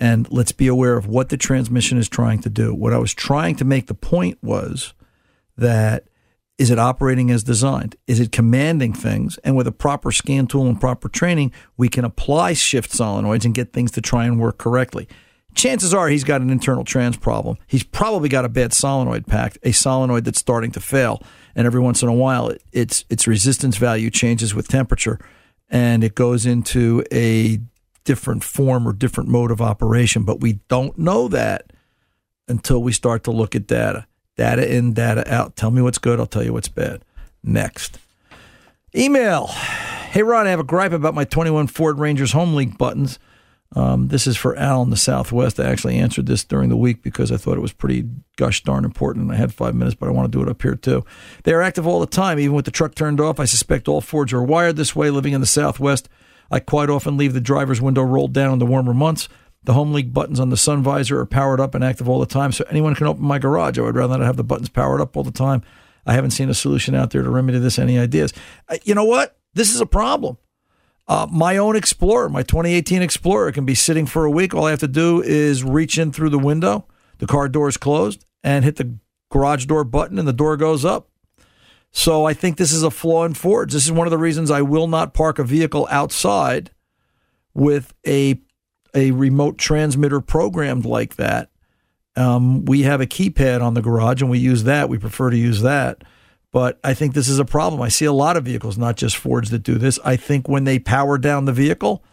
and 0.01 0.27
let's 0.33 0.53
be 0.53 0.67
aware 0.67 0.97
of 0.97 1.07
what 1.07 1.29
the 1.29 1.37
transmission 1.37 1.99
is 1.99 2.09
trying 2.09 2.41
to 2.41 2.49
do. 2.49 2.75
What 2.75 2.95
I 2.95 2.97
was 2.97 3.13
trying 3.13 3.57
to 3.57 3.67
make 3.67 3.87
the 3.87 3.93
point 3.93 4.39
was 4.43 4.95
that 5.59 6.07
is 6.57 6.71
it 6.71 6.79
operating 6.79 7.31
as 7.31 7.45
designed? 7.45 7.97
Is 8.07 8.21
it 8.21 8.33
commanding 8.33 8.95
things? 8.95 9.37
And 9.45 9.59
with 9.59 9.67
a 9.67 9.73
proper 9.73 10.11
scan 10.11 10.47
tool 10.47 10.67
and 10.69 10.81
proper 10.81 11.11
training, 11.11 11.53
we 11.77 11.91
can 11.91 12.07
apply 12.07 12.55
shift 12.55 12.91
solenoids 12.93 13.45
and 13.45 13.55
get 13.55 13.75
things 13.75 13.91
to 13.91 14.01
try 14.01 14.25
and 14.25 14.41
work 14.41 14.57
correctly 14.57 15.07
chances 15.55 15.95
are 15.95 16.09
he's 16.09 16.25
got 16.25 16.41
an 16.41 16.51
internal 16.51 16.85
trans 16.85 17.17
problem. 17.17 17.57
He's 17.67 17.83
probably 17.85 18.29
got 18.29 18.45
a 18.45 18.49
bad 18.49 18.73
solenoid 18.73 19.27
pack, 19.27 19.59
a 19.63 19.73
solenoid 19.73 20.25
that's 20.25 20.39
starting 20.39 20.71
to 20.73 20.81
fail. 20.81 21.23
And 21.55 21.67
every 21.67 21.81
once 21.81 22.03
in 22.03 22.09
a 22.09 22.15
while, 22.15 22.49
it, 22.49 22.63
its 22.73 23.05
its 23.09 23.27
resistance 23.27 23.77
value 23.77 24.11
changes 24.11 24.55
with 24.55 24.69
temperature, 24.69 25.19
and 25.71 26.03
it 26.03 26.15
goes 26.15 26.47
into 26.47 27.05
a 27.13 27.61
different 28.05 28.45
form 28.45 28.87
or 28.87 28.93
different 28.93 29.31
mode 29.31 29.51
of 29.51 29.61
operation. 29.61 30.25
But 30.25 30.41
we 30.41 30.55
don't 30.69 30.99
know 30.99 31.29
that 31.29 31.73
until 32.49 32.83
we 32.83 32.93
start 32.93 33.25
to 33.25 33.31
look 33.31 33.55
at 33.55 33.67
data. 33.67 34.07
Data 34.37 34.73
in, 34.73 34.93
data 34.93 35.33
out. 35.33 35.57
Tell 35.57 35.71
me 35.71 35.81
what's 35.81 35.99
good. 35.99 36.19
I'll 36.19 36.27
tell 36.27 36.43
you 36.43 36.53
what's 36.53 36.69
bad. 36.69 37.05
Next. 37.43 37.99
Email. 38.95 39.47
Hey, 39.47 40.23
Ron, 40.23 40.47
I 40.47 40.51
have 40.51 40.61
a 40.61 40.65
gripe 40.65 40.93
about 40.93 41.15
my 41.15 41.25
21 41.25 41.69
Ford 41.69 41.99
Rangers 41.99 42.33
HomeLink 42.33 42.77
buttons. 42.79 43.19
Um, 43.75 44.09
this 44.09 44.27
is 44.27 44.37
for 44.37 44.57
Al 44.57 44.83
in 44.83 44.91
the 44.91 44.97
Southwest. 44.97 45.59
I 45.59 45.65
actually 45.65 45.97
answered 45.97 46.27
this 46.27 46.45
during 46.45 46.69
the 46.69 46.77
week 46.77 47.03
because 47.03 47.33
I 47.33 47.37
thought 47.37 47.57
it 47.57 47.63
was 47.63 47.73
pretty 47.73 48.05
gosh 48.37 48.63
darn 48.63 48.85
important. 48.85 49.33
I 49.33 49.37
had 49.37 49.53
five 49.53 49.75
minutes, 49.75 49.97
but 49.97 50.09
I 50.09 50.13
want 50.13 50.31
to 50.31 50.39
do 50.39 50.43
it 50.43 50.49
up 50.49 50.63
here 50.63 50.77
too. 50.77 51.05
They 51.43 51.53
are 51.53 51.63
active 51.63 51.87
all 51.87 52.01
the 52.01 52.07
time, 52.07 52.39
even 52.39 52.55
with 52.55 52.67
the 52.67 52.71
truck 52.71 52.95
turned 52.95 53.21
off. 53.21 53.41
I 53.41 53.47
suspect 53.47 53.89
all 53.89 54.01
Fords 54.01 54.33
are 54.33 54.43
wired 54.43 54.77
this 54.77 54.95
way. 54.95 55.11
Living 55.11 55.33
in 55.33 55.41
the 55.41 55.47
Southwest, 55.47 56.09
I 56.51 56.61
quite 56.61 56.89
often 56.89 57.17
leave 57.17 57.33
the 57.33 57.41
driver's 57.41 57.81
window 57.81 58.03
rolled 58.03 58.33
down 58.33 58.53
in 58.53 58.59
the 58.61 58.67
warmer 58.67 58.95
months. 58.95 59.29
The 59.65 59.73
HomeLink 59.73 60.13
buttons 60.13 60.39
on 60.39 60.51
the 60.51 60.57
sun 60.59 60.83
visor 60.83 61.19
are 61.19 61.27
powered 61.27 61.59
up 61.59 61.75
and 61.75 61.83
active 61.83 62.09
all 62.09 62.21
the 62.21 62.27
time, 62.27 62.53
so 62.53 62.65
anyone 62.69 62.95
can 62.95 63.07
open 63.07 63.25
my 63.25 63.39
garage. 63.39 63.79
I 63.79 63.83
would 63.83 63.97
rather 63.97 64.19
not 64.19 64.27
have 64.27 64.37
the 64.37 64.45
buttons 64.45 64.69
powered 64.69 65.01
up 65.01 65.17
all 65.17 65.25
the 65.25 65.33
time. 65.33 65.63
I 66.07 66.13
haven't 66.13 66.33
seen 66.33 66.51
a 66.51 66.55
solution 66.55 66.95
out 66.95 67.11
there 67.11 67.23
to 67.23 67.31
remedy 67.31 67.59
this. 67.59 67.79
Any 67.79 67.99
ideas? 67.99 68.33
You 68.85 68.95
know 68.95 69.05
what? 69.05 69.39
This 69.55 69.75
is 69.75 69.81
a 69.81 69.87
problem. 69.87 70.37
Uh, 71.07 71.27
my 71.31 71.57
own 71.57 71.77
Explorer, 71.77 72.29
my 72.29 72.43
2018 72.43 73.03
Explorer, 73.03 73.53
can 73.53 73.65
be 73.65 73.75
sitting 73.75 74.07
for 74.07 74.25
a 74.25 74.31
week. 74.31 74.55
All 74.55 74.67
I 74.67 74.71
have 74.71 74.81
to 74.81 74.89
do 74.89 75.23
is 75.23 75.63
reach 75.63 75.99
in 75.99 76.13
through 76.13 76.31
the 76.31 76.39
window, 76.39 76.87
the 77.19 77.27
car 77.27 77.49
door 77.49 77.69
is 77.69 77.77
closed, 77.77 78.25
and 78.43 78.65
hit 78.65 78.77
the 78.77 78.97
garage 79.31 79.67
door 79.67 79.85
button, 79.85 80.19
and 80.19 80.27
the 80.27 80.33
door 80.33 80.57
goes 80.57 80.85
up. 80.85 81.09
So 81.91 82.25
I 82.25 82.35
think 82.35 82.57
this 82.57 82.73
is 82.73 82.83
a 82.83 82.91
flaw 82.91 83.25
in 83.25 83.35
Fords. 83.35 83.73
This 83.73 83.85
is 83.85 83.93
one 83.93 84.07
of 84.07 84.11
the 84.11 84.19
reasons 84.19 84.51
I 84.51 84.63
will 84.63 84.89
not 84.89 85.15
park 85.15 85.39
a 85.39 85.45
vehicle 85.45 85.87
outside 85.91 86.71
with 87.55 87.95
a 88.07 88.41
a 88.95 89.11
remote 89.11 89.59
transmitter 89.59 90.21
programmed 90.21 90.85
like 90.85 91.17
that. 91.17 91.51
Um, 92.17 92.65
we 92.65 92.83
have 92.83 93.01
a 93.01 93.07
keypad 93.07 93.61
on 93.61 93.75
the 93.75 93.83
garage, 93.83 94.23
and 94.23 94.31
we 94.31 94.39
use 94.39 94.65
that. 94.65 94.89
We 94.89 94.99
prefer 94.99 95.31
to 95.31 95.37
use 95.37 95.63
that. 95.63 96.05
But 96.55 96.79
I 96.85 96.95
think 96.95 97.15
this 97.15 97.29
is 97.29 97.41
a 97.41 97.45
problem. 97.45 97.83
I 97.83 97.89
see 97.89 98.05
a 98.05 98.13
lot 98.13 98.37
of 98.37 98.45
vehicles, 98.45 98.79
not 98.79 98.97
just 98.97 99.17
Fords, 99.17 99.51
that 99.51 99.65
do 99.65 99.75
this. 99.75 99.99
I 100.05 100.15
think 100.15 100.49
when 100.49 100.63
they 100.63 100.79
power 100.79 101.19
down 101.19 101.47
the 101.47 101.53
vehicle, 101.53 102.05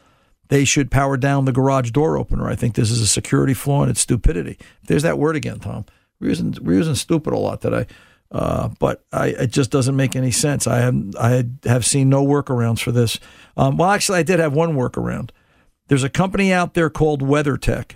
they 0.48 0.66
should 0.66 0.90
power 0.90 1.16
down 1.16 1.46
the 1.46 1.52
garage 1.52 1.92
door 1.92 2.18
opener. 2.18 2.50
I 2.50 2.56
think 2.56 2.74
this 2.74 2.90
is 2.90 3.02
a 3.02 3.08
security 3.08 3.54
flaw 3.54 3.84
and 3.84 3.92
it's 3.92 4.02
stupidity. 4.02 4.58
There's 4.88 5.04
that 5.04 5.20
word 5.20 5.36
again, 5.36 5.60
Tom. 5.60 5.86
We're 6.20 6.30
using, 6.30 6.58
we're 6.60 6.78
using 6.78 6.96
stupid 6.96 7.34
a 7.34 7.38
lot 7.38 7.62
today. 7.62 7.86
Uh, 8.32 8.70
but 8.80 9.06
I, 9.14 9.28
it 9.28 9.52
just 9.52 9.70
doesn't 9.70 9.96
make 9.96 10.16
any 10.16 10.32
sense. 10.32 10.66
I 10.66 10.80
have 10.80 11.16
I 11.20 11.44
have 11.66 11.86
seen 11.86 12.10
no 12.10 12.26
workarounds 12.26 12.82
for 12.82 12.92
this. 12.92 13.20
Um, 13.56 13.78
well, 13.78 13.92
actually, 13.92 14.18
I 14.18 14.24
did 14.24 14.40
have 14.40 14.54
one 14.54 14.74
workaround. 14.76 15.30
There's 15.88 16.04
a 16.04 16.10
company 16.10 16.52
out 16.52 16.74
there 16.74 16.90
called 16.90 17.22
WeatherTech. 17.22 17.92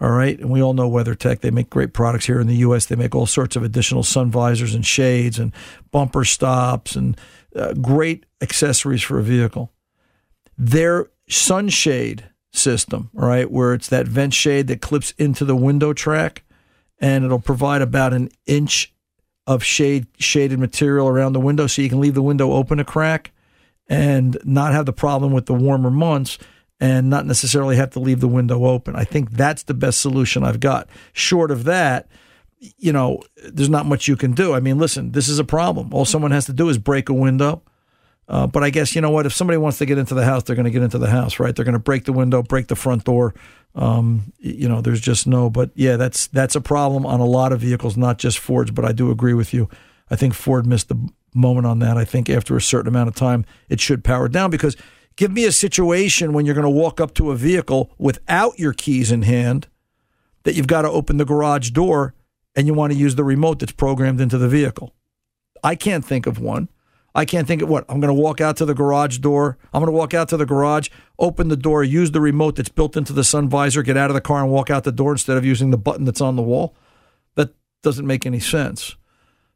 All 0.00 0.10
right. 0.10 0.38
And 0.38 0.50
we 0.50 0.62
all 0.62 0.74
know 0.74 0.90
WeatherTech. 0.90 1.40
They 1.40 1.50
make 1.50 1.70
great 1.70 1.92
products 1.92 2.26
here 2.26 2.40
in 2.40 2.46
the 2.46 2.56
U.S. 2.56 2.86
They 2.86 2.96
make 2.96 3.14
all 3.14 3.26
sorts 3.26 3.56
of 3.56 3.62
additional 3.62 4.02
sun 4.02 4.30
visors 4.30 4.74
and 4.74 4.84
shades 4.84 5.38
and 5.38 5.52
bumper 5.90 6.24
stops 6.24 6.96
and 6.96 7.16
uh, 7.54 7.74
great 7.74 8.24
accessories 8.40 9.02
for 9.02 9.18
a 9.18 9.22
vehicle. 9.22 9.70
Their 10.56 11.10
sunshade 11.28 12.28
system, 12.52 13.10
all 13.18 13.28
right, 13.28 13.50
where 13.50 13.74
it's 13.74 13.88
that 13.88 14.08
vent 14.08 14.34
shade 14.34 14.66
that 14.68 14.80
clips 14.80 15.12
into 15.18 15.44
the 15.44 15.56
window 15.56 15.92
track 15.92 16.42
and 16.98 17.24
it'll 17.24 17.40
provide 17.40 17.82
about 17.82 18.12
an 18.12 18.30
inch 18.46 18.92
of 19.46 19.64
shade 19.64 20.06
shaded 20.18 20.58
material 20.58 21.08
around 21.08 21.32
the 21.32 21.40
window 21.40 21.66
so 21.66 21.82
you 21.82 21.88
can 21.88 22.00
leave 22.00 22.14
the 22.14 22.22
window 22.22 22.52
open 22.52 22.78
a 22.78 22.84
crack 22.84 23.32
and 23.88 24.38
not 24.44 24.72
have 24.72 24.86
the 24.86 24.92
problem 24.92 25.32
with 25.32 25.46
the 25.46 25.54
warmer 25.54 25.90
months 25.90 26.38
and 26.82 27.08
not 27.08 27.24
necessarily 27.26 27.76
have 27.76 27.90
to 27.90 28.00
leave 28.00 28.18
the 28.18 28.26
window 28.26 28.66
open. 28.66 28.96
I 28.96 29.04
think 29.04 29.30
that's 29.30 29.62
the 29.62 29.72
best 29.72 30.00
solution 30.00 30.42
I've 30.42 30.58
got. 30.58 30.88
Short 31.12 31.52
of 31.52 31.62
that, 31.62 32.08
you 32.58 32.92
know, 32.92 33.22
there's 33.36 33.68
not 33.68 33.86
much 33.86 34.08
you 34.08 34.16
can 34.16 34.32
do. 34.32 34.52
I 34.52 34.58
mean, 34.58 34.78
listen, 34.78 35.12
this 35.12 35.28
is 35.28 35.38
a 35.38 35.44
problem. 35.44 35.94
All 35.94 36.04
someone 36.04 36.32
has 36.32 36.46
to 36.46 36.52
do 36.52 36.68
is 36.68 36.78
break 36.78 37.08
a 37.08 37.14
window. 37.14 37.62
Uh, 38.26 38.48
but 38.48 38.64
I 38.64 38.70
guess 38.70 38.96
you 38.96 39.00
know 39.00 39.10
what? 39.10 39.26
If 39.26 39.32
somebody 39.32 39.58
wants 39.58 39.78
to 39.78 39.86
get 39.86 39.96
into 39.96 40.14
the 40.14 40.24
house, 40.24 40.42
they're 40.42 40.56
going 40.56 40.64
to 40.64 40.72
get 40.72 40.82
into 40.82 40.98
the 40.98 41.10
house, 41.10 41.38
right? 41.38 41.54
They're 41.54 41.64
going 41.64 41.74
to 41.74 41.78
break 41.78 42.04
the 42.04 42.12
window, 42.12 42.42
break 42.42 42.66
the 42.66 42.74
front 42.74 43.04
door. 43.04 43.32
Um, 43.76 44.32
you 44.38 44.68
know, 44.68 44.80
there's 44.80 45.00
just 45.00 45.24
no. 45.24 45.50
But 45.50 45.70
yeah, 45.76 45.96
that's 45.96 46.26
that's 46.28 46.56
a 46.56 46.60
problem 46.60 47.06
on 47.06 47.20
a 47.20 47.24
lot 47.24 47.52
of 47.52 47.60
vehicles, 47.60 47.96
not 47.96 48.18
just 48.18 48.40
Fords. 48.40 48.72
But 48.72 48.84
I 48.84 48.90
do 48.90 49.12
agree 49.12 49.34
with 49.34 49.54
you. 49.54 49.68
I 50.10 50.16
think 50.16 50.34
Ford 50.34 50.66
missed 50.66 50.88
the 50.88 51.08
moment 51.32 51.66
on 51.66 51.78
that. 51.78 51.96
I 51.96 52.04
think 52.04 52.28
after 52.28 52.56
a 52.56 52.60
certain 52.60 52.88
amount 52.88 53.08
of 53.08 53.14
time, 53.14 53.44
it 53.68 53.78
should 53.80 54.02
power 54.02 54.28
down 54.28 54.50
because 54.50 54.76
Give 55.16 55.30
me 55.30 55.44
a 55.44 55.52
situation 55.52 56.32
when 56.32 56.46
you're 56.46 56.54
going 56.54 56.64
to 56.64 56.70
walk 56.70 57.00
up 57.00 57.14
to 57.14 57.30
a 57.30 57.36
vehicle 57.36 57.90
without 57.98 58.58
your 58.58 58.72
keys 58.72 59.12
in 59.12 59.22
hand 59.22 59.68
that 60.44 60.54
you've 60.54 60.66
got 60.66 60.82
to 60.82 60.90
open 60.90 61.16
the 61.16 61.24
garage 61.24 61.70
door 61.70 62.14
and 62.54 62.66
you 62.66 62.74
want 62.74 62.92
to 62.92 62.98
use 62.98 63.14
the 63.14 63.24
remote 63.24 63.58
that's 63.58 63.72
programmed 63.72 64.20
into 64.20 64.38
the 64.38 64.48
vehicle. 64.48 64.94
I 65.62 65.74
can't 65.74 66.04
think 66.04 66.26
of 66.26 66.38
one. 66.38 66.68
I 67.14 67.24
can't 67.24 67.46
think 67.46 67.60
of 67.60 67.68
what. 67.68 67.84
I'm 67.88 68.00
going 68.00 68.14
to 68.14 68.20
walk 68.20 68.40
out 68.40 68.56
to 68.56 68.64
the 68.64 68.74
garage 68.74 69.18
door. 69.18 69.58
I'm 69.72 69.80
going 69.80 69.92
to 69.92 69.96
walk 69.96 70.14
out 70.14 70.30
to 70.30 70.36
the 70.36 70.46
garage, 70.46 70.88
open 71.18 71.48
the 71.48 71.56
door, 71.56 71.84
use 71.84 72.10
the 72.10 72.22
remote 72.22 72.56
that's 72.56 72.70
built 72.70 72.96
into 72.96 73.12
the 73.12 73.24
sun 73.24 73.48
visor, 73.48 73.82
get 73.82 73.98
out 73.98 74.10
of 74.10 74.14
the 74.14 74.20
car 74.20 74.42
and 74.42 74.50
walk 74.50 74.70
out 74.70 74.84
the 74.84 74.92
door 74.92 75.12
instead 75.12 75.36
of 75.36 75.44
using 75.44 75.70
the 75.70 75.78
button 75.78 76.06
that's 76.06 76.22
on 76.22 76.36
the 76.36 76.42
wall. 76.42 76.74
That 77.34 77.54
doesn't 77.82 78.06
make 78.06 78.24
any 78.24 78.40
sense. 78.40 78.96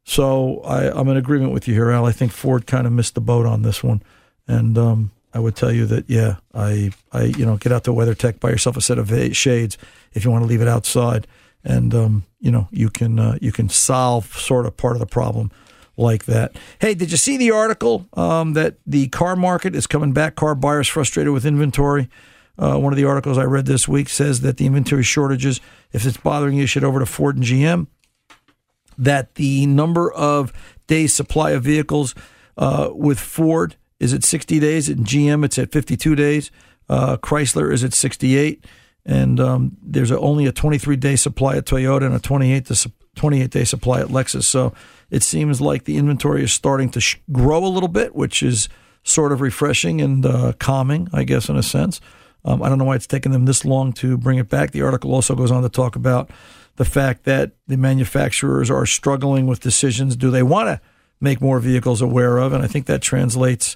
So 0.03 0.61
I, 0.61 0.97
am 0.97 1.09
in 1.09 1.17
agreement 1.17 1.51
with 1.51 1.67
you 1.67 1.73
here, 1.73 1.89
Al. 1.89 2.05
I 2.05 2.11
think 2.11 2.31
Ford 2.31 2.67
kind 2.67 2.85
of 2.85 2.93
missed 2.93 3.15
the 3.15 3.21
boat 3.21 3.45
on 3.45 3.63
this 3.63 3.83
one. 3.83 4.03
And 4.47 4.77
um, 4.77 5.11
I 5.33 5.39
would 5.39 5.55
tell 5.55 5.71
you 5.71 5.85
that 5.87 6.09
yeah, 6.09 6.37
I 6.53 6.91
I 7.11 7.23
you 7.23 7.45
know 7.45 7.57
get 7.57 7.71
out 7.71 7.83
to 7.85 7.91
WeatherTech, 7.91 8.39
buy 8.39 8.49
yourself 8.49 8.77
a 8.77 8.81
set 8.81 8.97
of 8.97 9.11
shades 9.35 9.77
if 10.13 10.25
you 10.25 10.31
want 10.31 10.43
to 10.43 10.47
leave 10.47 10.61
it 10.61 10.67
outside, 10.67 11.27
and 11.63 11.93
um, 11.93 12.25
you 12.39 12.51
know 12.51 12.67
you 12.71 12.89
can 12.89 13.19
uh, 13.19 13.37
you 13.41 13.51
can 13.51 13.69
solve 13.69 14.25
sort 14.37 14.65
of 14.65 14.77
part 14.77 14.95
of 14.95 14.99
the 14.99 15.05
problem 15.05 15.51
like 15.97 16.25
that. 16.25 16.55
Hey, 16.79 16.93
did 16.93 17.11
you 17.11 17.17
see 17.17 17.37
the 17.37 17.51
article 17.51 18.07
um, 18.13 18.53
that 18.53 18.77
the 18.85 19.07
car 19.09 19.35
market 19.35 19.75
is 19.75 19.87
coming 19.87 20.13
back? 20.13 20.35
Car 20.35 20.55
buyers 20.55 20.87
frustrated 20.87 21.33
with 21.33 21.45
inventory. 21.45 22.09
Uh, 22.57 22.77
one 22.77 22.93
of 22.93 22.97
the 22.97 23.05
articles 23.05 23.37
I 23.37 23.43
read 23.43 23.65
this 23.65 23.87
week 23.87 24.09
says 24.09 24.41
that 24.41 24.57
the 24.57 24.65
inventory 24.65 25.03
shortages, 25.03 25.61
if 25.91 26.05
it's 26.05 26.17
bothering 26.17 26.57
you, 26.57 26.65
should 26.65 26.83
over 26.83 26.99
to 26.99 27.05
Ford 27.05 27.35
and 27.35 27.45
GM. 27.45 27.87
That 28.97 29.35
the 29.35 29.67
number 29.67 30.11
of 30.11 30.51
days 30.87 31.13
supply 31.13 31.51
of 31.51 31.63
vehicles 31.63 32.15
uh, 32.57 32.89
with 32.93 33.19
Ford 33.19 33.75
is 33.99 34.13
at 34.13 34.23
60 34.23 34.59
days, 34.59 34.89
and 34.89 35.05
GM 35.05 35.43
it's 35.43 35.57
at 35.57 35.71
52 35.71 36.15
days. 36.15 36.51
Uh, 36.89 37.17
Chrysler 37.17 37.71
is 37.71 37.83
at 37.83 37.93
68, 37.93 38.65
and 39.05 39.39
um, 39.39 39.77
there's 39.81 40.11
a, 40.11 40.19
only 40.19 40.45
a 40.45 40.51
23 40.51 40.95
day 40.95 41.15
supply 41.15 41.57
at 41.57 41.65
Toyota 41.65 42.05
and 42.05 42.15
a 42.15 42.19
28 42.19 42.65
to 42.65 42.91
28 43.15 43.49
day 43.49 43.63
supply 43.63 43.99
at 43.99 44.07
Lexus. 44.07 44.43
So 44.43 44.73
it 45.09 45.23
seems 45.23 45.59
like 45.59 45.85
the 45.85 45.97
inventory 45.97 46.43
is 46.43 46.53
starting 46.53 46.89
to 46.91 47.01
sh- 47.01 47.17
grow 47.31 47.65
a 47.65 47.67
little 47.67 47.89
bit, 47.89 48.15
which 48.15 48.43
is 48.43 48.69
sort 49.03 49.31
of 49.31 49.41
refreshing 49.41 50.01
and 50.01 50.25
uh, 50.25 50.53
calming, 50.59 51.07
I 51.13 51.23
guess, 51.23 51.49
in 51.49 51.55
a 51.55 51.63
sense. 51.63 51.99
Um, 52.45 52.61
I 52.61 52.69
don't 52.69 52.77
know 52.77 52.85
why 52.85 52.95
it's 52.95 53.07
taken 53.07 53.31
them 53.31 53.45
this 53.45 53.65
long 53.65 53.93
to 53.93 54.17
bring 54.17 54.37
it 54.37 54.49
back. 54.49 54.71
The 54.71 54.81
article 54.81 55.13
also 55.13 55.35
goes 55.35 55.51
on 55.51 55.63
to 55.63 55.69
talk 55.69 55.95
about 55.95 56.29
the 56.75 56.85
fact 56.85 57.23
that 57.23 57.51
the 57.67 57.77
manufacturers 57.77 58.69
are 58.69 58.85
struggling 58.85 59.47
with 59.47 59.59
decisions. 59.59 60.15
Do 60.15 60.29
they 60.29 60.43
want 60.43 60.67
to 60.67 60.81
make 61.19 61.41
more 61.41 61.59
vehicles 61.59 62.01
aware 62.01 62.37
of? 62.37 62.53
And 62.53 62.63
I 62.63 62.67
think 62.67 62.85
that 62.85 63.01
translates 63.01 63.75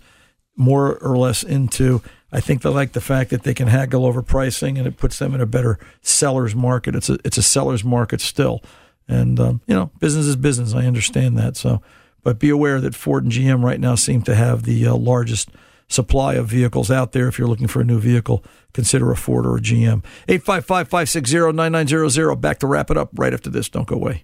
more 0.55 0.97
or 0.99 1.17
less 1.17 1.43
into 1.43 2.01
I 2.31 2.39
think 2.39 2.61
they 2.61 2.69
like 2.69 2.93
the 2.93 3.01
fact 3.01 3.31
that 3.31 3.43
they 3.43 3.53
can 3.53 3.67
haggle 3.67 4.05
over 4.05 4.21
pricing 4.21 4.77
and 4.77 4.87
it 4.87 4.95
puts 4.97 5.19
them 5.19 5.35
in 5.35 5.41
a 5.41 5.45
better 5.45 5.77
seller's 6.01 6.55
market. 6.55 6.95
It's 6.95 7.09
a 7.09 7.19
it's 7.25 7.37
a 7.37 7.43
seller's 7.43 7.83
market 7.83 8.21
still. 8.21 8.63
And 9.07 9.39
um, 9.39 9.61
you 9.67 9.75
know, 9.75 9.91
business 9.99 10.25
is 10.25 10.37
business. 10.37 10.73
I 10.73 10.85
understand 10.85 11.37
that. 11.37 11.57
So, 11.57 11.81
but 12.23 12.39
be 12.39 12.49
aware 12.49 12.79
that 12.79 12.95
Ford 12.95 13.23
and 13.23 13.33
GM 13.33 13.63
right 13.63 13.79
now 13.79 13.95
seem 13.95 14.21
to 14.23 14.35
have 14.35 14.63
the 14.63 14.87
uh, 14.87 14.95
largest 14.95 15.49
supply 15.89 16.35
of 16.35 16.47
vehicles 16.47 16.89
out 16.89 17.11
there. 17.11 17.27
If 17.27 17.37
you're 17.37 17.49
looking 17.49 17.67
for 17.67 17.81
a 17.81 17.85
new 17.85 17.99
vehicle, 17.99 18.45
consider 18.71 19.11
a 19.11 19.17
Ford 19.17 19.45
or 19.45 19.57
a 19.57 19.61
GM. 19.61 20.05
855-560-9900. 20.29 22.39
Back 22.39 22.59
to 22.59 22.67
wrap 22.67 22.89
it 22.89 22.97
up 22.97 23.09
right 23.15 23.33
after 23.33 23.49
this. 23.49 23.67
Don't 23.67 23.87
go 23.87 23.97
away. 23.97 24.23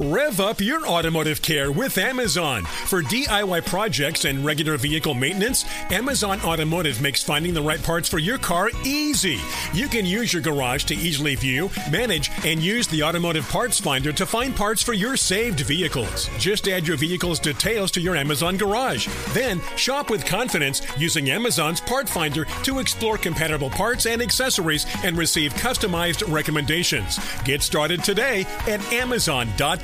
Rev 0.00 0.40
up 0.40 0.60
your 0.60 0.84
automotive 0.88 1.40
care 1.40 1.70
with 1.70 1.98
Amazon. 1.98 2.64
For 2.64 3.00
DIY 3.00 3.64
projects 3.66 4.24
and 4.24 4.44
regular 4.44 4.76
vehicle 4.76 5.14
maintenance, 5.14 5.64
Amazon 5.92 6.40
Automotive 6.40 7.00
makes 7.00 7.22
finding 7.22 7.54
the 7.54 7.62
right 7.62 7.80
parts 7.80 8.08
for 8.08 8.18
your 8.18 8.36
car 8.36 8.70
easy. 8.84 9.38
You 9.72 9.86
can 9.86 10.04
use 10.04 10.32
your 10.32 10.42
garage 10.42 10.82
to 10.86 10.96
easily 10.96 11.36
view, 11.36 11.70
manage, 11.92 12.32
and 12.44 12.60
use 12.60 12.88
the 12.88 13.04
automotive 13.04 13.48
parts 13.48 13.78
finder 13.78 14.12
to 14.14 14.26
find 14.26 14.56
parts 14.56 14.82
for 14.82 14.94
your 14.94 15.16
saved 15.16 15.60
vehicles. 15.60 16.28
Just 16.40 16.66
add 16.66 16.88
your 16.88 16.96
vehicle's 16.96 17.38
details 17.38 17.92
to 17.92 18.00
your 18.00 18.16
Amazon 18.16 18.56
garage. 18.56 19.06
Then 19.28 19.60
shop 19.76 20.10
with 20.10 20.26
confidence 20.26 20.82
using 20.98 21.30
Amazon's 21.30 21.80
part 21.80 22.08
finder 22.08 22.46
to 22.64 22.80
explore 22.80 23.16
compatible 23.16 23.70
parts 23.70 24.06
and 24.06 24.20
accessories 24.20 24.86
and 25.04 25.16
receive 25.16 25.54
customized 25.54 26.28
recommendations. 26.32 27.20
Get 27.44 27.62
started 27.62 28.02
today 28.02 28.44
at 28.66 28.82
Amazon.com. 28.92 29.83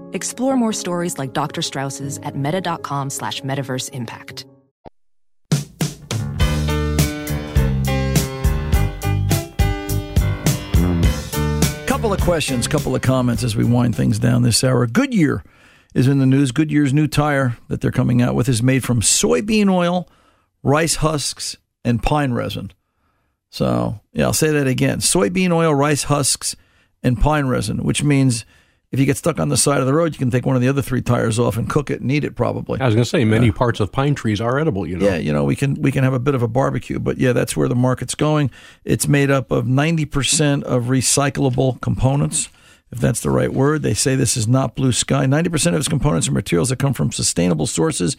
Explore 0.13 0.57
more 0.57 0.73
stories 0.73 1.17
like 1.17 1.33
Dr. 1.33 1.61
Strauss's 1.61 2.17
at 2.19 2.35
meta.com 2.35 3.09
slash 3.09 3.41
metaverse 3.41 3.89
impact. 3.91 4.45
Couple 11.87 12.13
of 12.13 12.21
questions, 12.21 12.67
couple 12.67 12.95
of 12.95 13.01
comments 13.01 13.43
as 13.43 13.55
we 13.55 13.63
wind 13.63 13.95
things 13.95 14.19
down 14.19 14.41
this 14.41 14.63
hour. 14.63 14.87
Goodyear 14.87 15.43
is 15.93 16.07
in 16.07 16.19
the 16.19 16.25
news. 16.25 16.51
Goodyear's 16.51 16.93
new 16.93 17.07
tire 17.07 17.57
that 17.67 17.79
they're 17.79 17.91
coming 17.91 18.21
out 18.21 18.33
with 18.33 18.49
is 18.49 18.63
made 18.63 18.83
from 18.83 19.01
soybean 19.01 19.69
oil, 19.71 20.09
rice 20.63 20.95
husks, 20.95 21.57
and 21.85 22.01
pine 22.01 22.33
resin. 22.33 22.71
So, 23.49 23.99
yeah, 24.13 24.25
I'll 24.25 24.33
say 24.33 24.51
that 24.51 24.67
again. 24.67 24.99
Soybean 24.99 25.51
oil, 25.51 25.75
rice 25.75 26.03
husks, 26.03 26.55
and 27.03 27.19
pine 27.19 27.45
resin, 27.45 27.83
which 27.83 28.03
means– 28.03 28.45
if 28.91 28.99
you 28.99 29.05
get 29.05 29.15
stuck 29.15 29.39
on 29.39 29.47
the 29.47 29.55
side 29.55 29.79
of 29.79 29.85
the 29.85 29.93
road, 29.93 30.13
you 30.13 30.19
can 30.19 30.29
take 30.29 30.45
one 30.45 30.57
of 30.57 30.61
the 30.61 30.67
other 30.67 30.81
three 30.81 31.01
tires 31.01 31.39
off 31.39 31.55
and 31.55 31.69
cook 31.69 31.89
it 31.89 32.01
and 32.01 32.11
eat 32.11 32.25
it. 32.25 32.35
Probably. 32.35 32.79
I 32.81 32.85
was 32.85 32.93
going 32.93 33.03
to 33.03 33.09
say 33.09 33.23
many 33.23 33.49
parts 33.49 33.79
of 33.79 33.91
pine 33.91 34.15
trees 34.15 34.41
are 34.41 34.59
edible. 34.59 34.85
You 34.85 34.97
know. 34.97 35.05
Yeah, 35.05 35.15
you 35.15 35.31
know 35.31 35.45
we 35.45 35.55
can 35.55 35.75
we 35.75 35.91
can 35.91 36.03
have 36.03 36.13
a 36.13 36.19
bit 36.19 36.35
of 36.35 36.43
a 36.43 36.47
barbecue, 36.47 36.99
but 36.99 37.17
yeah, 37.17 37.31
that's 37.31 37.55
where 37.55 37.69
the 37.69 37.75
market's 37.75 38.15
going. 38.15 38.51
It's 38.83 39.07
made 39.07 39.31
up 39.31 39.49
of 39.49 39.65
ninety 39.65 40.05
percent 40.05 40.65
of 40.65 40.85
recyclable 40.85 41.79
components. 41.79 42.49
If 42.91 42.99
that's 42.99 43.21
the 43.21 43.29
right 43.29 43.53
word, 43.53 43.83
they 43.83 43.93
say 43.93 44.15
this 44.15 44.35
is 44.35 44.49
not 44.49 44.75
blue 44.75 44.91
sky. 44.91 45.25
Ninety 45.25 45.49
percent 45.49 45.73
of 45.73 45.79
its 45.79 45.87
components 45.87 46.27
are 46.27 46.33
materials 46.33 46.69
that 46.69 46.79
come 46.79 46.93
from 46.93 47.13
sustainable 47.13 47.67
sources. 47.67 48.17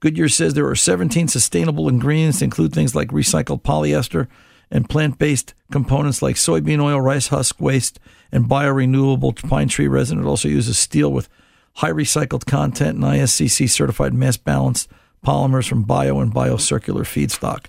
Goodyear 0.00 0.28
says 0.28 0.52
there 0.52 0.68
are 0.68 0.76
17 0.76 1.28
sustainable 1.28 1.88
ingredients, 1.88 2.42
include 2.42 2.74
things 2.74 2.94
like 2.94 3.08
recycled 3.08 3.62
polyester 3.62 4.28
and 4.74 4.90
plant 4.90 5.18
based 5.18 5.54
components 5.70 6.20
like 6.20 6.34
soybean 6.34 6.82
oil, 6.82 7.00
rice 7.00 7.28
husk 7.28 7.60
waste, 7.60 8.00
and 8.32 8.46
biorenewable 8.46 9.48
pine 9.48 9.68
tree 9.68 9.86
resin. 9.86 10.18
It 10.18 10.26
also 10.26 10.48
uses 10.48 10.76
steel 10.76 11.12
with 11.12 11.28
high 11.74 11.92
recycled 11.92 12.44
content 12.44 12.96
and 12.96 13.04
ISCC 13.04 13.70
certified 13.70 14.12
mass 14.12 14.36
balanced 14.36 14.90
polymers 15.24 15.68
from 15.68 15.84
bio 15.84 16.18
and 16.18 16.34
biocircular 16.34 17.02
feedstock, 17.02 17.66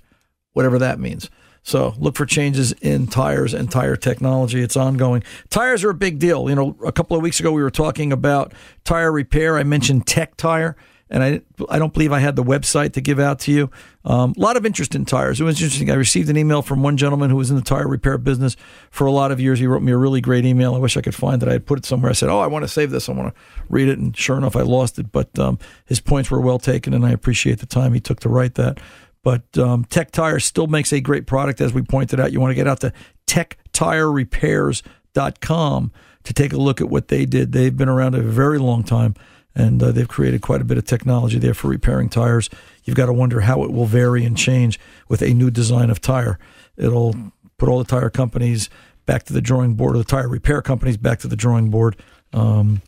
whatever 0.53 0.79
that 0.79 0.99
means. 0.99 1.29
So 1.61 1.93
look 1.97 2.15
for 2.15 2.25
changes 2.25 2.73
in 2.73 3.07
tires 3.07 3.53
and 3.53 3.71
tire 3.71 3.95
technology. 3.95 4.61
It's 4.61 4.75
ongoing. 4.75 5.23
Tires 5.49 5.83
are 5.83 5.91
a 5.91 5.95
big 5.95 6.19
deal. 6.19 6.49
You 6.49 6.55
know, 6.55 6.75
a 6.83 6.91
couple 6.91 7.15
of 7.15 7.23
weeks 7.23 7.39
ago 7.39 7.51
we 7.51 7.61
were 7.63 7.71
talking 7.71 8.11
about 8.11 8.51
tire 8.83 9.11
repair. 9.11 9.57
I 9.57 9.63
mentioned 9.63 10.07
Tech 10.07 10.37
Tire 10.37 10.75
and 11.09 11.23
I 11.23 11.41
I 11.69 11.77
don't 11.77 11.93
believe 11.93 12.11
I 12.11 12.19
had 12.19 12.35
the 12.35 12.43
website 12.43 12.93
to 12.93 13.01
give 13.01 13.19
out 13.19 13.39
to 13.41 13.51
you. 13.51 13.69
Um, 14.03 14.33
a 14.37 14.39
lot 14.39 14.57
of 14.57 14.65
interest 14.65 14.95
in 14.95 15.05
tires. 15.05 15.39
It 15.39 15.43
was 15.43 15.61
interesting. 15.61 15.91
I 15.91 15.95
received 15.95 16.29
an 16.29 16.37
email 16.37 16.61
from 16.61 16.83
one 16.83 16.97
gentleman 16.97 17.29
who 17.29 17.35
was 17.35 17.49
in 17.49 17.55
the 17.55 17.61
tire 17.61 17.87
repair 17.87 18.17
business 18.17 18.55
for 18.89 19.05
a 19.05 19.11
lot 19.11 19.31
of 19.31 19.39
years. 19.39 19.59
He 19.59 19.67
wrote 19.67 19.83
me 19.83 19.91
a 19.91 19.97
really 19.97 20.21
great 20.21 20.45
email. 20.45 20.73
I 20.73 20.79
wish 20.79 20.97
I 20.97 21.01
could 21.01 21.15
find 21.15 21.43
it. 21.43 21.49
I 21.49 21.53
had 21.53 21.65
put 21.65 21.79
it 21.79 21.85
somewhere. 21.85 22.09
I 22.09 22.13
said, 22.13 22.29
"Oh, 22.29 22.39
I 22.39 22.47
want 22.47 22.63
to 22.63 22.69
save 22.69 22.91
this. 22.91 23.07
I 23.07 23.13
want 23.13 23.33
to 23.33 23.41
read 23.69 23.87
it." 23.87 23.99
And 23.99 24.17
sure 24.17 24.37
enough, 24.37 24.55
I 24.55 24.61
lost 24.61 24.97
it. 24.97 25.11
But 25.11 25.37
um, 25.37 25.59
his 25.85 25.99
points 25.99 26.31
were 26.31 26.41
well 26.41 26.59
taken, 26.59 26.93
and 26.93 27.05
I 27.05 27.11
appreciate 27.11 27.59
the 27.59 27.67
time 27.67 27.93
he 27.93 27.99
took 27.99 28.19
to 28.21 28.29
write 28.29 28.55
that. 28.55 28.79
But 29.23 29.57
um, 29.57 29.85
Tech 29.85 30.11
Tire 30.11 30.39
still 30.39 30.67
makes 30.67 30.93
a 30.93 31.01
great 31.01 31.27
product, 31.27 31.61
as 31.61 31.73
we 31.73 31.81
pointed 31.81 32.19
out. 32.19 32.31
You 32.31 32.39
want 32.39 32.51
to 32.51 32.55
get 32.55 32.67
out 32.67 32.81
to 32.81 32.93
techtirerepairs.com 33.27 35.91
to 36.23 36.33
take 36.33 36.53
a 36.53 36.57
look 36.57 36.81
at 36.81 36.89
what 36.89 37.07
they 37.07 37.25
did. 37.25 37.51
They've 37.51 37.75
been 37.75 37.89
around 37.89 38.13
a 38.15 38.21
very 38.21 38.59
long 38.59 38.83
time 38.83 39.15
and 39.55 39.81
uh, 39.81 39.91
they've 39.91 40.07
created 40.07 40.41
quite 40.41 40.61
a 40.61 40.65
bit 40.65 40.77
of 40.77 40.85
technology 40.85 41.39
there 41.39 41.53
for 41.53 41.69
repairing 41.69 42.09
tires. 42.09 42.49
You've 42.83 42.97
got 42.97 43.05
to 43.05 43.13
wonder 43.13 43.41
how 43.41 43.63
it 43.63 43.71
will 43.71 43.85
vary 43.85 44.25
and 44.25 44.37
change 44.37 44.79
with 45.07 45.21
a 45.21 45.33
new 45.33 45.49
design 45.49 45.89
of 45.89 46.01
tire. 46.01 46.37
It'll 46.77 47.15
put 47.57 47.69
all 47.69 47.79
the 47.79 47.85
tire 47.85 48.09
companies 48.09 48.69
back 49.05 49.23
to 49.23 49.33
the 49.33 49.41
drawing 49.41 49.75
board, 49.75 49.95
or 49.95 49.99
the 49.99 50.03
tire 50.03 50.27
repair 50.27 50.61
companies 50.61 50.97
back 50.97 51.19
to 51.19 51.27
the 51.27 51.35
drawing 51.35 51.69
board. 51.69 51.95
Um, 52.33 52.81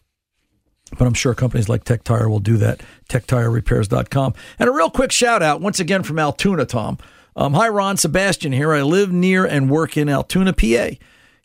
but 0.97 1.05
I'm 1.05 1.13
sure 1.13 1.33
companies 1.33 1.67
like 1.67 1.83
Tech 1.83 2.03
Tire 2.03 2.29
will 2.29 2.39
do 2.39 2.57
that. 2.57 2.81
TechTireRepairs.com. 3.09 4.33
And 4.59 4.69
a 4.69 4.71
real 4.71 4.89
quick 4.89 5.11
shout 5.11 5.43
out 5.43 5.61
once 5.61 5.79
again 5.79 6.03
from 6.03 6.17
Altoona, 6.17 6.65
Tom. 6.65 6.97
Um, 7.35 7.53
hi, 7.53 7.67
Ron 7.67 7.97
Sebastian 7.97 8.51
here. 8.51 8.73
I 8.73 8.81
live 8.81 9.11
near 9.11 9.45
and 9.45 9.69
work 9.69 9.97
in 9.97 10.09
Altoona, 10.09 10.53
PA. 10.53 10.95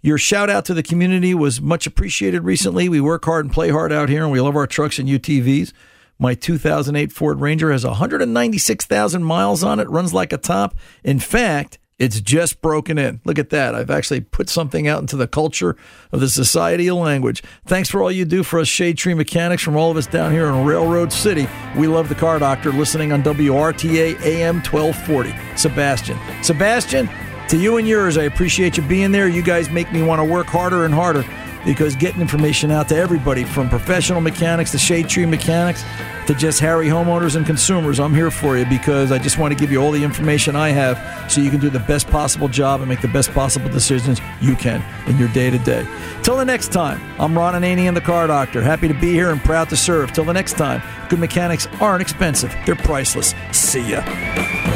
Your 0.04 0.18
shout 0.18 0.50
out 0.50 0.64
to 0.64 0.74
the 0.74 0.82
community 0.82 1.32
was 1.32 1.60
much 1.60 1.86
appreciated 1.86 2.42
recently. 2.42 2.88
We 2.88 3.00
work 3.00 3.24
hard 3.24 3.44
and 3.44 3.54
play 3.54 3.70
hard 3.70 3.92
out 3.92 4.08
here, 4.08 4.24
and 4.24 4.32
we 4.32 4.40
love 4.40 4.56
our 4.56 4.66
trucks 4.66 4.98
and 4.98 5.08
UTVs. 5.08 5.72
My 6.18 6.34
2008 6.34 7.12
Ford 7.12 7.40
Ranger 7.40 7.70
has 7.70 7.84
196,000 7.84 9.22
miles 9.22 9.62
on 9.62 9.78
it, 9.78 9.88
runs 9.88 10.12
like 10.12 10.32
a 10.32 10.38
top. 10.38 10.76
In 11.04 11.20
fact, 11.20 11.78
it's 12.00 12.20
just 12.20 12.60
broken 12.60 12.98
in. 12.98 13.20
Look 13.24 13.38
at 13.38 13.50
that. 13.50 13.76
I've 13.76 13.90
actually 13.90 14.22
put 14.22 14.48
something 14.48 14.88
out 14.88 15.00
into 15.00 15.14
the 15.14 15.28
culture 15.28 15.76
of 16.10 16.18
the 16.18 16.28
Society 16.28 16.88
of 16.88 16.96
Language. 16.96 17.44
Thanks 17.64 17.88
for 17.88 18.02
all 18.02 18.10
you 18.10 18.24
do 18.24 18.42
for 18.42 18.58
us, 18.58 18.66
Shade 18.66 18.98
Tree 18.98 19.14
Mechanics, 19.14 19.62
from 19.62 19.76
all 19.76 19.92
of 19.92 19.96
us 19.96 20.08
down 20.08 20.32
here 20.32 20.48
in 20.48 20.64
Railroad 20.64 21.12
City. 21.12 21.46
We 21.76 21.86
love 21.86 22.08
the 22.08 22.16
car 22.16 22.40
doctor 22.40 22.72
listening 22.72 23.12
on 23.12 23.22
WRTA 23.22 24.20
AM 24.20 24.56
1240. 24.56 25.32
Sebastian. 25.56 26.18
Sebastian, 26.42 27.08
to 27.52 27.58
you 27.58 27.76
and 27.76 27.86
yours, 27.86 28.16
I 28.16 28.22
appreciate 28.22 28.78
you 28.78 28.82
being 28.82 29.12
there. 29.12 29.28
You 29.28 29.42
guys 29.42 29.68
make 29.68 29.92
me 29.92 30.02
want 30.02 30.20
to 30.20 30.24
work 30.24 30.46
harder 30.46 30.86
and 30.86 30.94
harder 30.94 31.22
because 31.66 31.94
getting 31.94 32.22
information 32.22 32.70
out 32.70 32.88
to 32.88 32.96
everybody 32.96 33.44
from 33.44 33.68
professional 33.68 34.22
mechanics 34.22 34.70
to 34.70 34.78
shade 34.78 35.06
tree 35.06 35.26
mechanics 35.26 35.84
to 36.26 36.34
just 36.34 36.60
Harry 36.60 36.86
homeowners 36.86 37.36
and 37.36 37.44
consumers, 37.44 38.00
I'm 38.00 38.14
here 38.14 38.30
for 38.30 38.56
you 38.56 38.64
because 38.64 39.12
I 39.12 39.18
just 39.18 39.36
want 39.36 39.52
to 39.52 39.60
give 39.60 39.70
you 39.70 39.82
all 39.82 39.90
the 39.90 40.02
information 40.02 40.56
I 40.56 40.70
have 40.70 41.30
so 41.30 41.42
you 41.42 41.50
can 41.50 41.60
do 41.60 41.68
the 41.68 41.80
best 41.80 42.06
possible 42.06 42.48
job 42.48 42.80
and 42.80 42.88
make 42.88 43.02
the 43.02 43.08
best 43.08 43.30
possible 43.32 43.68
decisions 43.68 44.18
you 44.40 44.56
can 44.56 44.82
in 45.06 45.18
your 45.18 45.28
day 45.28 45.50
to 45.50 45.58
day. 45.58 45.86
Till 46.22 46.38
the 46.38 46.46
next 46.46 46.72
time, 46.72 47.02
I'm 47.20 47.36
Ron 47.36 47.52
Ananian, 47.52 47.92
the 47.92 48.00
car 48.00 48.28
doctor. 48.28 48.62
Happy 48.62 48.88
to 48.88 48.94
be 48.94 49.12
here 49.12 49.30
and 49.30 49.42
proud 49.42 49.68
to 49.68 49.76
serve. 49.76 50.14
Till 50.14 50.24
the 50.24 50.32
next 50.32 50.54
time, 50.54 50.80
good 51.10 51.18
mechanics 51.18 51.68
aren't 51.82 52.00
expensive, 52.00 52.56
they're 52.64 52.76
priceless. 52.76 53.34
See 53.52 53.90
ya. 53.90 54.71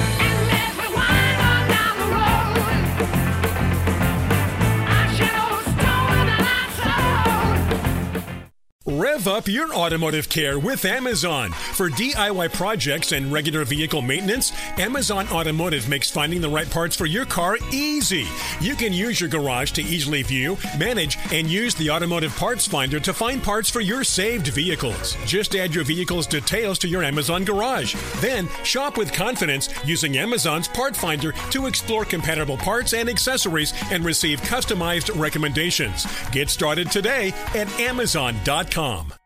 Rev 8.96 9.28
up 9.28 9.46
your 9.46 9.74
automotive 9.74 10.26
care 10.30 10.58
with 10.58 10.86
Amazon. 10.86 11.50
For 11.50 11.90
DIY 11.90 12.54
projects 12.54 13.12
and 13.12 13.30
regular 13.30 13.62
vehicle 13.66 14.00
maintenance, 14.00 14.52
Amazon 14.78 15.28
Automotive 15.28 15.86
makes 15.86 16.10
finding 16.10 16.40
the 16.40 16.48
right 16.48 16.70
parts 16.70 16.96
for 16.96 17.04
your 17.04 17.26
car 17.26 17.58
easy. 17.70 18.26
You 18.58 18.74
can 18.74 18.94
use 18.94 19.20
your 19.20 19.28
garage 19.28 19.72
to 19.72 19.82
easily 19.82 20.22
view, 20.22 20.56
manage, 20.78 21.18
and 21.30 21.46
use 21.46 21.74
the 21.74 21.90
automotive 21.90 22.34
parts 22.36 22.66
finder 22.66 22.98
to 22.98 23.12
find 23.12 23.42
parts 23.42 23.68
for 23.68 23.82
your 23.82 24.02
saved 24.02 24.46
vehicles. 24.46 25.14
Just 25.26 25.54
add 25.54 25.74
your 25.74 25.84
vehicle's 25.84 26.26
details 26.26 26.78
to 26.78 26.88
your 26.88 27.02
Amazon 27.02 27.44
garage. 27.44 27.94
Then 28.22 28.48
shop 28.64 28.96
with 28.96 29.12
confidence 29.12 29.68
using 29.84 30.16
Amazon's 30.16 30.68
part 30.68 30.96
finder 30.96 31.32
to 31.50 31.66
explore 31.66 32.06
compatible 32.06 32.56
parts 32.56 32.94
and 32.94 33.10
accessories 33.10 33.74
and 33.90 34.06
receive 34.06 34.40
customized 34.40 35.14
recommendations. 35.20 36.06
Get 36.32 36.48
started 36.48 36.90
today 36.90 37.34
at 37.54 37.68
Amazon.com 37.78 38.85
com. 38.86 39.25